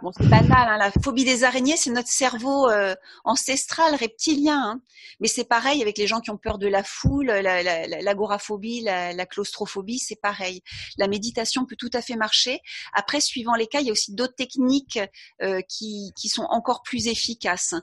Bon, 0.02 0.12
c'est 0.16 0.28
banal, 0.28 0.68
hein, 0.68 0.78
la 0.78 0.90
phobie 1.02 1.24
des 1.24 1.44
araignées, 1.44 1.76
c'est 1.76 1.90
notre 1.90 2.08
cerveau 2.08 2.68
euh, 2.68 2.94
ancestral, 3.24 3.94
reptilien. 3.94 4.60
Hein. 4.60 4.82
Mais 5.20 5.28
c'est 5.28 5.44
pareil 5.44 5.82
avec 5.82 5.98
les 5.98 6.06
gens 6.06 6.20
qui 6.20 6.30
ont 6.30 6.36
peur 6.36 6.58
de 6.58 6.68
la 6.68 6.82
foule, 6.82 7.26
l'agoraphobie, 7.26 8.82
la, 8.82 9.12
la, 9.12 9.26
claustrophobie, 9.26 9.98
c'est 9.98 10.20
pareil. 10.20 10.62
La 10.96 11.08
méditation 11.08 11.66
peut 11.66 11.76
tout 11.76 11.90
à 11.92 12.02
fait 12.02 12.16
marcher. 12.16 12.60
Après, 12.92 13.20
suivant 13.20 13.54
les 13.54 13.66
cas, 13.66 13.80
il 13.80 13.86
y 13.86 13.90
a 13.90 13.92
aussi 13.92 14.14
d'autres 14.14 14.34
techniques 14.34 14.98
euh, 15.42 15.60
qui, 15.68 16.12
qui, 16.16 16.28
sont 16.28 16.46
encore 16.50 16.82
plus 16.82 17.08
efficaces. 17.08 17.74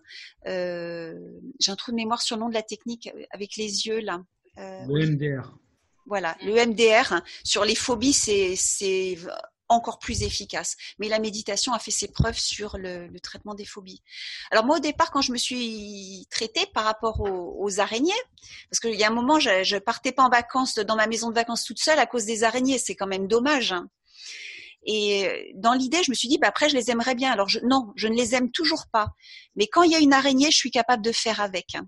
Euh, 0.48 1.14
J'ai 1.60 1.72
un 1.72 1.76
trou 1.76 1.92
de 1.92 1.98
mémoire 1.98 2.22
sur 2.22 2.38
le 2.38 2.42
nom 2.42 2.50
de 2.50 2.54
la 2.54 2.64
technique 2.64 3.10
avec 3.32 3.56
les 3.58 3.88
yeux 3.88 4.00
là. 4.00 4.22
Euh, 4.58 4.86
le 4.88 5.06
MDR. 5.12 5.54
Voilà, 6.06 6.38
le 6.42 6.54
MDR 6.66 7.22
sur 7.44 7.66
les 7.66 7.76
phobies, 7.76 8.14
c'est 8.14 8.56
encore 9.70 10.00
plus 10.00 10.24
efficace. 10.24 10.76
Mais 11.00 11.10
la 11.10 11.20
méditation 11.20 11.74
a 11.74 11.80
fait 11.80 11.92
ses 11.92 12.08
preuves 12.08 12.38
sur 12.38 12.78
le, 12.78 13.10
traitement 13.20 13.56
des 13.56 13.66
phobies. 13.66 14.02
Alors 14.52 14.66
moi, 14.66 14.78
au 14.78 14.80
départ, 14.80 15.12
quand 15.12 15.22
je 15.22 15.32
me 15.32 15.38
suis 15.38 16.26
traitée 16.30 16.66
par 16.74 16.84
rapport 16.84 17.22
aux, 17.22 17.80
araignées, 17.80 18.12
parce 18.70 18.80
qu'il 18.80 18.96
y 18.96 19.04
a 19.04 19.08
un 19.08 19.14
moment, 19.14 19.40
je, 19.40 19.64
je 19.64 19.78
partais 19.78 20.12
pas 20.12 20.24
en 20.24 20.30
vacances 20.30 20.76
dans 20.76 20.96
ma 20.96 21.08
maison 21.08 21.30
de 21.30 21.36
vacances 21.36 21.64
toute 21.64 21.80
seule 21.80 22.00
à 22.00 22.06
cause 22.06 22.26
des 22.26 22.44
araignées, 22.44 22.78
c'est 22.78 22.96
quand 22.96 23.08
même 23.08 23.28
dommage. 23.28 23.74
Hein. 23.74 23.88
Et 24.86 25.52
dans 25.56 25.74
l'idée, 25.74 26.02
je 26.04 26.12
me 26.12 26.16
suis 26.16 26.30
dit, 26.30 26.38
bah 26.38 26.48
après, 26.48 26.70
je 26.70 26.76
les 26.76 26.90
aimerais 26.90 27.14
bien. 27.14 27.32
Alors 27.32 27.50
non, 27.64 27.92
je 27.96 28.08
ne 28.08 28.16
les 28.16 28.36
aime 28.36 28.52
toujours 28.52 28.86
pas. 28.92 29.10
Mais 29.56 29.68
quand 29.68 29.84
il 29.84 29.92
y 29.92 29.96
a 29.96 30.00
une 30.00 30.14
araignée, 30.14 30.50
je 30.50 30.58
suis 30.58 30.72
capable 30.72 31.04
de 31.04 31.12
faire 31.12 31.42
avec. 31.42 31.76
Hein 31.76 31.88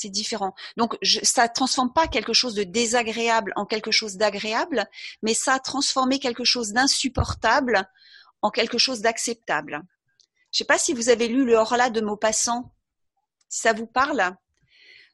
c'est 0.00 0.08
différent. 0.08 0.54
Donc 0.76 0.96
je, 1.02 1.20
ça 1.22 1.48
transforme 1.48 1.92
pas 1.92 2.06
quelque 2.06 2.32
chose 2.32 2.54
de 2.54 2.62
désagréable 2.62 3.52
en 3.56 3.66
quelque 3.66 3.90
chose 3.90 4.16
d'agréable, 4.16 4.86
mais 5.22 5.34
ça 5.34 5.54
a 5.54 5.58
transformé 5.58 6.18
quelque 6.18 6.44
chose 6.44 6.72
d'insupportable 6.72 7.88
en 8.42 8.50
quelque 8.50 8.78
chose 8.78 9.00
d'acceptable. 9.00 9.82
Je 10.52 10.58
sais 10.58 10.64
pas 10.64 10.78
si 10.78 10.94
vous 10.94 11.08
avez 11.10 11.28
lu 11.28 11.44
le 11.44 11.54
Horla 11.54 11.90
de 11.90 12.00
Maupassant. 12.00 12.72
Si 13.48 13.60
ça 13.60 13.72
vous 13.72 13.86
parle 13.86 14.36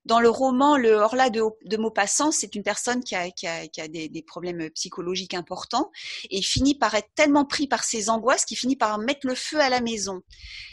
dans 0.07 0.21
le 0.21 0.29
roman 0.29 0.77
Le 0.77 0.93
Horla 0.93 1.31
de, 1.31 1.43
de 1.65 1.77
Maupassant, 1.77 2.31
c'est 2.31 2.55
une 2.55 2.63
personne 2.63 3.03
qui 3.03 3.17
a, 3.17 3.31
qui 3.31 3.47
a, 3.47 3.67
qui 3.67 3.81
a 3.81 3.89
des, 3.89 4.09
des, 4.09 4.23
problèmes 4.23 4.71
psychologiques 4.71 5.35
importants 5.35 5.91
et 6.31 6.43
finit 6.43 6.77
par 6.77 6.95
être 6.95 7.09
tellement 7.17 7.45
pris 7.45 7.67
par 7.67 7.83
ses 7.83 8.09
angoisses 8.09 8.45
qu'il 8.45 8.57
finit 8.57 8.77
par 8.77 8.99
mettre 8.99 9.27
le 9.27 9.35
feu 9.35 9.61
à 9.61 9.69
la 9.69 9.81
maison. 9.81 10.23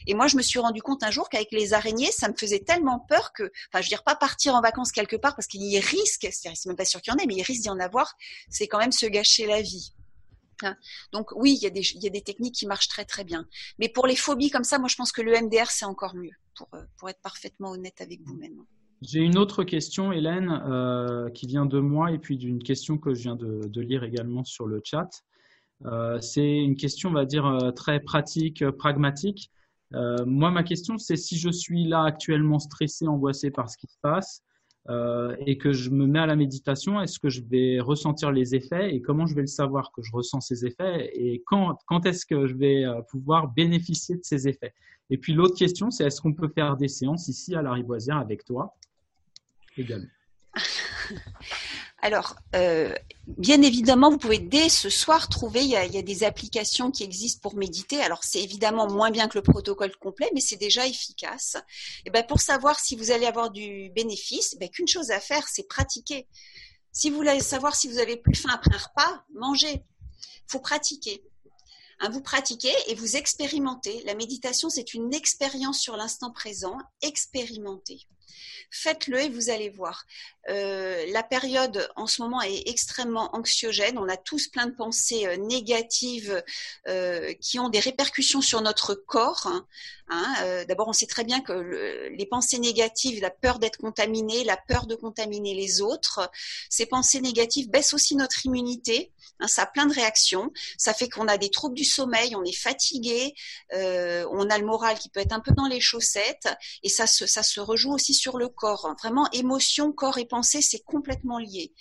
Et 0.06 0.14
moi, 0.14 0.28
je 0.28 0.38
me 0.38 0.44
suis 0.44 0.60
rendu 0.60 0.84
compte 0.84 1.02
un 1.02 1.10
jour 1.10 1.30
qu'avec 1.30 1.52
les 1.52 1.74
araignées, 1.74 2.12
ça 2.12 2.30
me 2.30 2.36
faisait 2.36 2.60
tellement 2.60 3.00
peur 3.00 3.34
que, 3.34 3.52
enfin, 3.70 3.82
je 3.82 3.88
veux 3.88 3.90
dire, 3.90 4.04
pas 4.04 4.16
partir 4.16 4.54
en 4.54 4.62
vacances 4.62 4.92
quelque 4.92 5.16
part 5.16 5.36
parce 5.36 5.48
qu'il 5.48 5.64
y 5.64 5.80
risque, 5.80 6.28
c'est 6.32 6.66
même 6.68 6.76
pas 6.76 6.86
sûr 6.86 7.02
qu'il 7.02 7.12
y 7.12 7.16
en 7.16 7.20
ait, 7.20 7.26
mais 7.26 7.36
il 7.36 7.44
risque 7.44 7.64
d'y 7.64 7.70
en 7.70 7.80
avoir, 7.80 8.16
c'est 8.50 8.68
quand 8.68 8.80
même 8.80 8.92
se 8.92 9.08
gâcher 9.08 9.48
la 9.48 9.62
vie. 9.62 9.94
Hein. 10.62 10.78
Donc 11.12 11.32
oui, 11.36 11.58
il 11.60 11.64
y, 11.64 11.66
a 11.66 11.72
des, 11.72 11.82
il 11.96 12.04
y 12.04 12.08
a 12.08 12.12
des 12.12 12.22
techniques 12.22 12.54
qui 12.54 12.68
marchent 12.68 12.88
très 12.88 13.06
très 13.06 13.24
bien. 13.24 13.48
Mais 13.80 13.90
pour 13.90 14.06
les 14.06 14.16
phobies 14.16 14.52
comme 14.52 14.64
ça, 14.64 14.78
moi 14.78 14.90
je 14.90 14.96
pense 14.96 15.12
que 15.12 15.24
le 15.24 15.32
MDR 15.42 15.72
c'est 15.72 15.86
encore 15.86 16.14
mieux, 16.14 16.36
pour, 16.56 16.70
euh, 16.76 16.84
pour 16.98 17.10
être 17.10 17.22
parfaitement 17.22 17.72
honnête 17.72 18.00
avec 18.00 18.22
vous-même. 18.22 18.64
J'ai 19.06 19.20
une 19.20 19.38
autre 19.38 19.66
question, 19.66 20.14
Hélène, 20.14 20.62
euh, 20.66 21.30
qui 21.30 21.46
vient 21.46 21.66
de 21.66 21.80
moi 21.80 22.12
et 22.12 22.20
puis 22.20 22.38
d'une 22.38 22.64
question 22.64 22.98
que 22.98 23.14
je 23.14 23.24
viens 23.24 23.36
de, 23.36 23.82
lire 23.82 24.04
également 24.04 24.46
sur 24.46 24.66
le 24.66 24.82
chat. 24.84 25.10
Euh, 25.86 26.22
c'est 26.22 26.64
une 26.64 26.78
question, 26.78 27.10
on 27.10 27.14
va 27.14 27.26
dire, 27.26 27.46
euh, 27.46 27.72
très 27.72 28.00
pratique, 28.00 28.64
pragmatique. 28.72 29.52
moi, 30.26 30.52
ma 30.52 30.64
question, 30.64 30.98
c'est 30.98 31.18
si 31.18 31.38
je 31.38 31.50
suis 31.50 31.84
là 31.86 32.04
actuellement 32.04 32.60
stressé, 32.60 33.06
angoissé 33.06 33.52
par 33.52 33.70
ce 33.70 33.78
qui 33.78 33.88
se 33.88 33.98
passe 34.02 34.42
et 35.46 35.58
que 35.58 35.72
je 35.72 35.90
me 35.90 36.08
mets 36.08 36.20
à 36.20 36.26
la 36.26 36.36
méditation, 36.36 37.02
est-ce 37.02 37.20
que 37.20 37.30
je 37.30 37.42
vais 37.42 37.80
ressentir 37.80 38.32
les 38.32 38.56
effets 38.56 38.94
et 38.94 39.02
comment 39.02 39.26
je 39.26 39.36
vais 39.36 39.42
le 39.42 39.48
savoir 39.48 39.92
que 39.92 40.02
je 40.02 40.12
ressens 40.12 40.42
ces 40.42 40.66
effets 40.66 41.12
et 41.14 41.44
quand, 41.46 41.78
quand 41.88 42.06
est-ce 42.06 42.26
que 42.26 42.48
je 42.48 42.56
vais 42.56 42.86
pouvoir 43.10 43.54
bénéficier 43.54 44.16
de 44.16 44.24
ces 44.24 44.48
effets? 44.48 44.74
Et 45.10 45.18
puis 45.18 45.34
l'autre 45.34 45.56
question, 45.56 45.92
c'est 45.92 46.06
est-ce 46.06 46.22
qu'on 46.22 46.34
peut 46.34 46.50
faire 46.50 46.76
des 46.76 46.88
séances 46.88 47.28
ici 47.28 47.54
à 47.56 47.62
la 47.62 47.72
Riboisière 47.74 48.18
avec 48.18 48.46
toi? 48.46 48.74
alors, 52.02 52.36
euh, 52.56 52.94
bien 53.28 53.62
évidemment, 53.62 54.12
vous 54.12 54.18
pouvez 54.18 54.40
dès 54.40 54.70
ce 54.70 54.90
soir 54.90 55.30
trouver, 55.30 55.64
il 55.64 55.70
y, 55.70 55.76
a, 55.76 56.02
des 56.02 56.24
applications 56.24 56.92
qui 56.92 57.04
existent 57.04 57.42
pour 57.42 57.58
méditer. 57.58 58.02
Alors, 58.02 58.24
c'est 58.24 58.42
évidemment 58.42 58.88
moins 58.88 59.12
bien 59.12 59.28
que 59.28 59.38
le 59.38 59.42
protocole 59.42 59.96
complet, 59.98 60.30
mais 60.34 60.42
c'est 60.42 60.58
déjà 60.58 60.86
efficace. 60.86 61.58
Et 62.06 62.10
ben, 62.10 62.24
pour 62.26 62.40
savoir 62.40 62.80
si 62.80 62.96
vous 62.96 63.12
allez 63.12 63.26
avoir 63.26 63.52
du 63.52 63.90
bénéfice, 63.96 64.56
ben, 64.60 64.70
qu'une 64.70 64.88
chose 64.88 65.12
à 65.12 65.20
faire, 65.20 65.48
c'est 65.48 65.68
pratiquer. 65.68 66.28
Si 66.92 67.10
vous 67.10 67.16
voulez 67.16 67.40
savoir 67.40 67.76
si 67.76 67.88
vous 67.88 67.98
avez 67.98 68.18
plus 68.18 68.36
faim 68.36 68.52
après 68.54 68.76
un 68.76 68.78
repas, 68.78 69.26
mangez. 69.34 69.84
Il 70.46 70.52
faut 70.52 70.60
pratiquer. 70.60 71.24
Vous 72.12 72.22
pratiquez 72.22 72.74
et 72.88 72.96
vous 72.96 73.16
expérimentez. 73.16 74.04
La 74.06 74.16
méditation, 74.16 74.70
c'est 74.70 74.94
une 74.94 75.14
expérience 75.14 75.80
sur 75.80 75.96
l'instant 75.96 76.32
présent. 76.32 76.78
Expérimentez 77.02 78.08
faites-le 78.74 79.22
et 79.22 79.30
vous 79.30 79.50
allez 79.50 79.70
voir. 79.70 80.06
Euh, 80.50 81.06
la 81.12 81.24
période 81.24 81.88
en 81.96 82.08
ce 82.08 82.22
moment 82.22 82.42
est 82.42 82.68
extrêmement 82.68 83.34
anxiogène. 83.36 83.98
On 83.98 84.10
a 84.10 84.18
tous 84.18 84.48
plein 84.48 84.66
de 84.66 84.76
pensées 84.76 85.28
euh, 85.28 85.38
négatives 85.38 86.44
euh, 86.88 87.34
qui 87.40 87.60
ont 87.60 87.70
des 87.70 87.80
répercussions 87.80 88.42
sur 88.42 88.62
notre 88.62 88.96
corps. 88.96 89.46
Hein. 89.46 89.66
Hein, 90.10 90.66
d'abord, 90.68 90.90
on 90.90 90.94
sait 90.94 91.08
très 91.08 91.24
bien 91.24 91.40
que 91.40 92.10
les 92.10 92.26
pensées 92.26 92.60
négatives, 92.60 93.22
la 93.22 93.30
peur 93.30 93.58
d'être 93.58 93.78
contaminé, 93.78 94.44
la 94.44 94.58
peur 94.58 94.86
de 94.86 94.96
contaminer 94.96 95.56
les 95.56 95.82
autres, 95.82 96.30
ces 96.70 96.86
pensées 96.86 97.22
négatives 97.22 97.70
baissent 97.70 97.94
aussi 97.94 98.16
notre 98.16 98.46
immunité. 98.46 99.12
Hein, 99.40 99.48
ça 99.48 99.64
a 99.64 99.66
plein 99.66 99.86
de 99.86 99.94
réactions. 99.94 100.52
Ça 100.78 100.94
fait 100.94 101.10
qu'on 101.10 101.28
a 101.28 101.38
des 101.38 101.50
troubles 101.50 101.76
du 101.76 101.86
sommeil, 101.94 102.36
on 102.36 102.44
est 102.44 102.58
fatigué, 102.58 103.34
on 103.72 104.50
a 104.50 104.58
le 104.58 104.66
moral 104.66 104.98
qui 105.00 105.10
peut 105.10 105.20
être 105.20 105.34
un 105.34 105.40
peu 105.40 105.52
dans 105.52 105.68
les 105.68 105.82
chaussettes, 105.82 106.50
et 106.84 106.90
ça 106.90 107.08
se, 107.08 107.26
ça 107.26 107.44
se 107.44 107.60
rejoue 107.60 107.94
aussi 107.94 108.14
sur 108.14 108.38
le 108.38 108.50
corps. 108.50 108.94
Vraiment, 109.02 109.30
émotion, 109.32 109.92
corps 109.92 110.18
et 110.18 110.26
pensée, 110.26 110.62
c'est 110.62 110.84
complètement 110.84 111.40
lié. 111.40 111.74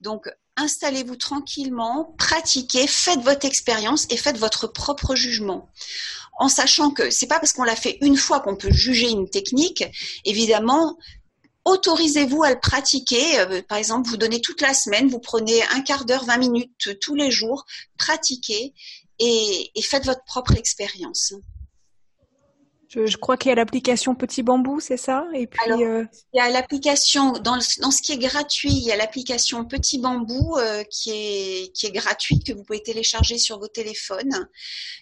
Donc, 0.00 0.28
installez-vous 0.56 1.16
tranquillement, 1.16 2.14
pratiquez, 2.18 2.86
faites 2.86 3.20
votre 3.20 3.46
expérience 3.46 4.06
et 4.10 4.16
faites 4.16 4.38
votre 4.38 4.66
propre 4.66 5.14
jugement. 5.14 5.68
En 6.38 6.48
sachant 6.48 6.90
que 6.90 7.10
c'est 7.10 7.26
pas 7.26 7.38
parce 7.38 7.52
qu'on 7.52 7.64
l'a 7.64 7.76
fait 7.76 7.98
une 8.00 8.16
fois 8.16 8.40
qu'on 8.40 8.56
peut 8.56 8.70
juger 8.70 9.10
une 9.10 9.28
technique. 9.28 9.84
Évidemment, 10.24 10.96
autorisez-vous 11.64 12.42
à 12.42 12.50
le 12.50 12.60
pratiquer. 12.60 13.62
par 13.68 13.78
exemple, 13.78 14.08
vous 14.08 14.16
donnez 14.16 14.40
toute 14.40 14.60
la 14.60 14.74
semaine, 14.74 15.08
vous 15.08 15.18
prenez 15.18 15.62
un 15.74 15.80
quart 15.82 16.04
d'heure, 16.04 16.24
20 16.24 16.38
minutes 16.38 16.98
tous 17.00 17.14
les 17.14 17.30
jours, 17.30 17.64
pratiquez 17.98 18.74
et 19.20 19.82
faites 19.82 20.06
votre 20.06 20.24
propre 20.24 20.56
expérience. 20.56 21.34
Je, 22.92 23.16
crois 23.16 23.36
qu'il 23.36 23.50
y 23.50 23.52
a 23.52 23.54
l'application 23.54 24.16
Petit 24.16 24.42
Bambou, 24.42 24.80
c'est 24.80 24.96
ça? 24.96 25.24
Et 25.32 25.46
puis 25.46 25.60
euh, 25.70 26.04
il 26.34 26.38
y 26.38 26.40
a 26.40 26.50
l'application 26.50 27.32
dans, 27.34 27.56
dans, 27.80 27.90
ce 27.92 28.02
qui 28.02 28.12
est 28.12 28.18
gratuit, 28.18 28.72
il 28.72 28.82
y 28.82 28.90
a 28.90 28.96
l'application 28.96 29.64
Petit 29.64 30.00
Bambou 30.00 30.56
euh, 30.58 30.82
qui 30.90 31.10
est 31.12 31.72
qui 31.72 31.86
est 31.86 31.92
gratuite 31.92 32.44
que 32.44 32.52
vous 32.52 32.64
pouvez 32.64 32.82
télécharger 32.82 33.38
sur 33.38 33.60
vos 33.60 33.68
téléphones. 33.68 34.48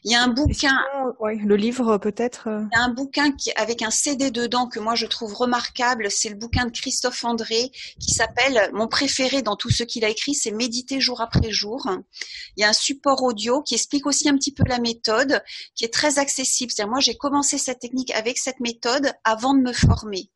Il 0.05 0.13
y 0.13 0.15
a 0.15 0.23
un 0.23 0.29
bouquin, 0.29 0.79
ouais, 1.19 1.37
le 1.37 1.57
livre 1.57 1.97
peut-être. 1.97 2.49
Euh. 2.49 2.61
Il 2.73 2.79
y 2.79 2.79
a 2.79 2.85
un 2.85 2.93
bouquin 2.93 3.33
qui 3.33 3.53
avec 3.53 3.81
un 3.81 3.91
CD 3.91 4.31
dedans 4.31 4.69
que 4.69 4.81
moi 4.81 4.95
je 4.95 5.07
trouve 5.07 5.33
remarquable, 5.33 6.11
c'est 6.11 6.29
le 6.29 6.37
bouquin 6.37 6.67
de 6.67 6.73
Christophe 6.73 7.25
André 7.25 7.71
qui 7.99 8.11
s'appelle 8.11 8.69
mon 8.75 8.87
préféré 8.87 9.41
dans 9.41 9.57
tout 9.57 9.71
ce 9.71 9.83
qu'il 9.83 10.05
a 10.05 10.11
écrit, 10.11 10.35
c'est 10.35 10.51
Méditer 10.51 11.01
jour 11.01 11.23
après 11.23 11.51
jour. 11.51 11.89
Il 12.59 12.61
y 12.61 12.65
a 12.65 12.69
un 12.69 12.75
support 12.75 13.23
audio 13.23 13.63
qui 13.63 13.77
explique 13.77 14.07
aussi 14.07 14.29
un 14.29 14.37
petit 14.37 14.53
peu 14.53 14.65
la 14.67 14.79
méthode, 14.79 15.43
qui 15.75 15.87
est 15.87 15.93
très 15.93 16.19
accessible. 16.19 16.71
C'est-à-dire 16.71 16.91
moi 16.91 17.01
j'ai 17.01 17.17
commencé 17.17 17.57
cette 17.57 17.78
technique 17.79 18.11
avec 18.13 18.39
cette 18.39 18.61
méthode 18.61 19.13
avant 19.25 19.55
de 19.55 19.61
me 19.61 19.73
former. 19.73 20.31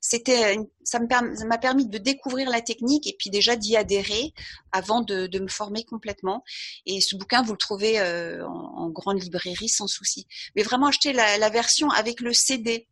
C'était, 0.00 0.56
ça 0.84 0.98
m'a 1.00 1.58
permis 1.58 1.86
de 1.86 1.98
découvrir 1.98 2.50
la 2.50 2.60
technique 2.60 3.06
et 3.06 3.16
puis 3.18 3.30
déjà 3.30 3.56
d'y 3.56 3.76
adhérer 3.76 4.32
avant 4.72 5.00
de, 5.00 5.38
me 5.38 5.48
former 5.48 5.84
complètement. 5.84 6.44
Et 6.86 7.00
ce 7.00 7.16
bouquin, 7.16 7.42
vous 7.42 7.52
le 7.52 7.58
trouvez 7.58 8.00
euh, 8.00 8.46
en, 8.46 8.88
grande 8.90 9.22
librairie 9.22 9.68
sans 9.68 9.86
souci. 9.86 10.26
Mais 10.54 10.62
vraiment 10.62 10.86
acheter 10.86 11.12
la, 11.12 11.50
version 11.50 11.90
avec 11.90 12.20
le 12.20 12.32
CD. 12.32 12.88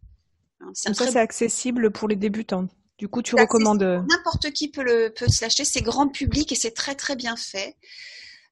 Hein, 0.60 0.70
ça, 0.74 0.92
c'est 0.94 1.16
accessible 1.16 1.90
pour 1.90 2.08
les 2.08 2.16
débutants. 2.16 2.68
Du 2.98 3.08
coup, 3.08 3.22
tu 3.22 3.34
recommandes 3.34 3.82
euh, 3.82 4.00
N'importe 4.08 4.52
qui 4.52 4.70
peut 4.70 4.84
le 4.84 5.12
peut 5.12 5.26
se 5.28 5.42
l'acheter. 5.42 5.64
C'est 5.64 5.82
grand 5.82 6.08
public 6.08 6.52
et 6.52 6.54
c'est 6.54 6.70
très 6.70 6.94
très 6.94 7.16
bien 7.16 7.36
fait. 7.36 7.76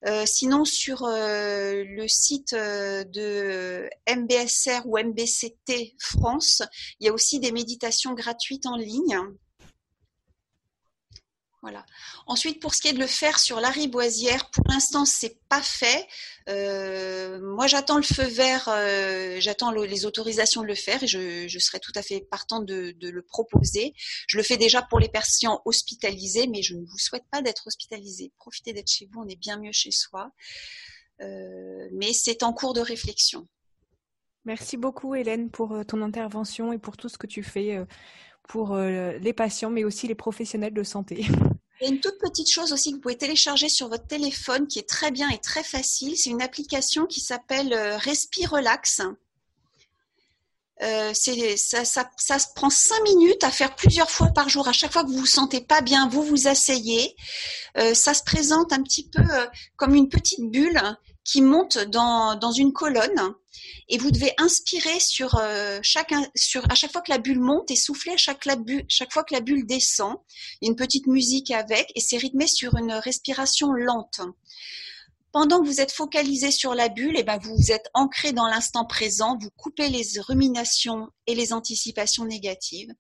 Euh, 0.06 0.24
sinon, 0.26 0.64
sur 0.64 1.04
euh, 1.04 1.84
le 1.86 2.08
site 2.08 2.54
euh, 2.54 3.04
de 3.04 3.88
MBSR 4.08 4.84
ou 4.86 4.98
MBCT 4.98 5.94
France, 6.00 6.62
il 6.98 7.06
y 7.06 7.08
a 7.08 7.12
aussi 7.12 7.38
des 7.38 7.52
méditations 7.52 8.14
gratuites 8.14 8.66
en 8.66 8.76
ligne. 8.76 9.16
Voilà. 11.62 11.86
Ensuite, 12.26 12.60
pour 12.60 12.74
ce 12.74 12.82
qui 12.82 12.88
est 12.88 12.92
de 12.92 12.98
le 12.98 13.06
faire 13.06 13.38
sur 13.38 13.60
la 13.60 13.70
riboisière, 13.70 14.50
pour 14.50 14.64
l'instant, 14.68 15.04
c'est 15.04 15.38
pas 15.48 15.62
fait. 15.62 16.08
Euh, 16.48 17.38
moi, 17.40 17.68
j'attends 17.68 17.98
le 17.98 18.02
feu 18.02 18.24
vert, 18.24 18.68
euh, 18.68 19.36
j'attends 19.38 19.70
les 19.70 20.04
autorisations 20.04 20.62
de 20.62 20.66
le 20.66 20.74
faire 20.74 21.04
et 21.04 21.06
je, 21.06 21.58
serai 21.60 21.78
tout 21.78 21.92
à 21.94 22.02
fait 22.02 22.20
partante 22.28 22.66
de, 22.66 22.92
le 23.00 23.22
proposer. 23.22 23.94
Je 24.26 24.38
le 24.38 24.42
fais 24.42 24.56
déjà 24.56 24.82
pour 24.82 24.98
les 24.98 25.08
patients 25.08 25.62
hospitalisés, 25.64 26.48
mais 26.48 26.62
je 26.62 26.74
ne 26.74 26.84
vous 26.84 26.98
souhaite 26.98 27.22
pas 27.30 27.42
d'être 27.42 27.68
hospitalisé. 27.68 28.32
Profitez 28.38 28.72
d'être 28.72 28.90
chez 28.90 29.08
vous, 29.12 29.20
on 29.20 29.28
est 29.28 29.38
bien 29.38 29.56
mieux 29.56 29.72
chez 29.72 29.92
soi. 29.92 30.32
Euh, 31.20 31.88
mais 31.92 32.12
c'est 32.12 32.42
en 32.42 32.52
cours 32.52 32.74
de 32.74 32.80
réflexion. 32.80 33.46
Merci 34.44 34.76
beaucoup, 34.76 35.14
Hélène, 35.14 35.48
pour 35.48 35.86
ton 35.86 36.02
intervention 36.02 36.72
et 36.72 36.78
pour 36.78 36.96
tout 36.96 37.08
ce 37.08 37.18
que 37.18 37.28
tu 37.28 37.44
fais 37.44 37.78
pour 38.48 38.76
les 38.76 39.32
patients, 39.32 39.70
mais 39.70 39.84
aussi 39.84 40.08
les 40.08 40.16
professionnels 40.16 40.74
de 40.74 40.82
santé. 40.82 41.24
Il 41.82 41.86
y 41.86 41.88
a 41.88 41.94
une 41.94 42.00
toute 42.00 42.18
petite 42.18 42.48
chose 42.48 42.72
aussi 42.72 42.90
que 42.90 42.94
vous 42.94 43.00
pouvez 43.00 43.18
télécharger 43.18 43.68
sur 43.68 43.88
votre 43.88 44.06
téléphone 44.06 44.68
qui 44.68 44.78
est 44.78 44.88
très 44.88 45.10
bien 45.10 45.28
et 45.30 45.38
très 45.38 45.64
facile. 45.64 46.16
C'est 46.16 46.30
une 46.30 46.40
application 46.40 47.06
qui 47.06 47.18
s'appelle 47.18 47.72
euh, 47.72 47.96
Respire 47.96 48.52
Relax. 48.52 49.00
Euh, 50.80 51.12
ça, 51.12 51.84
se 51.84 52.46
prend 52.54 52.70
cinq 52.70 53.02
minutes 53.02 53.42
à 53.42 53.50
faire 53.50 53.74
plusieurs 53.74 54.12
fois 54.12 54.28
par 54.28 54.48
jour. 54.48 54.68
À 54.68 54.72
chaque 54.72 54.92
fois 54.92 55.02
que 55.02 55.08
vous 55.08 55.18
vous 55.18 55.26
sentez 55.26 55.60
pas 55.60 55.80
bien, 55.80 56.08
vous 56.08 56.22
vous 56.22 56.46
asseyez. 56.46 57.16
Euh, 57.76 57.94
ça 57.94 58.14
se 58.14 58.22
présente 58.22 58.72
un 58.72 58.84
petit 58.84 59.08
peu 59.08 59.24
comme 59.74 59.96
une 59.96 60.08
petite 60.08 60.52
bulle 60.52 60.80
qui 61.24 61.42
monte 61.42 61.78
dans, 61.78 62.34
dans 62.36 62.52
une 62.52 62.72
colonne 62.72 63.34
et 63.88 63.98
vous 63.98 64.10
devez 64.10 64.32
inspirer 64.38 64.98
sur, 65.00 65.36
euh, 65.36 65.78
chaque, 65.82 66.14
sur 66.34 66.70
à 66.70 66.74
chaque 66.74 66.92
fois 66.92 67.02
que 67.02 67.10
la 67.10 67.18
bulle 67.18 67.40
monte 67.40 67.70
et 67.70 67.76
souffler 67.76 68.12
à 68.12 68.16
chaque, 68.16 68.44
la 68.46 68.56
bulle, 68.56 68.84
chaque 68.88 69.12
fois 69.12 69.24
que 69.24 69.34
la 69.34 69.40
bulle 69.40 69.66
descend. 69.66 70.16
Il 70.60 70.66
y 70.66 70.68
a 70.68 70.70
une 70.70 70.76
petite 70.76 71.06
musique 71.06 71.50
avec 71.50 71.90
et 71.94 72.00
c'est 72.00 72.16
rythmé 72.16 72.46
sur 72.46 72.76
une 72.76 72.92
respiration 72.92 73.72
lente. 73.72 74.20
Pendant 75.32 75.60
que 75.60 75.66
vous 75.66 75.80
êtes 75.80 75.92
focalisé 75.92 76.50
sur 76.50 76.74
la 76.74 76.90
bulle, 76.90 77.16
et 77.16 77.20
eh 77.20 77.24
ben 77.24 77.38
vous 77.38 77.72
êtes 77.72 77.88
ancré 77.94 78.32
dans 78.32 78.48
l'instant 78.48 78.84
présent, 78.84 79.38
vous 79.40 79.48
coupez 79.56 79.88
les 79.88 80.04
ruminations 80.20 81.08
et 81.26 81.34
les 81.34 81.54
anticipations 81.54 82.26
négatives. 82.26 82.92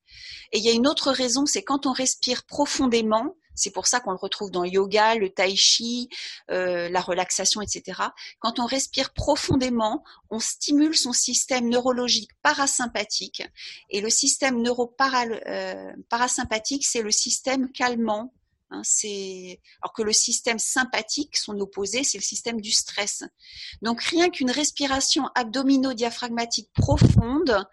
Et 0.52 0.58
il 0.58 0.64
y 0.64 0.70
a 0.70 0.72
une 0.72 0.88
autre 0.88 1.10
raison, 1.10 1.44
c'est 1.44 1.62
quand 1.62 1.84
on 1.84 1.92
respire 1.92 2.44
profondément, 2.46 3.34
c'est 3.54 3.70
pour 3.70 3.86
ça 3.86 4.00
qu'on 4.00 4.12
le 4.12 4.16
retrouve 4.16 4.50
dans 4.50 4.62
le 4.62 4.70
yoga, 4.70 5.14
le 5.14 5.28
tai 5.30 5.54
chi, 5.56 6.08
euh, 6.50 6.88
la 6.88 7.00
relaxation, 7.00 7.60
etc. 7.60 8.00
Quand 8.38 8.58
on 8.58 8.66
respire 8.66 9.12
profondément, 9.12 10.02
on 10.30 10.40
stimule 10.40 10.96
son 10.96 11.12
système 11.12 11.68
neurologique 11.68 12.30
parasympathique. 12.42 13.42
Et 13.90 14.00
le 14.00 14.10
système 14.10 14.60
neuroparasympathique, 14.62 16.82
euh, 16.82 16.90
c'est 16.90 17.02
le 17.02 17.10
système 17.10 17.70
calmant. 17.70 18.32
Hein, 18.70 18.80
c'est 18.84 19.60
alors 19.82 19.92
que 19.92 20.02
le 20.02 20.12
système 20.12 20.58
sympathique, 20.58 21.36
son 21.36 21.58
opposé, 21.60 22.04
c'est 22.04 22.18
le 22.18 22.22
système 22.22 22.60
du 22.60 22.72
stress. 22.72 23.24
Donc 23.82 24.02
rien 24.02 24.30
qu'une 24.30 24.50
respiration 24.50 25.28
abdomino-diaphragmatique 25.34 26.70
profonde 26.72 27.66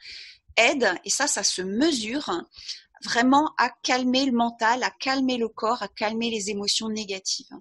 aide, 0.58 0.94
et 1.06 1.10
ça, 1.10 1.28
ça 1.28 1.44
se 1.44 1.62
mesure, 1.62 2.30
vraiment 3.04 3.54
à 3.58 3.70
calmer 3.70 4.26
le 4.26 4.32
mental, 4.32 4.84
à 4.84 4.92
calmer 4.92 5.38
le 5.38 5.48
corps, 5.48 5.82
à 5.82 5.88
calmer 5.88 6.30
les 6.30 6.50
émotions 6.50 6.90
négatives. 6.90 7.52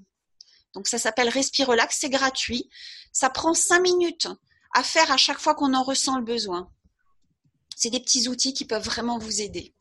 Donc 0.75 0.87
ça 0.89 0.99
s'appelle 0.99 1.29
Respire 1.29 1.69
Relax, 1.69 1.99
c'est 2.01 2.11
gratuit. 2.11 2.69
Ça 3.13 3.31
prend 3.31 3.55
cinq 3.55 3.81
minutes 3.81 4.29
à 4.75 4.83
faire 4.83 5.11
à 5.11 5.17
chaque 5.17 5.41
fois 5.41 5.55
qu'on 5.55 5.75
en 5.75 5.83
ressent 5.83 6.19
le 6.19 6.25
besoin. 6.25 6.71
C'est 7.77 7.91
des 7.91 8.01
petits 8.01 8.29
outils 8.29 8.53
qui 8.53 8.65
peuvent 8.65 8.85
vraiment 8.85 9.19
vous 9.19 9.41
aider. 9.41 9.75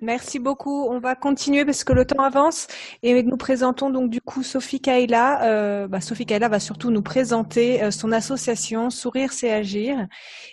Merci 0.00 0.38
beaucoup. 0.38 0.84
On 0.84 1.00
va 1.00 1.16
continuer 1.16 1.64
parce 1.64 1.82
que 1.82 1.92
le 1.92 2.04
temps 2.04 2.22
avance 2.22 2.68
et 3.02 3.20
nous 3.24 3.36
présentons 3.36 3.90
donc 3.90 4.10
du 4.10 4.20
coup 4.20 4.44
Sophie 4.44 4.80
Kaila. 4.80 5.44
Euh, 5.44 5.88
bah, 5.88 6.00
Sophie 6.00 6.24
Kaila 6.24 6.48
va 6.48 6.60
surtout 6.60 6.92
nous 6.92 7.02
présenter 7.02 7.82
euh, 7.82 7.90
son 7.90 8.12
association 8.12 8.90
Sourire 8.90 9.32
c'est 9.32 9.50
agir 9.50 10.06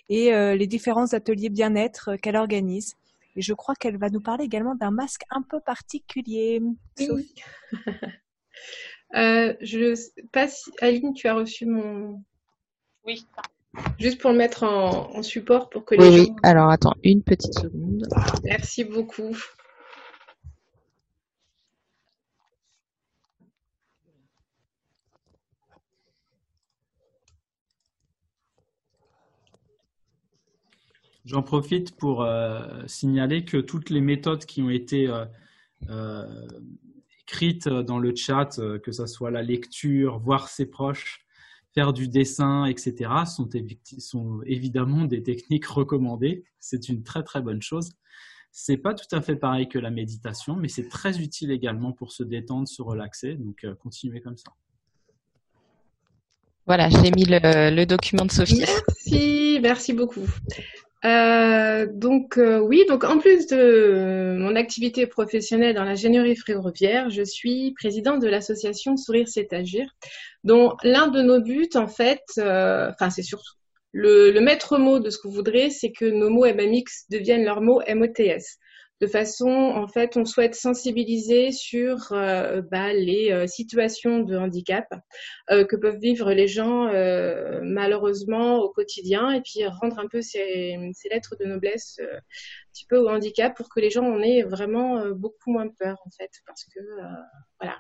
et 0.09 0.33
euh, 0.33 0.55
les 0.55 0.65
différents 0.65 1.13
ateliers 1.13 1.49
bien-être 1.49 2.15
qu'elle 2.15 2.37
organise. 2.37 2.95
Et 3.35 3.41
je 3.41 3.53
crois 3.53 3.75
qu'elle 3.75 3.97
va 3.97 4.09
nous 4.09 4.21
parler 4.21 4.45
également 4.45 4.73
d'un 4.73 4.91
masque 4.91 5.23
un 5.29 5.43
peu 5.43 5.59
particulier. 5.59 6.59
Sophie. 6.97 7.35
je 9.13 9.93
sais 9.93 10.23
pas 10.31 10.47
si 10.47 10.71
Aline, 10.81 11.13
tu 11.13 11.27
as 11.27 11.35
reçu 11.35 11.67
mon. 11.67 12.23
Oui. 13.05 13.23
Juste 13.99 14.21
pour 14.21 14.31
le 14.31 14.37
mettre 14.37 14.63
en, 14.63 15.21
support 15.23 15.69
pour 15.69 15.85
que 15.85 15.95
les 15.95 16.17
gens... 16.17 16.23
Oui, 16.23 16.33
alors 16.43 16.69
attends 16.69 16.93
une 17.03 17.23
petite 17.23 17.53
seconde. 17.53 18.07
Merci 18.43 18.83
beaucoup. 18.83 19.35
J'en 31.25 31.41
profite 31.41 31.95
pour 31.95 32.21
euh, 32.21 32.83
signaler 32.85 33.45
que 33.45 33.57
toutes 33.57 33.89
les 33.89 34.01
méthodes 34.01 34.45
qui 34.45 34.61
ont 34.61 34.69
été 34.69 35.07
euh, 35.07 35.25
euh, 35.89 36.47
écrites 37.23 37.67
dans 37.67 37.97
le 37.97 38.15
chat, 38.15 38.59
que 38.83 38.91
ce 38.91 39.07
soit 39.07 39.31
la 39.31 39.41
lecture, 39.41 40.19
voir 40.19 40.47
ses 40.49 40.67
proches, 40.67 41.24
faire 41.75 41.93
du 41.93 42.07
dessin, 42.07 42.65
etc., 42.65 43.11
sont, 43.27 43.47
sont 43.99 44.41
évidemment 44.45 45.05
des 45.05 45.21
techniques 45.21 45.65
recommandées. 45.65 46.45
C'est 46.59 46.89
une 46.89 47.03
très 47.03 47.21
très 47.21 47.41
bonne 47.41 47.61
chose. 47.61 47.91
C'est 48.51 48.77
pas 48.77 48.93
tout 48.93 49.13
à 49.13 49.21
fait 49.21 49.35
pareil 49.35 49.67
que 49.67 49.77
la 49.77 49.91
méditation, 49.91 50.55
mais 50.55 50.69
c'est 50.69 50.87
très 50.87 51.19
utile 51.19 51.51
également 51.51 51.91
pour 51.91 52.13
se 52.13 52.23
détendre, 52.23 52.69
se 52.69 52.81
relaxer. 52.81 53.35
Donc, 53.35 53.65
euh, 53.65 53.75
continuez 53.75 54.21
comme 54.21 54.37
ça. 54.37 54.53
Voilà, 56.65 56.89
j'ai 56.89 57.11
mis 57.11 57.25
le, 57.25 57.83
document 57.85 58.25
de 58.25 58.31
Sophie. 58.31 58.59
Merci, 58.59 59.59
merci 59.61 59.93
beaucoup. 59.93 60.25
Euh, 61.05 61.85
donc 61.91 62.37
euh, 62.37 62.59
oui, 62.59 62.83
donc 62.87 63.03
en 63.03 63.19
plus 63.19 63.45
de 63.47 64.37
mon 64.39 64.55
activité 64.55 65.05
professionnelle 65.05 65.75
dans 65.75 65.83
l'ingénierie 65.83 66.35
ferroviaire, 66.35 67.11
je 67.11 67.21
suis 67.21 67.73
présidente 67.73 68.21
de 68.21 68.27
l'association 68.27 68.97
Sourire 68.97 69.27
c'est 69.27 69.53
agir, 69.53 69.87
dont 70.43 70.75
l'un 70.83 71.07
de 71.07 71.21
nos 71.21 71.41
buts 71.41 71.69
en 71.75 71.87
fait, 71.87 72.23
euh, 72.39 72.89
enfin 72.89 73.11
c'est 73.11 73.21
surtout 73.21 73.53
le, 73.91 74.31
le, 74.31 74.41
maître 74.41 74.79
mot 74.79 74.99
de 74.99 75.11
ce 75.11 75.19
que 75.19 75.27
vous 75.27 75.35
voudrez, 75.35 75.69
c'est 75.69 75.91
que 75.91 76.05
nos 76.05 76.29
mots 76.31 76.45
MMX 76.45 77.05
deviennent 77.11 77.45
leurs 77.45 77.61
mots 77.61 77.81
MOTS 77.87 78.57
de 79.01 79.07
façon, 79.07 79.49
en 79.49 79.87
fait, 79.87 80.15
on 80.15 80.23
souhaite 80.23 80.55
sensibiliser 80.55 81.51
sur 81.51 82.13
euh, 82.13 82.61
bah, 82.71 82.93
les 82.93 83.29
euh, 83.29 83.45
situations 83.45 84.19
de 84.19 84.37
handicap 84.37 84.87
euh, 85.51 85.65
que 85.65 85.75
peuvent 85.75 85.99
vivre 85.99 86.31
les 86.31 86.47
gens 86.47 86.85
malheureusement 87.61 88.59
au 88.59 88.69
quotidien 88.69 89.31
et 89.31 89.41
puis 89.41 89.65
rendre 89.65 89.99
un 89.99 90.07
peu 90.07 90.21
ces, 90.21 90.77
lettres 91.11 91.35
de 91.39 91.45
noblesse 91.45 91.99
petit 92.71 92.85
peu 92.87 92.97
au 92.97 93.09
handicap 93.09 93.55
pour 93.55 93.69
que 93.69 93.79
les 93.79 93.89
gens 93.89 94.05
en 94.05 94.21
aient 94.21 94.43
vraiment 94.43 95.09
beaucoup 95.09 95.51
moins 95.51 95.67
peur 95.67 95.97
en 96.05 96.09
fait, 96.11 96.31
parce 96.45 96.65
que 96.65 96.79
voilà, 97.59 97.77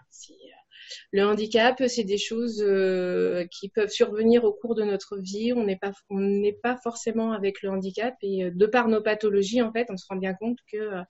le 1.11 1.25
handicap, 1.25 1.81
c'est 1.87 2.03
des 2.03 2.17
choses 2.17 2.63
euh, 2.65 3.45
qui 3.51 3.69
peuvent 3.69 3.89
survenir 3.89 4.43
au 4.43 4.53
cours 4.53 4.75
de 4.75 4.83
notre 4.83 5.17
vie. 5.17 5.53
On 5.53 5.63
n'est 5.63 5.79
pas, 6.53 6.77
forcément 6.83 7.31
avec 7.31 7.61
le 7.61 7.69
handicap 7.69 8.15
et 8.21 8.45
euh, 8.45 8.51
de 8.53 8.65
par 8.65 8.87
nos 8.87 9.01
pathologies, 9.01 9.61
on 9.61 9.97
se 9.97 10.05
rend 10.09 10.17
bien 10.17 10.33
compte 10.33 10.57
que 10.71 11.01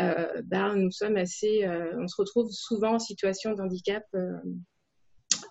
euh, 0.00 0.42
bah, 0.44 0.74
nous 0.74 0.90
sommes 0.90 1.16
assez, 1.16 1.66
on 1.98 2.06
se 2.08 2.16
retrouve 2.16 2.50
souvent 2.50 2.94
en 2.94 2.98
situation 2.98 3.54
de 3.54 3.60
handicap 3.60 4.04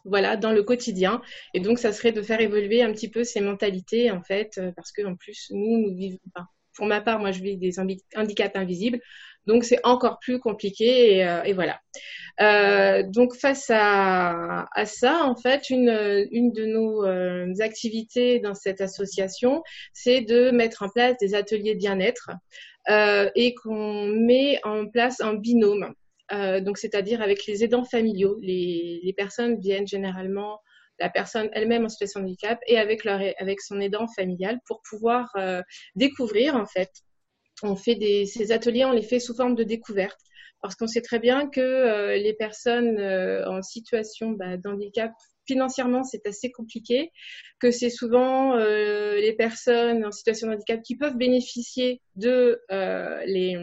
voilà, 0.06 0.38
dans 0.38 0.52
le 0.52 0.64
quotidien. 0.64 1.22
Et 1.54 1.60
donc, 1.60 1.80
ça 1.80 1.92
serait 1.92 2.12
de 2.12 2.22
faire 2.22 2.40
évoluer 2.40 2.82
un 2.82 2.92
petit 2.94 3.10
peu 3.10 3.24
ces 3.24 3.42
mentalités, 3.42 4.10
en 4.12 4.22
fait, 4.22 4.60
parce 4.76 4.92
que 4.92 5.06
en 5.06 5.16
plus, 5.16 5.48
nous, 5.52 5.80
nous 5.80 5.96
vivons, 5.96 6.20
pour 6.78 6.86
ma 6.86 7.02
part, 7.02 7.20
moi, 7.20 7.32
je 7.32 7.42
vis 7.42 7.58
des 7.58 7.80
handicaps 7.80 8.56
invisibles. 8.56 9.00
Donc 9.48 9.64
c'est 9.64 9.80
encore 9.84 10.20
plus 10.20 10.40
compliqué 10.40 11.16
et, 11.16 11.28
euh, 11.28 11.54
voilà. 11.56 11.80
Euh, 12.40 13.02
donc 13.02 13.34
face 13.36 13.72
à, 13.74 14.68
ça, 14.86 15.24
en 15.24 15.36
fait, 15.36 15.70
une, 15.70 15.86
de 15.88 16.66
nos 16.66 17.04
euh, 17.06 17.52
activités 17.62 18.40
dans 18.40 18.54
cette 18.54 18.82
association, 18.82 19.64
c'est 19.94 20.22
de 20.22 20.52
mettre 20.52 20.84
en 20.84 20.90
place 20.90 21.16
des 21.20 21.34
ateliers 21.34 21.76
bien-être 21.76 22.30
et 23.36 23.54
qu'on 23.56 24.06
met 24.08 24.60
en 24.64 24.88
place 24.88 25.20
un 25.20 25.34
binôme. 25.34 25.94
donc 26.62 26.78
c'est-à-dire 26.78 27.22
avec 27.22 27.46
les 27.46 27.64
aidants 27.64 27.84
familiaux. 27.84 28.38
Les, 28.42 29.02
les 29.04 29.14
personnes 29.14 29.60
viennent 29.60 29.88
généralement 29.88 30.62
la 31.00 31.10
personne 31.10 31.50
elle-même 31.52 31.84
en 31.84 31.90
situation 31.90 32.22
de 32.22 32.26
handicap 32.26 32.60
et 32.66 32.78
avec, 32.78 33.04
leur, 33.04 33.20
avec 33.40 33.60
son 33.60 33.82
aidant 33.82 34.08
familial 34.08 34.60
pour 34.66 34.82
pouvoir 34.90 35.36
découvrir 35.96 36.56
en 36.56 36.66
fait 36.66 36.92
on 37.64 37.76
fait 37.76 37.96
des, 37.96 38.26
ces 38.26 38.52
ateliers, 38.52 38.86
on 38.86 38.92
les 38.92 39.02
fait 39.02 39.20
sous 39.20 39.36
forme 39.36 39.56
de 39.56 39.64
découverte 39.64 40.20
parce 40.62 40.76
qu'on 40.76 40.88
sait 40.88 41.02
très 41.02 41.20
bien 41.20 41.48
que 41.48 41.62
euh, 41.62 42.18
les 42.18 42.34
personnes 42.34 42.98
euh, 43.00 43.48
en 43.50 43.62
situation 43.62 44.32
bah, 44.32 44.58
d'handicap 44.58 45.12
financièrement 45.46 46.04
c'est 46.04 46.26
assez 46.28 46.52
compliqué, 46.52 47.12
que 47.60 47.72
c'est 47.72 47.90
souvent 47.90 48.56
euh, 48.58 49.16
les 49.16 49.34
personnes 49.34 50.06
en 50.06 50.12
situation 50.12 50.48
de 50.48 50.54
handicap 50.54 50.82
qui 50.82 50.98
peuvent 50.98 51.16
bénéficier 51.16 52.02
de 52.16 52.60
les 52.70 53.56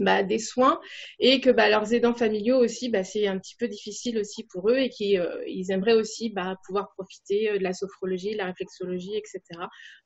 bah, 0.00 0.22
des 0.22 0.38
soins 0.38 0.80
et 1.18 1.40
que 1.40 1.50
bah, 1.50 1.68
leurs 1.68 1.92
aidants 1.92 2.14
familiaux 2.14 2.58
aussi, 2.58 2.88
bah, 2.88 3.04
c'est 3.04 3.26
un 3.26 3.38
petit 3.38 3.56
peu 3.56 3.68
difficile 3.68 4.18
aussi 4.18 4.44
pour 4.44 4.70
eux 4.70 4.76
et 4.76 4.88
qu'ils 4.88 5.18
euh, 5.18 5.44
aimeraient 5.70 5.94
aussi 5.94 6.32
pouvoir 6.66 6.90
profiter 6.96 7.50
euh, 7.50 7.58
de 7.58 7.62
la 7.64 7.72
sophrologie, 7.72 8.32
de 8.32 8.38
la 8.38 8.46
réflexologie, 8.46 9.16
etc. 9.16 9.42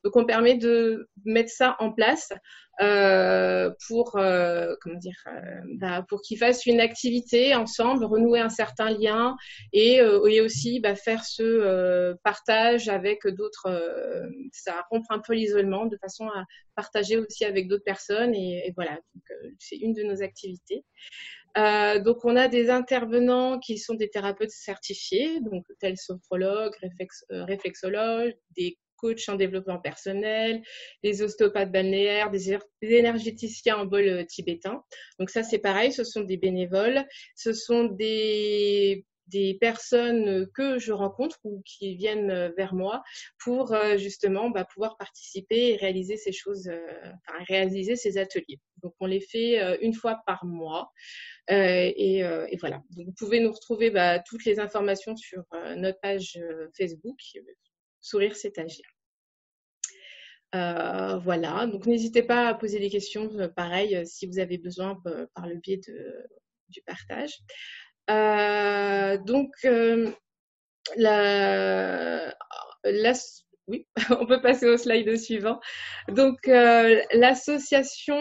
Donc 0.05 0.16
on 0.16 0.24
permet 0.24 0.57
de 0.57 1.09
mettre 1.24 1.51
ça 1.51 1.76
en 1.78 1.93
place 1.93 2.32
euh, 2.80 3.70
pour 3.86 4.12
comment 4.12 4.99
dire 4.99 5.14
pour 6.09 6.22
qu'ils 6.22 6.38
fassent 6.38 6.66
une 6.66 6.80
activité 6.80 7.55
ensemble, 7.55 8.05
renouer 8.05 8.40
un 8.40 8.49
certain 8.49 8.90
lien 8.90 9.36
et, 9.72 10.01
aussi 10.03 10.82
faire 11.05 11.24
ce 11.24 12.14
partage 12.24 12.88
avec 12.88 13.26
d'autres. 13.26 13.68
ça 14.53 14.84
rompre 14.90 15.11
un 15.11 15.20
peu 15.20 15.34
l'isolement 15.34 15.86
de 15.86 15.97
façon 15.99 16.26
à 16.28 16.45
partager 16.74 17.18
aussi 17.18 17.45
avec 17.45 17.68
d'autres 17.68 17.84
personnes 17.84 18.34
et, 18.34 18.72
voilà. 18.74 18.99
Une 19.83 19.93
de 19.93 20.03
nos 20.03 20.22
activités. 20.22 20.85
Euh, 21.59 21.99
donc, 21.99 22.24
on 22.24 22.37
a 22.37 22.49
des 22.49 22.70
intervenants 22.70 23.59
qui 23.59 23.76
sont 23.76 23.95
des 23.95 24.09
thérapeutes 24.09 24.51
certifiés, 24.51 25.41
donc 25.41 25.64
tels 25.80 25.99
sophrologues, 25.99 26.74
réflex, 26.80 27.24
réflexologues, 27.30 28.35
des 28.57 28.78
coachs 29.03 29.28
en 29.28 29.35
développement 29.35 29.78
personnel, 29.78 30.62
des 31.03 31.22
ostéopathes 31.22 31.72
balnéaires, 31.72 32.30
des, 32.30 32.59
énergéticiens 32.83 33.76
en 33.76 33.85
bol 33.85 34.07
euh, 34.07 34.24
tibétain. 34.24 34.83
Donc 35.18 35.28
ça, 35.28 35.43
c'est 35.43 35.59
pareil, 35.59 35.93
ce 35.93 36.05
sont 36.05 36.22
des 36.22 36.37
bénévoles, 36.37 37.05
ce 37.35 37.53
sont 37.53 37.85
des 37.85 39.05
des 39.27 39.55
personnes 39.61 40.47
que 40.55 40.79
je 40.79 40.93
rencontre 40.93 41.39
ou 41.45 41.62
qui 41.64 41.95
viennent 41.95 42.31
euh, 42.31 42.51
vers 42.57 42.75
moi 42.75 43.03
pour 43.43 43.73
euh, 43.73 43.97
justement 43.97 44.51
bah, 44.51 44.64
pouvoir 44.64 44.97
participer 44.97 45.70
et 45.70 45.77
réaliser 45.77 46.16
ces 46.16 46.33
choses, 46.33 46.68
enfin, 46.68 47.45
réaliser 47.49 47.97
ces 47.97 48.18
ateliers. 48.18 48.61
Donc 48.83 48.95
on 49.01 49.07
les 49.07 49.20
fait 49.20 49.81
une 49.81 49.95
fois 49.95 50.20
par 50.27 50.45
mois 50.45 50.91
et, 51.49 52.23
voilà. 52.61 52.83
Vous 52.97 53.12
pouvez 53.16 53.41
nous 53.41 53.53
retrouver 53.53 53.91
bah, 53.91 54.18
toutes 54.18 54.45
les 54.45 54.59
informations 54.59 55.16
sur 55.16 55.45
notre 55.77 56.01
page 56.01 56.39
Facebook 56.77 57.18
Sourire 58.01 58.35
c'est 58.35 58.59
agir. 58.59 58.85
Euh, 60.55 61.16
voilà, 61.18 61.66
donc 61.66 61.87
n'hésitez 61.87 62.23
pas 62.23 62.49
à 62.49 62.55
poser 62.55 62.79
des 62.79 62.91
questions, 62.91 63.31
euh, 63.39 63.49
pareil, 63.49 63.97
euh, 63.97 64.05
si 64.05 64.27
vous 64.27 64.39
avez 64.39 64.59
besoin 64.59 65.01
par 65.35 65.47
le 65.47 65.55
biais 65.55 65.81
du 66.68 66.83
partage. 66.83 67.39
Donc, 68.09 69.50
la, 70.96 72.34
oui, 73.68 73.86
on 74.11 74.26
peut 74.26 74.40
passer 74.40 74.68
au 74.68 74.76
slide 74.76 75.16
suivant. 75.16 75.61
Donc, 76.09 76.38
l'association, 76.46 78.20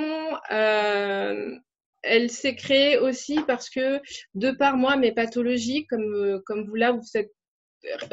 elle 2.03 2.29
s'est 2.29 2.55
créée 2.55 2.97
aussi 2.97 3.39
parce 3.47 3.69
que, 3.69 3.99
de 4.33 4.51
par 4.51 4.77
moi, 4.77 4.95
mes 4.97 5.11
pathologies, 5.11 5.85
comme, 5.87 6.41
vous 6.47 6.75
là, 6.75 6.91
vous 6.91 7.17
êtes 7.17 7.31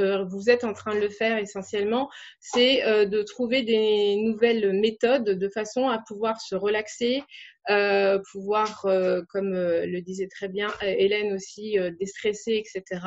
euh, 0.01 0.27
en 0.63 0.73
train 0.73 0.95
de 0.95 1.01
le 1.01 1.11
faire 1.11 1.39
essentiellement, 1.39 2.09
c'est 2.41 2.85
euh, 2.85 3.05
de 3.05 3.23
trouver 3.23 3.63
des 3.63 4.17
nouvelles 4.17 4.73
méthodes 4.73 5.25
de 5.25 5.49
façon 5.49 5.89
à 5.89 5.99
pouvoir 6.07 6.41
se 6.41 6.55
relaxer, 6.55 7.23
euh, 7.71 8.19
pouvoir, 8.31 8.87
comme 9.29 9.53
le 9.53 10.01
disait 10.01 10.29
très 10.29 10.49
bien 10.49 10.69
Hélène 10.83 11.33
aussi, 11.35 11.77
déstresser, 11.99 12.63
etc. 12.65 13.01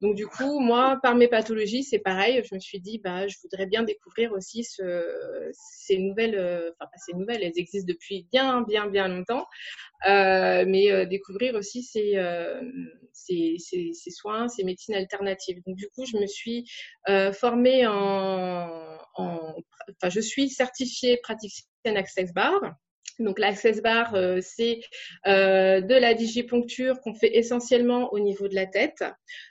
Donc 0.00 0.14
du 0.14 0.26
coup, 0.26 0.60
moi, 0.60 0.98
par 1.02 1.14
mes 1.14 1.28
pathologies, 1.28 1.82
c'est 1.82 1.98
pareil. 1.98 2.42
Je 2.48 2.54
me 2.54 2.60
suis 2.60 2.80
dit, 2.80 2.98
bah, 2.98 3.26
je 3.26 3.36
voudrais 3.42 3.66
bien 3.66 3.82
découvrir 3.82 4.32
aussi 4.32 4.62
ce, 4.62 5.50
ces 5.52 5.98
nouvelles, 5.98 6.72
enfin 6.80 6.90
ces 6.96 7.16
nouvelles, 7.16 7.42
elles 7.42 7.58
existent 7.58 7.88
depuis 7.88 8.26
bien, 8.30 8.62
bien, 8.62 8.86
bien 8.86 9.08
longtemps, 9.08 9.46
mais 10.04 11.06
découvrir 11.06 11.54
aussi 11.54 11.82
ces, 11.82 12.20
ces, 13.12 13.56
ces, 13.58 13.92
ces, 13.92 14.10
soins, 14.10 14.48
ces 14.48 14.64
médecines 14.64 14.94
alternatives. 14.94 15.62
Donc 15.66 15.76
du 15.76 15.88
coup, 15.88 16.04
je 16.06 16.16
me 16.18 16.26
suis 16.26 16.64
formée 17.32 17.86
en, 17.86 18.98
en, 19.16 19.54
enfin, 19.90 20.10
je 20.10 20.20
suis 20.20 20.48
certifiée 20.48 21.18
praticienne 21.22 21.96
Access 21.96 22.32
Bar. 22.32 22.60
Donc 23.18 23.38
l'access 23.38 23.80
bar, 23.80 24.14
euh, 24.14 24.40
c'est 24.42 24.80
euh, 25.26 25.80
de 25.80 25.94
la 25.94 26.12
digiponcture 26.14 27.00
qu'on 27.00 27.14
fait 27.14 27.36
essentiellement 27.36 28.12
au 28.12 28.18
niveau 28.18 28.46
de 28.46 28.54
la 28.54 28.66
tête. 28.66 29.02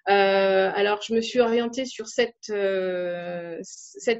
Euh, 0.09 0.72
alors 0.76 1.01
je 1.01 1.13
me 1.13 1.22
suis 1.22 1.39
orientée 1.39 1.86
sur 1.86 2.07
cette, 2.07 2.51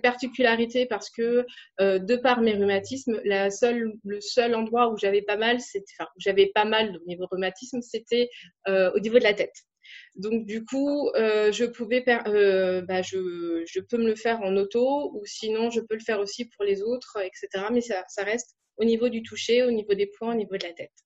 particularité 0.01 0.85
parce 0.85 1.09
que 1.09 1.45
de 1.79 2.15
par 2.15 2.41
mes 2.41 2.53
rhumatismes, 2.53 3.21
le 3.23 4.19
seul 4.19 4.55
endroit 4.55 4.91
où 4.91 4.97
j'avais 4.97 5.21
pas 5.21 5.37
mal, 5.37 5.59
c'était, 5.59 5.85
j'avais 6.17 6.51
pas 6.53 6.65
mal 6.65 6.97
au 6.97 7.07
niveau 7.07 7.27
rhumatisme, 7.29 7.81
c'était 7.81 8.29
au 8.67 8.99
niveau 8.99 9.19
de 9.19 9.23
la 9.23 9.33
tête. 9.33 9.53
Donc 10.15 10.45
du 10.45 10.63
coup, 10.65 11.11
je 11.15 11.65
pouvais, 11.65 12.01
bah, 12.01 13.01
je, 13.01 13.79
peux 13.81 13.97
me 13.97 14.07
le 14.07 14.15
faire 14.15 14.41
en 14.41 14.55
auto 14.55 15.11
ou 15.13 15.25
sinon 15.25 15.69
je 15.69 15.81
peux 15.81 15.95
le 15.95 16.03
faire 16.03 16.19
aussi 16.19 16.45
pour 16.45 16.65
les 16.65 16.81
autres, 16.81 17.17
etc. 17.21 17.65
Mais 17.71 17.81
ça 17.81 18.23
reste 18.23 18.55
au 18.77 18.83
niveau 18.83 19.09
du 19.09 19.23
toucher, 19.23 19.63
au 19.63 19.71
niveau 19.71 19.93
des 19.93 20.07
points, 20.07 20.33
au 20.33 20.38
niveau 20.38 20.57
de 20.57 20.65
la 20.65 20.73
tête. 20.73 21.05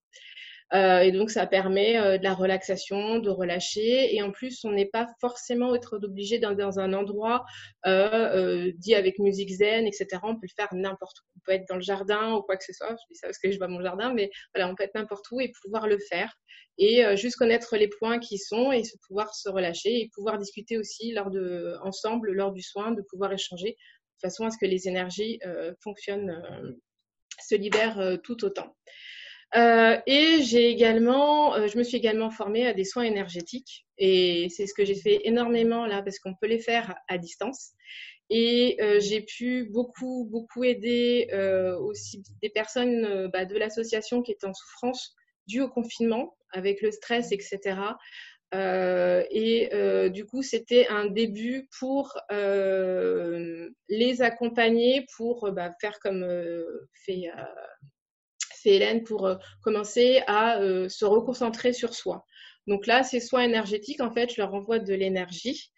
Euh, 0.73 0.99
et 0.99 1.11
donc, 1.11 1.31
ça 1.31 1.47
permet 1.47 1.97
euh, 1.97 2.17
de 2.17 2.23
la 2.23 2.33
relaxation, 2.33 3.19
de 3.19 3.29
relâcher. 3.29 4.15
Et 4.15 4.21
en 4.21 4.31
plus, 4.31 4.63
on 4.63 4.71
n'est 4.71 4.85
pas 4.85 5.07
forcément 5.19 5.73
être 5.75 5.97
obligé 6.03 6.39
dans, 6.39 6.53
dans 6.53 6.79
un 6.79 6.93
endroit 6.93 7.45
euh, 7.85 8.71
dit 8.75 8.95
avec 8.95 9.19
musique 9.19 9.49
zen, 9.49 9.87
etc. 9.87 10.07
On 10.23 10.35
peut 10.35 10.47
le 10.47 10.55
faire 10.55 10.73
n'importe 10.73 11.19
où. 11.19 11.23
On 11.37 11.39
peut 11.45 11.51
être 11.53 11.67
dans 11.67 11.75
le 11.75 11.81
jardin 11.81 12.33
ou 12.33 12.41
quoi 12.41 12.57
que 12.57 12.63
ce 12.63 12.73
soit. 12.73 12.89
Je 12.89 13.13
dis 13.13 13.15
ça 13.15 13.27
parce 13.27 13.39
que 13.39 13.51
je 13.51 13.57
vois 13.57 13.67
mon 13.67 13.81
jardin, 13.81 14.13
mais 14.13 14.29
voilà, 14.53 14.69
on 14.69 14.75
peut 14.75 14.83
être 14.83 14.95
n'importe 14.95 15.25
où 15.31 15.41
et 15.41 15.51
pouvoir 15.61 15.87
le 15.87 15.97
faire. 15.97 16.33
Et 16.77 17.03
juste 17.17 17.35
connaître 17.35 17.75
les 17.75 17.89
points 17.89 18.19
qui 18.19 18.37
sont 18.37 18.71
et 18.71 18.83
pouvoir 19.05 19.35
se 19.35 19.49
relâcher 19.49 19.99
et 19.99 20.09
pouvoir 20.15 20.37
discuter 20.37 20.77
aussi 20.77 21.11
lors 21.11 21.29
de, 21.29 21.75
ensemble 21.83 22.31
lors 22.31 22.53
du 22.53 22.61
soin, 22.61 22.91
de 22.91 23.01
pouvoir 23.01 23.33
échanger 23.33 23.71
de 23.71 24.19
façon 24.21 24.45
à 24.45 24.49
ce 24.49 24.57
que 24.57 24.65
les 24.65 24.87
énergies 24.87 25.41
fonctionnent 25.83 26.41
se 27.43 27.55
libère 27.55 27.99
euh, 27.99 28.17
tout 28.17 28.43
autant. 28.45 28.75
Euh, 29.55 29.97
et 30.05 30.43
j'ai 30.43 30.69
également, 30.69 31.55
euh, 31.55 31.67
je 31.67 31.77
me 31.77 31.83
suis 31.83 31.97
également 31.97 32.29
formée 32.29 32.67
à 32.67 32.73
des 32.73 32.83
soins 32.83 33.03
énergétiques 33.03 33.85
et 33.97 34.47
c'est 34.49 34.67
ce 34.67 34.75
que 34.75 34.85
j'ai 34.85 34.95
fait 34.95 35.21
énormément 35.23 35.87
là 35.87 36.03
parce 36.03 36.19
qu'on 36.19 36.35
peut 36.35 36.47
les 36.47 36.59
faire 36.59 36.93
à 37.07 37.17
distance. 37.17 37.71
Et 38.31 38.77
j'ai 38.99 39.21
pu 39.21 39.67
beaucoup, 39.71 40.27
beaucoup 40.29 40.63
aider 40.63 41.27
aussi 41.81 42.21
des 42.43 42.49
personnes 42.49 43.27
bah, 43.33 43.45
de 43.45 43.57
l'association 43.57 44.21
qui 44.21 44.31
étaient 44.31 44.45
en 44.45 44.53
souffrance 44.53 45.15
due 45.47 45.61
au 45.61 45.67
confinement, 45.67 46.37
avec 46.51 46.81
le 46.83 46.91
stress, 46.91 47.31
etc. 47.31 47.75
Euh, 48.55 49.23
et 49.29 49.73
euh, 49.73 50.09
du 50.09 50.25
coup, 50.25 50.41
c'était 50.41 50.87
un 50.87 51.05
début 51.05 51.67
pour 51.77 52.17
euh, 52.31 53.69
les 53.89 54.21
accompagner, 54.21 55.05
pour 55.17 55.51
bah, 55.51 55.71
faire 55.79 55.99
comme 55.99 56.25
fait 57.05 57.29
c'est 58.61 58.71
Hélène 58.71 59.03
pour 59.03 59.29
commencer 59.61 60.21
à 60.27 60.59
se 60.89 61.05
reconcentrer 61.05 61.73
sur 61.73 61.93
soi. 61.93 62.25
Donc 62.67 62.85
là, 62.87 63.03
ces 63.03 63.19
soins 63.19 63.41
énergétiques, 63.41 64.01
en 64.01 64.11
fait, 64.11 64.31
je 64.33 64.41
leur 64.41 64.53
envoie 64.53 64.79
de 64.79 64.93
l'énergie. 64.93 65.71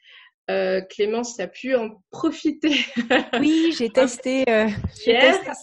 Euh, 0.49 0.81
Clémence 0.81 1.39
a 1.39 1.47
pu 1.47 1.75
en 1.75 2.01
profiter. 2.11 2.75
Oui, 3.39 3.73
j'ai 3.77 3.89
testé, 3.89 4.43
euh, 4.49 4.67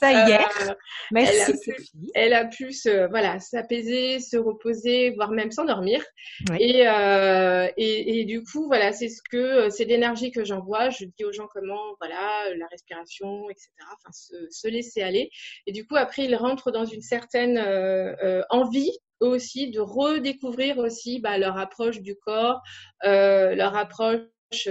ça 0.01 0.27
hier. 0.27 0.49
Euh, 0.63 0.75
Merci. 1.13 1.53
Elle 2.15 2.33
a 2.33 2.45
pu, 2.45 2.73
se, 2.73 3.09
voilà, 3.09 3.39
s'apaiser, 3.41 4.21
se 4.21 4.37
reposer, 4.37 5.11
voire 5.11 5.31
même 5.31 5.51
s'endormir. 5.51 6.03
Et, 6.59 6.85
et, 7.77 8.21
et, 8.21 8.25
du 8.25 8.43
coup, 8.43 8.67
voilà, 8.67 8.93
c'est 8.93 9.09
ce 9.09 9.21
que 9.31 9.69
c'est 9.71 9.85
l'énergie 9.85 10.31
que 10.31 10.45
j'envoie. 10.45 10.91
Je 10.91 11.05
dis 11.05 11.25
aux 11.25 11.33
gens 11.33 11.49
comment, 11.53 11.95
voilà, 12.01 12.55
la 12.57 12.67
respiration, 12.67 13.51
etc. 13.51 13.71
Enfin, 13.81 14.13
se, 14.13 14.35
se 14.51 14.69
laisser 14.69 15.03
aller. 15.03 15.31
Et 15.67 15.73
du 15.73 15.87
coup, 15.87 15.97
après, 15.97 16.25
ils 16.25 16.37
rentrent 16.37 16.71
dans 16.71 16.87
une 16.87 17.03
certaine 17.03 17.59
envie 18.51 18.99
aussi 19.21 19.71
de 19.71 19.81
redécouvrir 19.81 20.79
aussi 20.79 21.21
bah, 21.21 21.39
leur 21.39 21.59
approche 21.59 22.01
du 22.01 22.17
corps, 22.17 22.61
euh, 23.05 23.55
leur 23.55 23.77
approche 23.77 24.21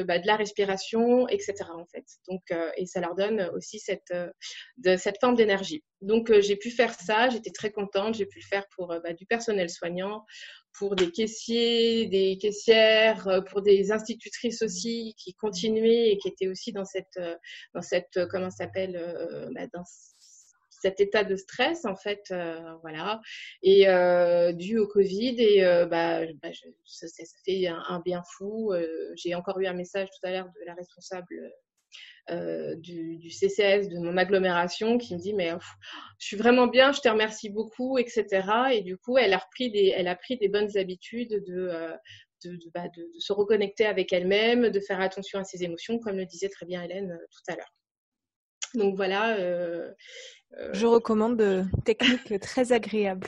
bah, 0.05 0.19
de 0.19 0.27
la 0.27 0.35
respiration, 0.35 1.27
etc. 1.27 1.55
En 1.73 1.85
fait. 1.85 2.05
Donc, 2.27 2.41
euh, 2.51 2.71
et 2.77 2.85
ça 2.85 2.99
leur 2.99 3.15
donne 3.15 3.49
aussi 3.53 3.79
cette, 3.79 4.11
euh, 4.11 4.97
cette 4.97 5.19
forme 5.19 5.35
d'énergie. 5.35 5.83
Donc, 6.01 6.31
j'ai 6.39 6.55
pu 6.55 6.71
faire 6.71 6.93
ça. 6.93 7.29
J'étais 7.29 7.51
très 7.51 7.71
contente. 7.71 8.15
J'ai 8.15 8.25
pu 8.25 8.39
le 8.39 8.45
faire 8.45 8.65
pour 8.75 8.87
bah, 8.87 9.13
du 9.13 9.25
personnel 9.25 9.69
soignant, 9.69 10.25
pour 10.77 10.95
des 10.95 11.11
caissiers, 11.11 12.07
des 12.07 12.37
caissières, 12.37 13.43
pour 13.49 13.61
des 13.61 13.91
institutrices 13.91 14.61
aussi 14.61 15.15
qui 15.17 15.33
continuaient 15.35 16.11
et 16.11 16.17
qui 16.17 16.27
étaient 16.27 16.47
aussi 16.47 16.71
dans 16.71 16.85
cette, 16.85 17.19
dans 17.73 17.81
cette, 17.81 18.27
comment 18.29 18.51
s'appelle, 18.51 19.49
bah, 19.55 19.67
dans 19.73 19.83
cet 20.81 20.99
état 20.99 21.23
de 21.23 21.35
stress 21.35 21.85
en 21.85 21.95
fait 21.95 22.25
euh, 22.31 22.75
voilà. 22.81 23.21
Et 23.63 23.87
euh, 23.87 24.51
dû 24.51 24.77
au 24.77 24.87
Covid 24.87 25.35
et 25.39 25.65
euh, 25.65 25.85
bah, 25.85 26.21
bah 26.41 26.49
ça, 26.85 27.07
fait 27.45 27.67
un, 27.67 28.01
bien 28.03 28.23
fou. 28.37 28.73
J'ai 29.15 29.35
encore 29.35 29.59
eu 29.59 29.67
un 29.67 29.73
message 29.73 30.09
tout 30.09 30.27
à 30.27 30.31
l'heure 30.31 30.47
de 30.47 30.65
la 30.65 30.73
responsable 30.73 31.51
du, 32.77 33.29
CCS 33.29 33.87
de 33.87 33.99
mon 33.99 34.17
agglomération 34.17 34.97
qui 34.97 35.15
me 35.15 35.19
dit 35.19 35.33
mais 35.33 35.51
je 36.19 36.25
suis 36.25 36.35
vraiment 36.35 36.67
bien 36.67 36.91
je 36.91 36.99
te 36.99 37.07
remercie 37.07 37.49
beaucoup 37.49 37.97
etc 37.97 38.45
et 38.73 38.81
du 38.81 38.97
coup 38.97 39.17
elle 39.17 39.33
a 39.33 39.37
repris 39.37 39.71
elle 39.95 40.09
a 40.09 40.15
pris 40.15 40.37
des 40.37 40.49
bonnes 40.49 40.77
habitudes 40.77 41.41
de 41.47 41.71
de, 42.43 42.59
bah, 42.73 42.89
de, 42.95 43.01
de, 43.01 43.19
se 43.19 43.33
reconnecter 43.33 43.85
avec 43.85 44.13
elle-même, 44.13 44.69
de 44.69 44.79
faire 44.79 45.01
attention 45.01 45.39
à 45.39 45.43
ses 45.43 45.63
émotions, 45.63 45.99
comme 45.99 46.17
le 46.17 46.25
disait 46.25 46.49
très 46.49 46.65
bien 46.65 46.83
Hélène 46.83 47.17
tout 47.31 47.51
à 47.51 47.55
l'heure. 47.55 47.73
Donc 48.75 48.95
voilà. 48.95 49.35
Euh, 49.37 49.91
euh, 50.59 50.69
je 50.73 50.85
recommande 50.85 51.37
de 51.37 51.63
techniques 51.85 52.39
très 52.41 52.71
agréables. 52.71 53.27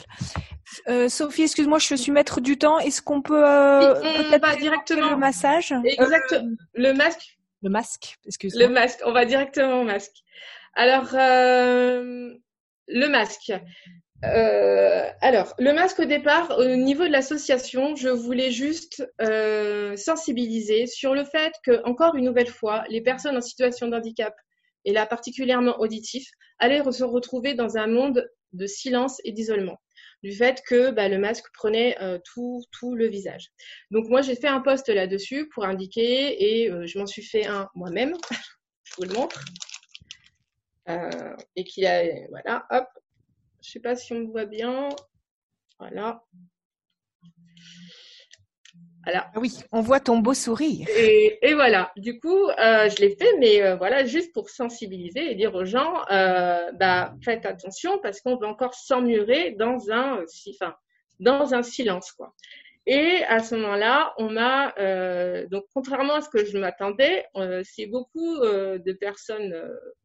Euh, 0.87 1.09
Sophie, 1.09 1.43
excuse-moi, 1.43 1.79
je 1.79 1.95
suis 1.95 2.11
maître 2.11 2.41
du 2.41 2.57
temps. 2.57 2.79
Est-ce 2.79 3.01
qu'on 3.01 3.21
peut 3.21 3.41
peut-être 3.41 4.57
directement 4.57 5.11
le 5.11 5.17
massage? 5.17 5.73
Le 5.73 6.93
masque. 6.93 7.35
Le 7.61 7.69
masque. 7.69 8.17
Excuse-moi. 8.25 8.67
Le 8.67 8.73
masque. 8.73 8.99
On 9.05 9.11
va 9.11 9.25
directement 9.25 9.81
au 9.81 9.83
masque. 9.83 10.15
Alors 10.75 11.09
le 12.91 13.07
masque. 13.07 13.51
alors, 14.23 15.53
le 15.59 15.73
masque 15.73 15.99
au 15.99 16.05
départ, 16.05 16.57
au 16.57 16.75
niveau 16.75 17.05
de 17.05 17.11
l'association, 17.11 17.95
je 17.95 18.09
voulais 18.09 18.51
juste 18.51 19.03
sensibiliser 19.97 20.85
sur 20.85 21.13
le 21.13 21.25
fait 21.25 21.53
que, 21.65 21.83
encore 21.85 22.15
une 22.15 22.25
nouvelle 22.25 22.47
fois, 22.47 22.85
les 22.89 23.01
personnes 23.01 23.35
en 23.35 23.41
situation 23.41 23.87
de 23.87 23.97
handicap 23.97 24.33
et 24.85 24.93
là 24.93 25.05
particulièrement 25.05 25.79
auditif, 25.79 26.27
allaient 26.59 26.83
se 26.91 27.03
retrouver 27.03 27.53
dans 27.53 27.77
un 27.77 27.87
monde 27.87 28.29
de 28.53 28.65
silence 28.65 29.19
et 29.23 29.31
d'isolement 29.31 29.79
du 30.23 30.33
fait 30.33 30.61
que 30.67 30.91
bah, 30.91 31.07
le 31.07 31.17
masque 31.17 31.45
prenait 31.53 31.97
euh, 32.01 32.19
tout, 32.25 32.61
le 32.95 33.07
visage. 33.07 33.49
Donc 33.91 34.07
moi 34.09 34.21
j'ai 34.21 34.35
fait 34.35 34.47
un 34.47 34.59
post 34.59 34.89
là-dessus 34.89 35.47
pour 35.49 35.65
indiquer 35.65 36.61
et 36.63 36.71
euh, 36.71 36.85
je 36.85 36.97
m'en 36.99 37.05
suis 37.05 37.23
fait 37.23 37.45
un 37.45 37.69
moi-même, 37.75 38.15
je 38.83 38.93
vous 38.97 39.03
le 39.03 39.13
montre, 39.13 39.45
euh, 40.89 41.35
et 41.55 41.63
qu'il 41.63 41.85
a, 41.85 42.03
voilà, 42.29 42.65
hop, 42.71 42.87
je 43.61 43.71
sais 43.71 43.79
pas 43.79 43.95
si 43.95 44.13
on 44.13 44.19
me 44.19 44.31
voit 44.31 44.45
bien, 44.45 44.89
voilà, 45.79 46.23
ah 49.05 49.31
oui, 49.35 49.59
on 49.71 49.81
voit 49.81 49.99
ton 49.99 50.19
beau 50.19 50.33
sourire. 50.33 50.87
Et, 50.97 51.53
voilà, 51.53 51.91
du 51.95 52.19
coup, 52.19 52.49
euh, 52.49 52.89
je 52.89 52.97
l'ai 53.01 53.15
fait, 53.15 53.37
mais 53.39 53.61
euh, 53.61 53.75
voilà, 53.75 54.05
juste 54.05 54.33
pour 54.33 54.49
sensibiliser 54.49 55.31
et 55.31 55.35
dire 55.35 55.55
aux 55.55 55.65
gens, 55.65 56.03
euh, 56.11 56.71
bah, 56.73 57.15
faites 57.23 57.45
attention 57.45 57.99
parce 57.99 58.21
qu'on 58.21 58.35
va 58.35 58.47
encore 58.47 58.73
s'emmurer 58.73 59.51
dans 59.51 59.89
un, 59.91 60.23
enfin, 60.49 60.75
dans 61.19 61.53
un 61.53 61.63
silence, 61.63 62.11
quoi. 62.11 62.33
Et 62.85 63.23
à 63.27 63.39
ce 63.39 63.55
moment-là, 63.55 64.13
on 64.17 64.35
a, 64.35 65.45
donc 65.47 65.65
contrairement 65.75 66.15
à 66.15 66.21
ce 66.21 66.29
que 66.29 66.43
je 66.43 66.57
m'attendais, 66.57 67.23
c'est 67.63 67.85
beaucoup 67.85 68.39
de 68.39 68.93
personnes 68.93 69.53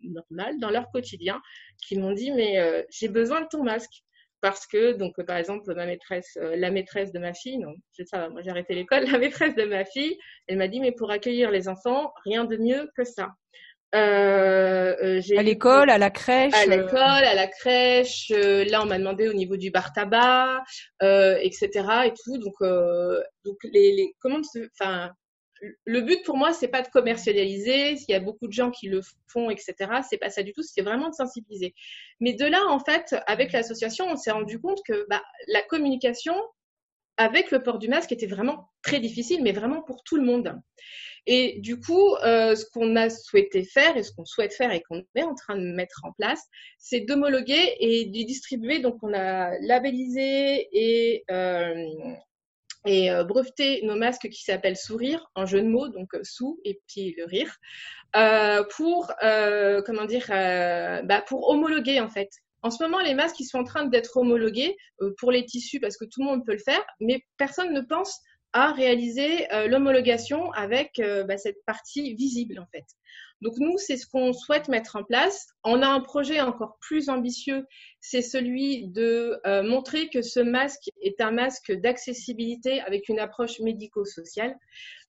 normales 0.02 0.58
dans 0.58 0.68
leur 0.68 0.90
quotidien 0.90 1.40
qui 1.86 1.96
m'ont 1.96 2.12
dit, 2.12 2.30
mais 2.30 2.84
j'ai 2.90 3.08
besoin 3.08 3.40
de 3.40 3.46
ton 3.46 3.62
masque 3.62 4.03
parce 4.44 4.66
que 4.66 4.92
donc 4.92 5.14
par 5.24 5.38
exemple 5.38 5.74
ma 5.74 5.86
maîtresse 5.86 6.36
euh, 6.36 6.54
la 6.54 6.70
maîtresse 6.70 7.12
de 7.12 7.18
ma 7.18 7.32
fille 7.32 7.56
non 7.56 7.72
ça 8.04 8.28
moi 8.28 8.42
j'ai 8.42 8.50
arrêté 8.50 8.74
l'école 8.74 9.04
la 9.10 9.16
maîtresse 9.16 9.54
de 9.54 9.64
ma 9.64 9.86
fille 9.86 10.18
elle 10.48 10.58
m'a 10.58 10.68
dit 10.68 10.80
mais 10.80 10.92
pour 10.92 11.10
accueillir 11.10 11.50
les 11.50 11.66
enfants 11.66 12.12
rien 12.26 12.44
de 12.44 12.58
mieux 12.58 12.90
que 12.94 13.04
ça 13.04 13.30
euh, 13.94 14.94
euh 15.02 15.38
à 15.38 15.42
l'école, 15.44 15.88
à 15.88 15.98
la 15.98 16.10
crèche. 16.10 16.52
À 16.52 16.66
l'école, 16.66 16.98
à 16.98 17.32
la 17.32 17.46
crèche. 17.46 18.32
Euh, 18.32 18.64
là, 18.64 18.82
on 18.82 18.86
m'a 18.86 18.98
demandé 18.98 19.28
au 19.28 19.32
niveau 19.32 19.56
du 19.56 19.70
bar 19.70 19.92
tabac, 19.92 20.64
etc. 21.00 21.68
et 22.06 22.12
tout. 22.24 22.36
Donc, 22.38 22.54
donc 23.44 23.56
les, 23.62 23.92
les 23.92 24.12
comment, 24.18 24.40
enfin, 24.80 25.12
le 25.84 26.00
but 26.00 26.24
pour 26.24 26.36
moi, 26.36 26.52
c'est 26.52 26.68
pas 26.68 26.82
de 26.82 26.88
commercialiser. 26.88 27.92
Il 27.92 28.10
y 28.10 28.14
a 28.14 28.20
beaucoup 28.20 28.46
de 28.46 28.52
gens 28.52 28.70
qui 28.70 28.88
le 28.88 29.00
font, 29.28 29.50
etc. 29.50 29.74
C'est 30.08 30.18
pas 30.18 30.30
ça 30.30 30.42
du 30.42 30.52
tout. 30.52 30.62
C'est 30.62 30.82
vraiment 30.82 31.08
de 31.08 31.14
sensibiliser. 31.14 31.74
Mais 32.20 32.32
de 32.32 32.44
là, 32.44 32.60
en 32.68 32.78
fait, 32.78 33.14
avec 33.26 33.52
l'association, 33.52 34.06
on 34.08 34.16
s'est 34.16 34.30
rendu 34.30 34.60
compte 34.60 34.80
que 34.86 35.06
bah, 35.08 35.22
la 35.48 35.62
communication 35.62 36.34
avec 37.16 37.50
le 37.50 37.62
port 37.62 37.78
du 37.78 37.88
masque 37.88 38.12
était 38.12 38.26
vraiment 38.26 38.70
très 38.82 38.98
difficile, 38.98 39.42
mais 39.42 39.52
vraiment 39.52 39.82
pour 39.82 40.02
tout 40.02 40.16
le 40.16 40.24
monde. 40.24 40.60
Et 41.26 41.60
du 41.60 41.80
coup, 41.80 42.14
euh, 42.16 42.54
ce 42.54 42.66
qu'on 42.66 42.96
a 42.96 43.08
souhaité 43.08 43.64
faire 43.64 43.96
et 43.96 44.02
ce 44.02 44.12
qu'on 44.12 44.26
souhaite 44.26 44.52
faire 44.52 44.72
et 44.72 44.82
qu'on 44.82 45.02
est 45.14 45.22
en 45.22 45.34
train 45.34 45.56
de 45.56 45.72
mettre 45.72 46.00
en 46.04 46.12
place, 46.12 46.42
c'est 46.78 47.00
d'homologuer 47.00 47.76
et 47.80 48.06
de 48.06 48.26
distribuer. 48.26 48.80
Donc, 48.80 48.96
on 49.02 49.14
a 49.14 49.56
labellisé 49.60 50.68
et 50.72 51.24
euh, 51.30 51.74
et 52.84 53.10
euh, 53.10 53.24
breveter 53.24 53.82
nos 53.84 53.96
masques 53.96 54.28
qui 54.28 54.42
s'appellent 54.42 54.76
sourire 54.76 55.30
en 55.34 55.46
jeu 55.46 55.60
de 55.60 55.66
mots, 55.66 55.88
donc 55.88 56.14
euh, 56.14 56.20
sous 56.22 56.60
et 56.64 56.80
puis 56.86 57.14
le 57.16 57.24
rire, 57.24 57.56
euh, 58.16 58.62
pour 58.76 59.12
comment 59.86 60.04
dire, 60.04 60.26
bah, 60.28 61.24
pour 61.26 61.48
homologuer 61.48 62.00
en 62.00 62.08
fait. 62.08 62.30
En 62.62 62.70
ce 62.70 62.82
moment, 62.82 63.00
les 63.00 63.14
masques 63.14 63.42
sont 63.44 63.58
en 63.58 63.64
train 63.64 63.84
d'être 63.84 64.16
homologués 64.16 64.76
pour 65.18 65.30
les 65.30 65.44
tissus 65.44 65.80
parce 65.80 65.96
que 65.96 66.04
tout 66.04 66.22
le 66.22 66.26
monde 66.26 66.46
peut 66.46 66.52
le 66.52 66.58
faire, 66.58 66.82
mais 67.00 67.22
personne 67.36 67.74
ne 67.74 67.80
pense 67.82 68.20
à 68.52 68.72
réaliser 68.72 69.46
l'homologation 69.68 70.50
avec 70.52 71.02
bah, 71.26 71.36
cette 71.36 71.62
partie 71.66 72.14
visible 72.14 72.58
en 72.60 72.66
fait. 72.72 72.84
Donc 73.44 73.58
nous, 73.58 73.76
c'est 73.76 73.98
ce 73.98 74.06
qu'on 74.06 74.32
souhaite 74.32 74.68
mettre 74.68 74.96
en 74.96 75.04
place. 75.04 75.48
On 75.64 75.82
a 75.82 75.86
un 75.86 76.00
projet 76.00 76.40
encore 76.40 76.78
plus 76.80 77.10
ambitieux, 77.10 77.66
c'est 78.00 78.22
celui 78.22 78.88
de 78.88 79.38
euh, 79.46 79.62
montrer 79.62 80.08
que 80.08 80.22
ce 80.22 80.40
masque 80.40 80.88
est 81.02 81.20
un 81.20 81.30
masque 81.30 81.70
d'accessibilité 81.70 82.80
avec 82.80 83.10
une 83.10 83.18
approche 83.18 83.60
médico-sociale. 83.60 84.56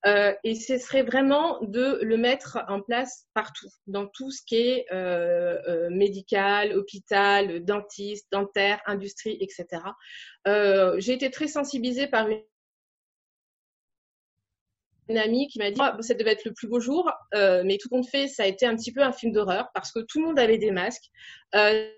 Euh, 0.04 0.34
et 0.44 0.54
ce 0.54 0.76
serait 0.76 1.02
vraiment 1.02 1.58
de 1.62 1.98
le 2.02 2.18
mettre 2.18 2.58
en 2.68 2.82
place 2.82 3.24
partout, 3.32 3.70
dans 3.86 4.06
tout 4.06 4.30
ce 4.30 4.42
qui 4.46 4.56
est 4.56 4.86
euh, 4.92 5.88
médical, 5.88 6.76
hôpital, 6.76 7.64
dentiste, 7.64 8.26
dentaire, 8.30 8.82
industrie, 8.84 9.38
etc. 9.40 9.82
J'ai 10.98 11.14
été 11.14 11.30
très 11.30 11.48
sensibilisée 11.48 12.06
par 12.06 12.28
une 12.28 12.42
une 15.08 15.18
amie 15.18 15.48
qui 15.48 15.58
m'a 15.58 15.70
dit 15.70 15.80
oh, 15.80 16.02
ça 16.02 16.14
devait 16.14 16.32
être 16.32 16.44
le 16.44 16.52
plus 16.52 16.68
beau 16.68 16.80
jour, 16.80 17.10
euh, 17.34 17.62
mais 17.64 17.78
tout 17.78 17.88
compte 17.88 18.08
fait, 18.08 18.28
ça 18.28 18.42
a 18.42 18.46
été 18.46 18.66
un 18.66 18.76
petit 18.76 18.92
peu 18.92 19.02
un 19.02 19.12
film 19.12 19.32
d'horreur 19.32 19.68
parce 19.74 19.92
que 19.92 20.00
tout 20.00 20.20
le 20.20 20.26
monde 20.26 20.38
avait 20.38 20.58
des 20.58 20.70
masques, 20.70 21.10
euh, 21.54 21.88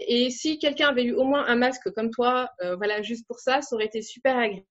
et 0.00 0.30
si 0.30 0.58
quelqu'un 0.58 0.88
avait 0.88 1.04
eu 1.04 1.12
au 1.12 1.24
moins 1.24 1.46
un 1.46 1.56
masque 1.56 1.90
comme 1.94 2.10
toi, 2.10 2.48
euh, 2.62 2.76
voilà, 2.76 3.02
juste 3.02 3.26
pour 3.26 3.38
ça, 3.38 3.62
ça 3.62 3.74
aurait 3.76 3.86
été 3.86 4.02
super 4.02 4.36
agréable. 4.36 4.66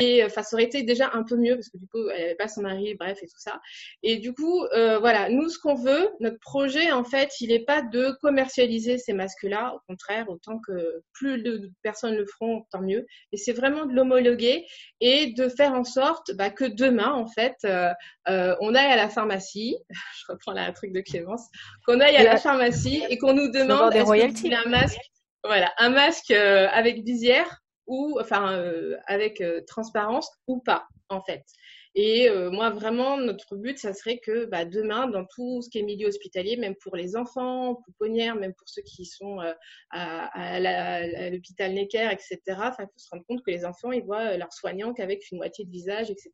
Et 0.00 0.24
enfin, 0.24 0.42
ça 0.42 0.56
aurait 0.56 0.64
été 0.64 0.82
déjà 0.82 1.10
un 1.12 1.22
peu 1.22 1.36
mieux 1.36 1.54
parce 1.54 1.68
que 1.68 1.76
du 1.76 1.86
coup, 1.86 2.08
elle 2.10 2.22
n'avait 2.22 2.34
pas 2.34 2.48
son 2.48 2.62
mari, 2.62 2.94
bref, 2.94 3.18
et 3.22 3.26
tout 3.26 3.38
ça. 3.38 3.60
Et 4.02 4.16
du 4.16 4.32
coup, 4.32 4.64
euh, 4.72 4.98
voilà, 4.98 5.28
nous, 5.28 5.48
ce 5.48 5.58
qu'on 5.58 5.74
veut, 5.74 6.10
notre 6.20 6.38
projet, 6.40 6.92
en 6.92 7.04
fait, 7.04 7.40
il 7.40 7.48
n'est 7.48 7.64
pas 7.64 7.82
de 7.82 8.16
commercialiser 8.22 8.98
ces 8.98 9.12
masques-là. 9.12 9.74
Au 9.74 9.80
contraire, 9.88 10.28
autant 10.28 10.58
que 10.58 11.02
plus 11.12 11.42
de 11.42 11.70
personnes 11.82 12.16
le 12.16 12.26
feront, 12.26 12.64
tant 12.70 12.80
mieux. 12.80 13.06
Et 13.32 13.36
c'est 13.36 13.52
vraiment 13.52 13.86
de 13.86 13.94
l'homologuer 13.94 14.66
et 15.00 15.32
de 15.32 15.48
faire 15.48 15.74
en 15.74 15.84
sorte 15.84 16.32
bah, 16.34 16.50
que 16.50 16.64
demain, 16.64 17.12
en 17.12 17.26
fait, 17.26 17.56
euh, 17.64 17.90
euh, 18.28 18.56
on 18.60 18.74
aille 18.74 18.92
à 18.92 18.96
la 18.96 19.08
pharmacie. 19.08 19.76
Je 19.90 20.32
reprends 20.32 20.52
la 20.52 20.72
truc 20.72 20.92
de 20.92 21.00
Clémence. 21.00 21.48
Qu'on 21.86 22.00
aille 22.00 22.16
à 22.16 22.24
la 22.24 22.36
pharmacie 22.36 23.02
et 23.10 23.18
qu'on 23.18 23.34
nous 23.34 23.50
demande 23.50 23.94
est-ce 23.94 24.42
que 24.42 24.66
un 24.66 24.70
masque 24.70 24.98
Voilà, 25.44 25.72
un 25.78 25.90
masque 25.90 26.30
avec 26.30 27.04
visière 27.04 27.63
ou 27.86 28.18
enfin 28.20 28.62
avec 29.06 29.42
transparence 29.66 30.30
ou 30.46 30.60
pas 30.60 30.86
en 31.08 31.20
fait. 31.20 31.44
Et 31.96 32.28
euh, 32.28 32.50
moi, 32.50 32.70
vraiment, 32.70 33.16
notre 33.16 33.56
but, 33.56 33.78
ça 33.78 33.94
serait 33.94 34.18
que 34.18 34.46
bah, 34.46 34.64
demain, 34.64 35.06
dans 35.06 35.24
tout 35.24 35.62
ce 35.62 35.70
qui 35.70 35.78
est 35.78 35.82
milieu 35.82 36.08
hospitalier, 36.08 36.56
même 36.56 36.74
pour 36.74 36.96
les 36.96 37.14
enfants, 37.14 37.76
pouponnières, 37.84 38.34
même 38.34 38.52
pour 38.52 38.68
ceux 38.68 38.82
qui 38.82 39.04
sont 39.04 39.40
euh, 39.40 39.52
à, 39.90 40.26
à 40.56 41.30
l'hôpital 41.30 41.72
Necker, 41.72 42.08
etc., 42.10 42.38
il 42.48 42.86
faut 42.86 42.90
se 42.96 43.10
rendre 43.10 43.24
compte 43.28 43.44
que 43.44 43.50
les 43.50 43.64
enfants, 43.64 43.92
ils 43.92 44.02
voient 44.02 44.32
euh, 44.32 44.36
leurs 44.36 44.52
soignants 44.52 44.92
qu'avec 44.92 45.30
une 45.30 45.38
moitié 45.38 45.64
de 45.64 45.70
visage, 45.70 46.10
etc. 46.10 46.32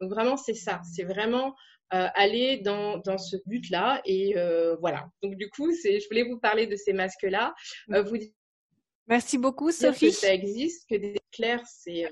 Donc 0.00 0.10
vraiment, 0.10 0.38
c'est 0.38 0.54
ça. 0.54 0.80
C'est 0.94 1.04
vraiment 1.04 1.54
aller 1.90 2.58
dans, 2.58 2.98
dans 2.98 3.18
ce 3.18 3.36
but-là. 3.46 4.00
Et 4.04 4.34
voilà. 4.80 5.06
Donc 5.22 5.36
du 5.36 5.48
coup, 5.50 5.70
je 5.70 6.08
voulais 6.08 6.24
vous 6.24 6.40
parler 6.40 6.66
de 6.66 6.74
ces 6.74 6.92
masques-là. 6.92 7.54
vous 7.86 8.16
Merci 9.06 9.38
beaucoup, 9.38 9.70
Sophie. 9.70 10.10
Que 10.10 10.12
ça 10.12 10.32
existe, 10.32 10.88
que 10.88 10.96
des 10.96 11.16
éclairs, 11.32 11.62
c'est 11.66 12.08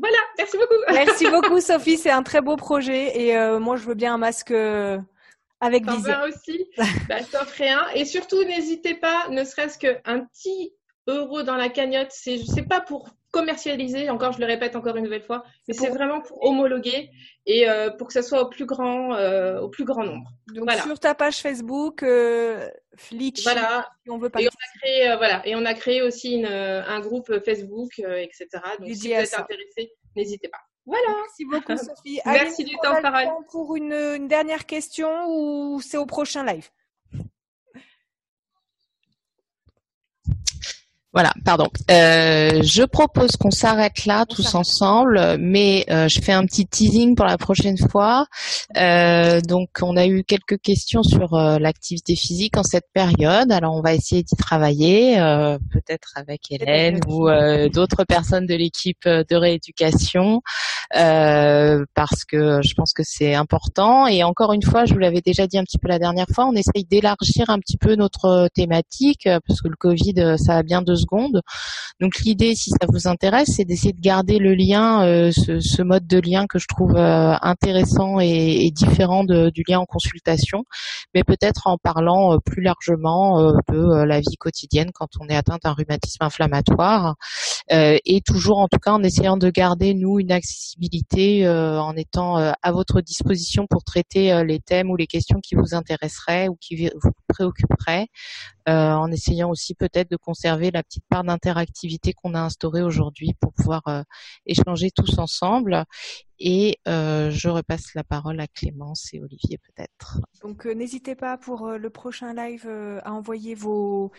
voilà, 0.00 0.18
merci 0.36 0.56
beaucoup. 0.56 0.74
Merci 0.92 1.26
beaucoup, 1.26 1.60
Sophie. 1.60 1.96
C'est 1.96 2.10
un 2.10 2.22
très 2.22 2.40
beau 2.40 2.56
projet. 2.56 3.20
Et 3.20 3.36
euh, 3.36 3.58
moi, 3.58 3.76
je 3.76 3.84
veux 3.84 3.94
bien 3.94 4.14
un 4.14 4.18
masque 4.18 4.50
euh, 4.50 4.98
avec 5.60 5.84
T'en 5.84 5.98
aussi 6.28 6.66
bah, 7.08 7.18
Je 7.20 7.30
t'offre 7.30 7.62
un. 7.62 7.88
Et 7.94 8.04
surtout, 8.04 8.42
n'hésitez 8.44 8.94
pas, 8.94 9.28
ne 9.30 9.44
serait-ce 9.44 9.78
qu'un 9.78 10.20
petit 10.20 10.72
euro 11.08 11.42
dans 11.42 11.56
la 11.56 11.68
cagnotte. 11.68 12.10
C'est, 12.10 12.38
sais 12.38 12.62
pas 12.62 12.80
pour 12.80 13.08
commercialiser, 13.30 14.08
encore 14.08 14.32
je 14.32 14.40
le 14.40 14.46
répète 14.46 14.74
encore 14.74 14.96
une 14.96 15.04
nouvelle 15.04 15.22
fois, 15.22 15.44
mais 15.66 15.74
c'est 15.74 15.90
vraiment 15.90 16.20
pour 16.20 16.42
homologuer 16.44 17.10
et 17.46 17.68
euh, 17.68 17.90
pour 17.90 18.06
que 18.06 18.12
ça 18.12 18.22
soit 18.22 18.42
au 18.42 18.48
plus 18.48 18.64
grand, 18.64 19.14
euh, 19.14 19.60
au 19.60 19.68
plus 19.68 19.84
grand 19.84 20.04
nombre. 20.04 20.30
Donc 20.54 20.64
voilà. 20.64 20.82
sur 20.82 20.98
ta 20.98 21.14
page 21.14 21.38
Facebook, 21.38 22.02
euh, 22.02 22.68
voilà. 23.42 23.90
Si 24.02 24.10
on 24.10 24.18
veut 24.18 24.30
pas. 24.30 24.40
Et 24.40 24.46
on 24.46 24.48
a 24.48 24.78
créé, 24.80 25.10
euh, 25.10 25.16
voilà, 25.16 25.46
et 25.46 25.54
on 25.56 25.64
a 25.64 25.74
créé 25.74 26.02
aussi 26.02 26.36
une, 26.36 26.46
un 26.46 27.00
groupe 27.00 27.32
Facebook, 27.44 27.98
etc. 27.98 28.46
Donc 28.78 28.88
si 28.88 29.08
vous 29.08 29.14
êtes 29.14 29.38
intéressé, 29.38 29.92
n'hésitez 30.16 30.48
pas. 30.48 30.60
Voilà. 30.86 31.08
Merci 31.18 31.44
beaucoup 31.44 31.76
Sophie. 31.96 32.20
Merci 32.24 32.64
du 32.64 32.76
temps, 32.76 33.00
Parole. 33.02 33.28
Pour 33.50 33.76
une, 33.76 33.92
une 33.92 34.28
dernière 34.28 34.64
question 34.64 35.26
ou 35.28 35.82
c'est 35.82 35.98
au 35.98 36.06
prochain 36.06 36.44
live? 36.44 36.70
Voilà, 41.18 41.32
pardon. 41.44 41.66
Euh, 41.90 42.62
je 42.62 42.84
propose 42.84 43.32
qu'on 43.32 43.50
s'arrête 43.50 44.06
là 44.06 44.24
tous 44.24 44.54
ensemble, 44.54 45.36
mais 45.40 45.84
euh, 45.90 46.06
je 46.06 46.20
fais 46.20 46.30
un 46.30 46.44
petit 46.44 46.64
teasing 46.64 47.16
pour 47.16 47.26
la 47.26 47.36
prochaine 47.36 47.76
fois. 47.76 48.26
Euh, 48.76 49.40
donc, 49.40 49.68
on 49.82 49.96
a 49.96 50.06
eu 50.06 50.22
quelques 50.22 50.60
questions 50.60 51.02
sur 51.02 51.34
l'activité 51.34 52.14
physique 52.14 52.56
en 52.56 52.62
cette 52.62 52.86
période. 52.94 53.50
Alors, 53.50 53.74
on 53.74 53.80
va 53.80 53.94
essayer 53.94 54.22
d'y 54.22 54.36
travailler, 54.36 55.16
peut-être 55.72 56.12
avec 56.14 56.52
Hélène 56.52 57.00
ou 57.08 57.28
d'autres 57.68 58.04
personnes 58.04 58.46
de 58.46 58.54
l'équipe 58.54 59.02
de 59.04 59.34
rééducation, 59.34 60.40
parce 60.92 62.24
que 62.28 62.60
je 62.62 62.74
pense 62.74 62.92
que 62.92 63.02
c'est 63.04 63.34
important. 63.34 64.06
Et 64.06 64.22
encore 64.22 64.52
une 64.52 64.62
fois, 64.62 64.84
je 64.84 64.92
vous 64.92 65.00
l'avais 65.00 65.20
déjà 65.20 65.48
dit 65.48 65.58
un 65.58 65.64
petit 65.64 65.78
peu 65.78 65.88
la 65.88 65.98
dernière 65.98 66.28
fois, 66.32 66.46
on 66.46 66.54
essaye 66.54 66.84
d'élargir 66.84 67.50
un 67.50 67.58
petit 67.58 67.76
peu 67.76 67.96
notre 67.96 68.48
thématique, 68.54 69.28
parce 69.48 69.60
que 69.60 69.66
le 69.66 69.76
Covid, 69.76 70.36
ça 70.38 70.58
a 70.58 70.62
bien 70.62 70.80
deux 70.80 70.94
secondes. 70.94 71.07
Donc 72.00 72.18
l'idée, 72.20 72.54
si 72.54 72.70
ça 72.70 72.86
vous 72.88 73.08
intéresse, 73.08 73.48
c'est 73.56 73.64
d'essayer 73.64 73.92
de 73.92 74.00
garder 74.00 74.38
le 74.38 74.54
lien, 74.54 75.04
euh, 75.04 75.32
ce, 75.32 75.82
mode 75.82 76.06
de 76.06 76.18
lien 76.18 76.46
que 76.46 76.58
je 76.58 76.66
trouve 76.66 76.94
euh, 76.96 77.34
intéressant 77.42 78.20
et, 78.20 78.70
différent 78.70 79.24
du 79.24 79.64
lien 79.66 79.80
en 79.80 79.86
consultation, 79.86 80.64
mais 81.14 81.24
peut-être 81.24 81.66
en 81.66 81.76
parlant 81.78 82.34
euh, 82.34 82.38
plus 82.44 82.62
largement 82.62 83.52
de 83.68 84.04
la 84.04 84.20
vie 84.20 84.36
quotidienne 84.38 84.90
quand 84.92 85.08
on 85.20 85.28
est 85.28 85.36
atteint 85.36 85.58
d'un 85.62 85.72
rhumatisme 85.72 86.22
inflammatoire, 86.22 87.16
et 87.70 88.20
toujours 88.24 88.58
en 88.58 88.68
tout 88.68 88.78
cas 88.78 88.92
en 88.92 89.02
essayant 89.02 89.36
de 89.36 89.50
garder 89.50 89.94
nous 89.94 90.18
une 90.18 90.32
accessibilité 90.32 91.48
en 91.48 91.94
étant 91.96 92.36
à 92.36 92.72
votre 92.72 93.00
disposition 93.00 93.66
pour 93.68 93.84
traiter 93.84 94.42
les 94.44 94.60
thèmes 94.60 94.90
ou 94.90 94.96
les 94.96 95.06
questions 95.06 95.40
qui 95.42 95.54
vous 95.54 95.74
intéresseraient 95.74 96.48
ou 96.48 96.56
qui 96.60 96.88
vous 96.88 97.10
préoccuperaient. 97.28 98.06
En 98.66 99.10
essayant 99.10 99.50
aussi 99.50 99.74
peut-être 99.74 100.10
de 100.10 100.16
conserver 100.16 100.70
la 100.70 100.82
petite 100.88 101.04
part 101.08 101.24
d'interactivité 101.24 102.12
qu'on 102.12 102.34
a 102.34 102.40
instaurée 102.40 102.82
aujourd'hui 102.82 103.34
pour 103.40 103.52
pouvoir 103.52 103.82
euh, 103.88 104.02
échanger 104.46 104.90
tous 104.90 105.18
ensemble. 105.18 105.84
Et 106.40 106.78
euh, 106.86 107.30
je 107.30 107.48
repasse 107.48 107.94
la 107.94 108.04
parole 108.04 108.40
à 108.40 108.46
Clémence 108.46 109.12
et 109.12 109.20
Olivier 109.20 109.58
peut-être. 109.58 110.20
Donc 110.42 110.66
n'hésitez 110.66 111.14
pas 111.14 111.36
pour 111.36 111.70
le 111.70 111.90
prochain 111.90 112.32
live 112.32 112.68
à 113.02 113.12
envoyer 113.12 113.54
vos 113.54 114.12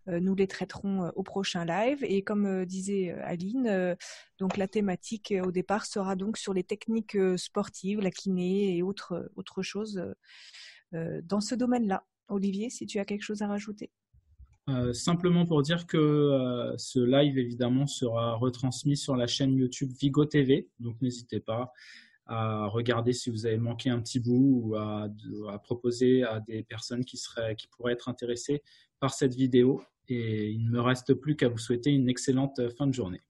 Euh, 0.08 0.18
nous 0.20 0.34
les 0.34 0.48
traiterons 0.48 1.04
euh, 1.04 1.10
au 1.14 1.22
prochain 1.22 1.64
live. 1.64 1.98
Et 2.02 2.22
comme 2.22 2.64
disait 2.64 3.12
Aline, 3.12 3.96
donc 4.38 4.56
la 4.56 4.66
thématique 4.68 5.32
au 5.44 5.52
départ 5.52 5.86
sera 5.86 6.16
donc 6.16 6.36
sur 6.36 6.52
les 6.52 6.64
techniques 6.64 7.16
sportives, 7.36 8.00
la 8.00 8.10
kiné 8.10 8.76
et 8.76 8.82
autres, 8.82 9.30
autres 9.36 9.62
choses 9.62 10.02
dans 10.92 11.40
ce 11.40 11.54
domaine-là. 11.54 12.04
Olivier, 12.28 12.70
si 12.70 12.86
tu 12.86 12.98
as 12.98 13.04
quelque 13.04 13.22
chose 13.22 13.42
à 13.42 13.48
rajouter? 13.48 13.90
simplement 14.94 15.44
pour 15.44 15.60
dire 15.60 15.86
que 15.86 16.72
ce 16.78 16.98
live 16.98 17.36
évidemment 17.36 17.86
sera 17.86 18.34
retransmis 18.34 18.96
sur 18.96 19.14
la 19.14 19.26
chaîne 19.26 19.54
YouTube 19.54 19.90
Vigo 20.00 20.24
TV, 20.24 20.70
donc 20.80 20.98
n'hésitez 21.02 21.38
pas 21.38 21.70
à 22.26 22.66
regarder 22.66 23.12
si 23.12 23.30
vous 23.30 23.46
avez 23.46 23.58
manqué 23.58 23.90
un 23.90 24.00
petit 24.00 24.20
bout 24.20 24.62
ou 24.64 24.76
à, 24.76 25.08
proposer 25.62 26.22
à 26.22 26.40
des 26.40 26.62
personnes 26.62 27.04
qui, 27.04 27.16
seraient, 27.16 27.54
qui 27.56 27.68
pourraient 27.68 27.92
être 27.92 28.08
intéressées 28.08 28.62
par 29.00 29.12
cette 29.12 29.34
vidéo. 29.34 29.82
Et 30.08 30.50
il 30.50 30.64
ne 30.64 30.70
me 30.70 30.80
reste 30.80 31.14
plus 31.14 31.36
qu'à 31.36 31.48
vous 31.48 31.58
souhaiter 31.58 31.90
une 31.90 32.08
excellente 32.08 32.68
fin 32.76 32.86
de 32.86 32.92
journée. 32.92 33.22